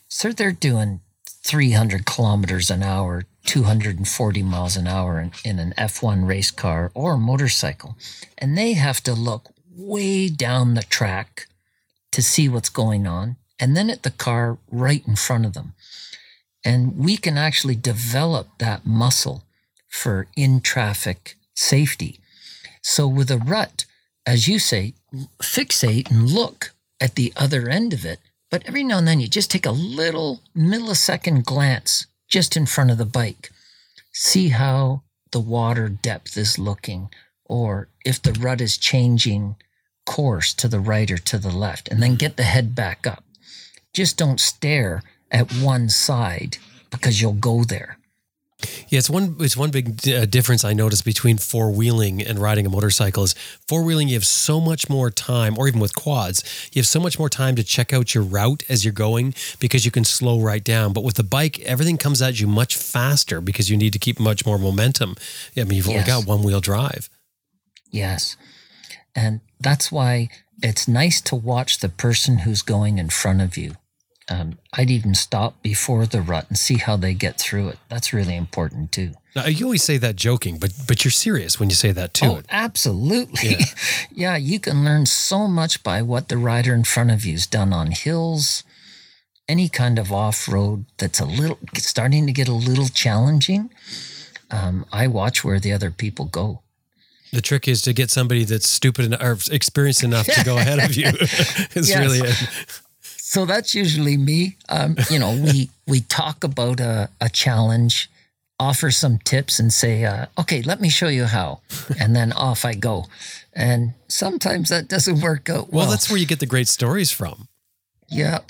[0.08, 6.26] So they're doing 300 kilometers an hour, 240 miles an hour in, in an F1
[6.26, 7.96] race car or motorcycle.
[8.38, 11.46] And they have to look way down the track
[12.12, 15.74] to see what's going on, and then at the car right in front of them.
[16.64, 19.44] And we can actually develop that muscle
[19.88, 22.20] for in traffic safety.
[22.82, 23.84] So with a rut,
[24.26, 24.94] as you say,
[25.42, 28.20] fixate and look at the other end of it.
[28.50, 32.90] But every now and then you just take a little millisecond glance just in front
[32.90, 33.50] of the bike.
[34.12, 37.10] See how the water depth is looking,
[37.44, 39.56] or if the rut is changing
[40.04, 43.22] course to the right or to the left, and then get the head back up.
[43.94, 46.58] Just don't stare at one side
[46.90, 47.99] because you'll go there.
[48.88, 52.66] Yeah, it's one it's one big uh, difference I noticed between four wheeling and riding
[52.66, 53.34] a motorcycle is
[53.66, 56.42] four wheeling you have so much more time, or even with quads,
[56.72, 59.84] you have so much more time to check out your route as you're going because
[59.84, 60.92] you can slow right down.
[60.92, 64.20] But with the bike, everything comes at you much faster because you need to keep
[64.20, 65.16] much more momentum.
[65.56, 67.08] I mean, you've only got one wheel drive.
[67.90, 68.36] Yes.
[69.14, 70.28] And that's why
[70.62, 73.74] it's nice to watch the person who's going in front of you.
[74.30, 77.78] Um, I'd even stop before the rut and see how they get through it.
[77.88, 79.14] That's really important too.
[79.34, 82.26] Now, you always say that joking, but but you're serious when you say that too.
[82.26, 83.50] Oh, absolutely.
[83.50, 83.64] Yeah.
[84.12, 84.36] Yeah.
[84.36, 87.90] you can learn so much by what the rider in front of you's done on
[87.90, 88.62] hills,
[89.48, 93.70] any kind of off road that's a little starting to get a little challenging.
[94.50, 96.62] Um, I watch where the other people go.
[97.32, 100.78] The trick is to get somebody that's stupid enough or experienced enough to go ahead
[100.80, 101.06] of you.
[101.76, 101.98] it's Yes.
[101.98, 102.36] really it.
[103.30, 104.56] So that's usually me.
[104.68, 108.10] Um, you know, we we talk about a, a challenge,
[108.58, 111.60] offer some tips, and say, uh, "Okay, let me show you how,"
[112.00, 113.06] and then off I go.
[113.52, 115.82] And sometimes that doesn't work out well.
[115.82, 117.46] Well, that's where you get the great stories from.
[118.08, 118.40] yeah.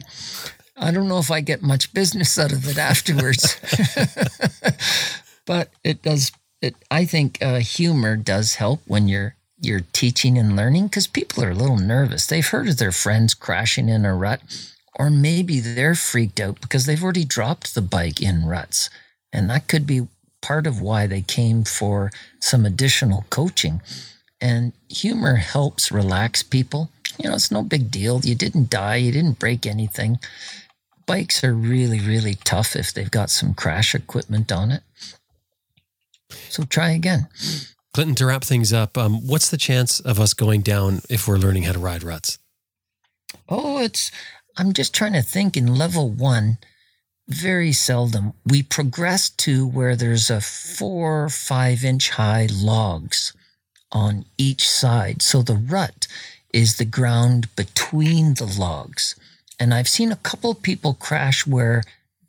[0.78, 3.60] I don't know if I get much business out of it afterwards,
[5.44, 6.32] but it does.
[6.62, 11.44] It I think uh, humor does help when you're you're teaching and learning because people
[11.44, 12.26] are a little nervous.
[12.26, 14.40] They've heard of their friends crashing in a rut,
[14.98, 18.90] or maybe they're freaked out because they've already dropped the bike in ruts,
[19.32, 20.08] and that could be
[20.40, 22.10] part of why they came for
[22.40, 23.82] some additional coaching.
[24.40, 26.90] And humor helps relax people.
[27.18, 28.20] You know, it's no big deal.
[28.24, 28.96] You didn't die.
[28.96, 30.18] You didn't break anything.
[31.06, 34.82] Bikes are really, really tough if they've got some crash equipment on it.
[36.48, 37.28] So try again.
[37.92, 41.36] Clinton, to wrap things up, um, what's the chance of us going down if we're
[41.36, 42.38] learning how to ride ruts?
[43.48, 44.12] Oh, it's,
[44.56, 46.58] I'm just trying to think in level one,
[47.28, 48.34] very seldom.
[48.46, 53.32] We progress to where there's a four five inch high logs
[53.92, 55.22] on each side.
[55.22, 56.06] So the rut
[56.52, 59.16] is the ground between the logs.
[59.58, 61.82] And I've seen a couple of people crash where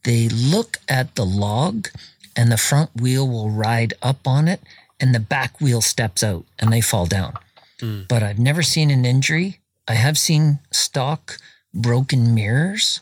[0.04, 1.88] they look at the log
[2.36, 4.62] and the front wheel will ride up on it
[5.02, 7.34] and the back wheel steps out and they fall down.
[7.80, 8.08] Mm.
[8.08, 9.60] But I've never seen an injury.
[9.88, 11.38] I have seen stock
[11.74, 13.02] broken mirrors,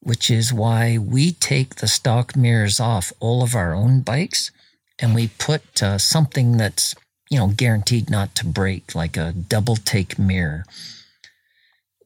[0.00, 4.50] which is why we take the stock mirrors off all of our own bikes
[4.98, 6.94] and we put uh, something that's
[7.30, 10.64] you know guaranteed not to break like a DoubleTake mirror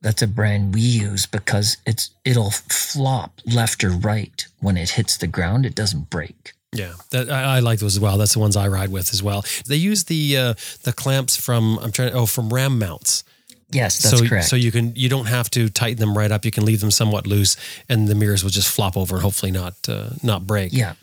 [0.02, 5.16] that's a brand we use because it's it'll flop left or right when it hits
[5.16, 8.16] the ground it doesn't break Yeah, that, I, I like those as well.
[8.16, 9.44] That's the ones I ride with as well.
[9.66, 13.24] They use the uh, the clamps from I'm trying oh from RAM Mounts.
[13.72, 16.44] yes that's so correct so you can you don't have to tighten them right up.
[16.44, 17.56] You can leave them somewhat loose,
[17.88, 20.72] and the mirrors will just flop over and hopefully not uh, not break.
[20.72, 20.94] yeah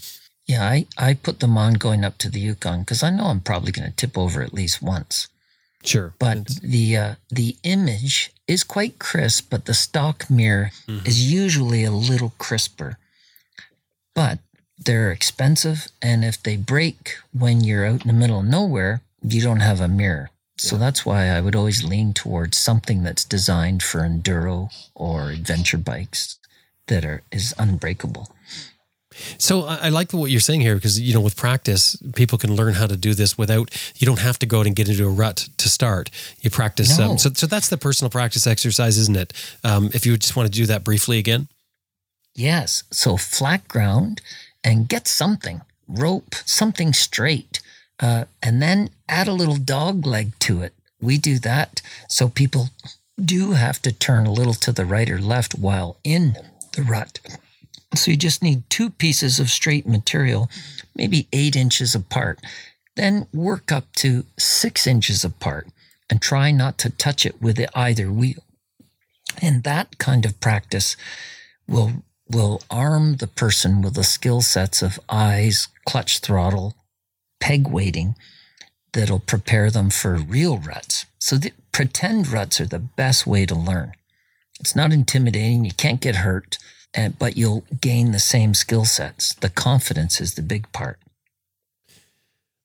[0.47, 3.41] yeah i i put them on going up to the Yukon because i know i'm
[3.41, 5.27] probably going to tip over at least once
[5.83, 6.13] sure.
[6.19, 11.05] but It's- the uh, the image is quite crisp, but the stock mirror Mhm.
[11.05, 12.97] is usually a little crisper.
[14.15, 14.39] But
[14.77, 19.41] they're expensive, and if they break when you're out in the middle of nowhere, you
[19.41, 20.29] don't have a mirror.
[20.57, 25.77] So that's why I would always lean towards something that's designed for enduro or adventure
[25.77, 26.39] bikes
[26.87, 28.29] that are is unbreakable.
[29.37, 32.55] So I, I like what you're saying here because you know with practice people can
[32.55, 35.05] learn how to do this without you don't have to go out and get into
[35.05, 36.09] a rut to start.
[36.41, 36.97] You practice.
[36.97, 37.11] No.
[37.11, 39.33] Um, so so that's the personal practice exercise, isn't it?
[39.63, 41.47] Um, if you just want to do that briefly again.
[42.35, 42.83] Yes.
[42.91, 44.21] So flat ground
[44.67, 47.61] and get something, rope, something straight,
[48.01, 50.73] uh, and then add a little dog leg to it.
[50.99, 51.81] We do that.
[52.09, 52.71] So people
[53.17, 56.35] do have to turn a little to the right or left while in
[56.73, 57.21] the rut.
[57.95, 60.49] So you just need two pieces of straight material,
[60.93, 62.41] maybe eight inches apart.
[62.97, 65.67] Then work up to six inches apart
[66.09, 68.43] and try not to touch it with either wheel.
[69.41, 70.97] And that kind of practice
[71.69, 76.75] will will arm the person with the skill sets of eyes, clutch throttle,
[77.39, 78.15] peg weighting
[78.93, 81.05] that'll prepare them for real ruts.
[81.19, 83.93] So the pretend ruts are the best way to learn.
[84.59, 86.57] It's not intimidating, you can't get hurt,
[86.93, 89.35] and, but you'll gain the same skill sets.
[89.35, 90.99] The confidence is the big part.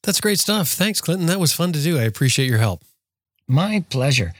[0.02, 0.68] That's great stuff.
[0.68, 1.26] Thanks, Clinton.
[1.26, 1.98] That was fun to do.
[1.98, 2.82] I appreciate your help.
[3.46, 4.32] My pleasure.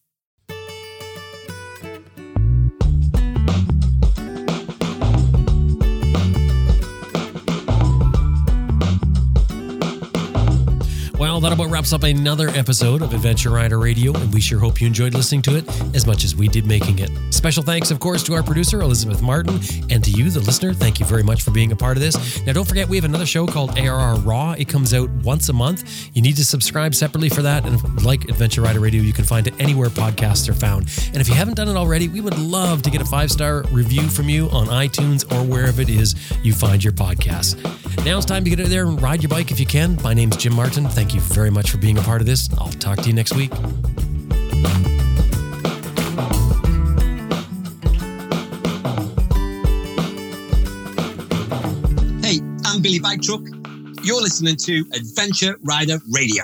[11.41, 14.79] Well, that about wraps up another episode of Adventure Rider Radio, and we sure hope
[14.79, 17.09] you enjoyed listening to it as much as we did making it.
[17.33, 19.59] Special thanks, of course, to our producer, Elizabeth Martin,
[19.89, 20.71] and to you, the listener.
[20.71, 22.45] Thank you very much for being a part of this.
[22.45, 24.51] Now, don't forget, we have another show called ARR Raw.
[24.51, 26.11] It comes out once a month.
[26.13, 27.65] You need to subscribe separately for that.
[27.65, 30.91] And like Adventure Rider Radio, you can find it anywhere podcasts are found.
[31.07, 33.63] And if you haven't done it already, we would love to get a five star
[33.71, 36.13] review from you on iTunes or wherever it is
[36.43, 37.57] you find your podcasts.
[38.05, 39.99] Now it's time to get out there and ride your bike if you can.
[40.03, 40.87] My name's Jim Martin.
[40.87, 42.49] Thank you very much for being a part of this.
[42.57, 43.51] I'll talk to you next week.
[52.23, 53.41] Hey, I'm Billy Bike Truck.
[54.03, 56.43] You're listening to Adventure Rider Radio.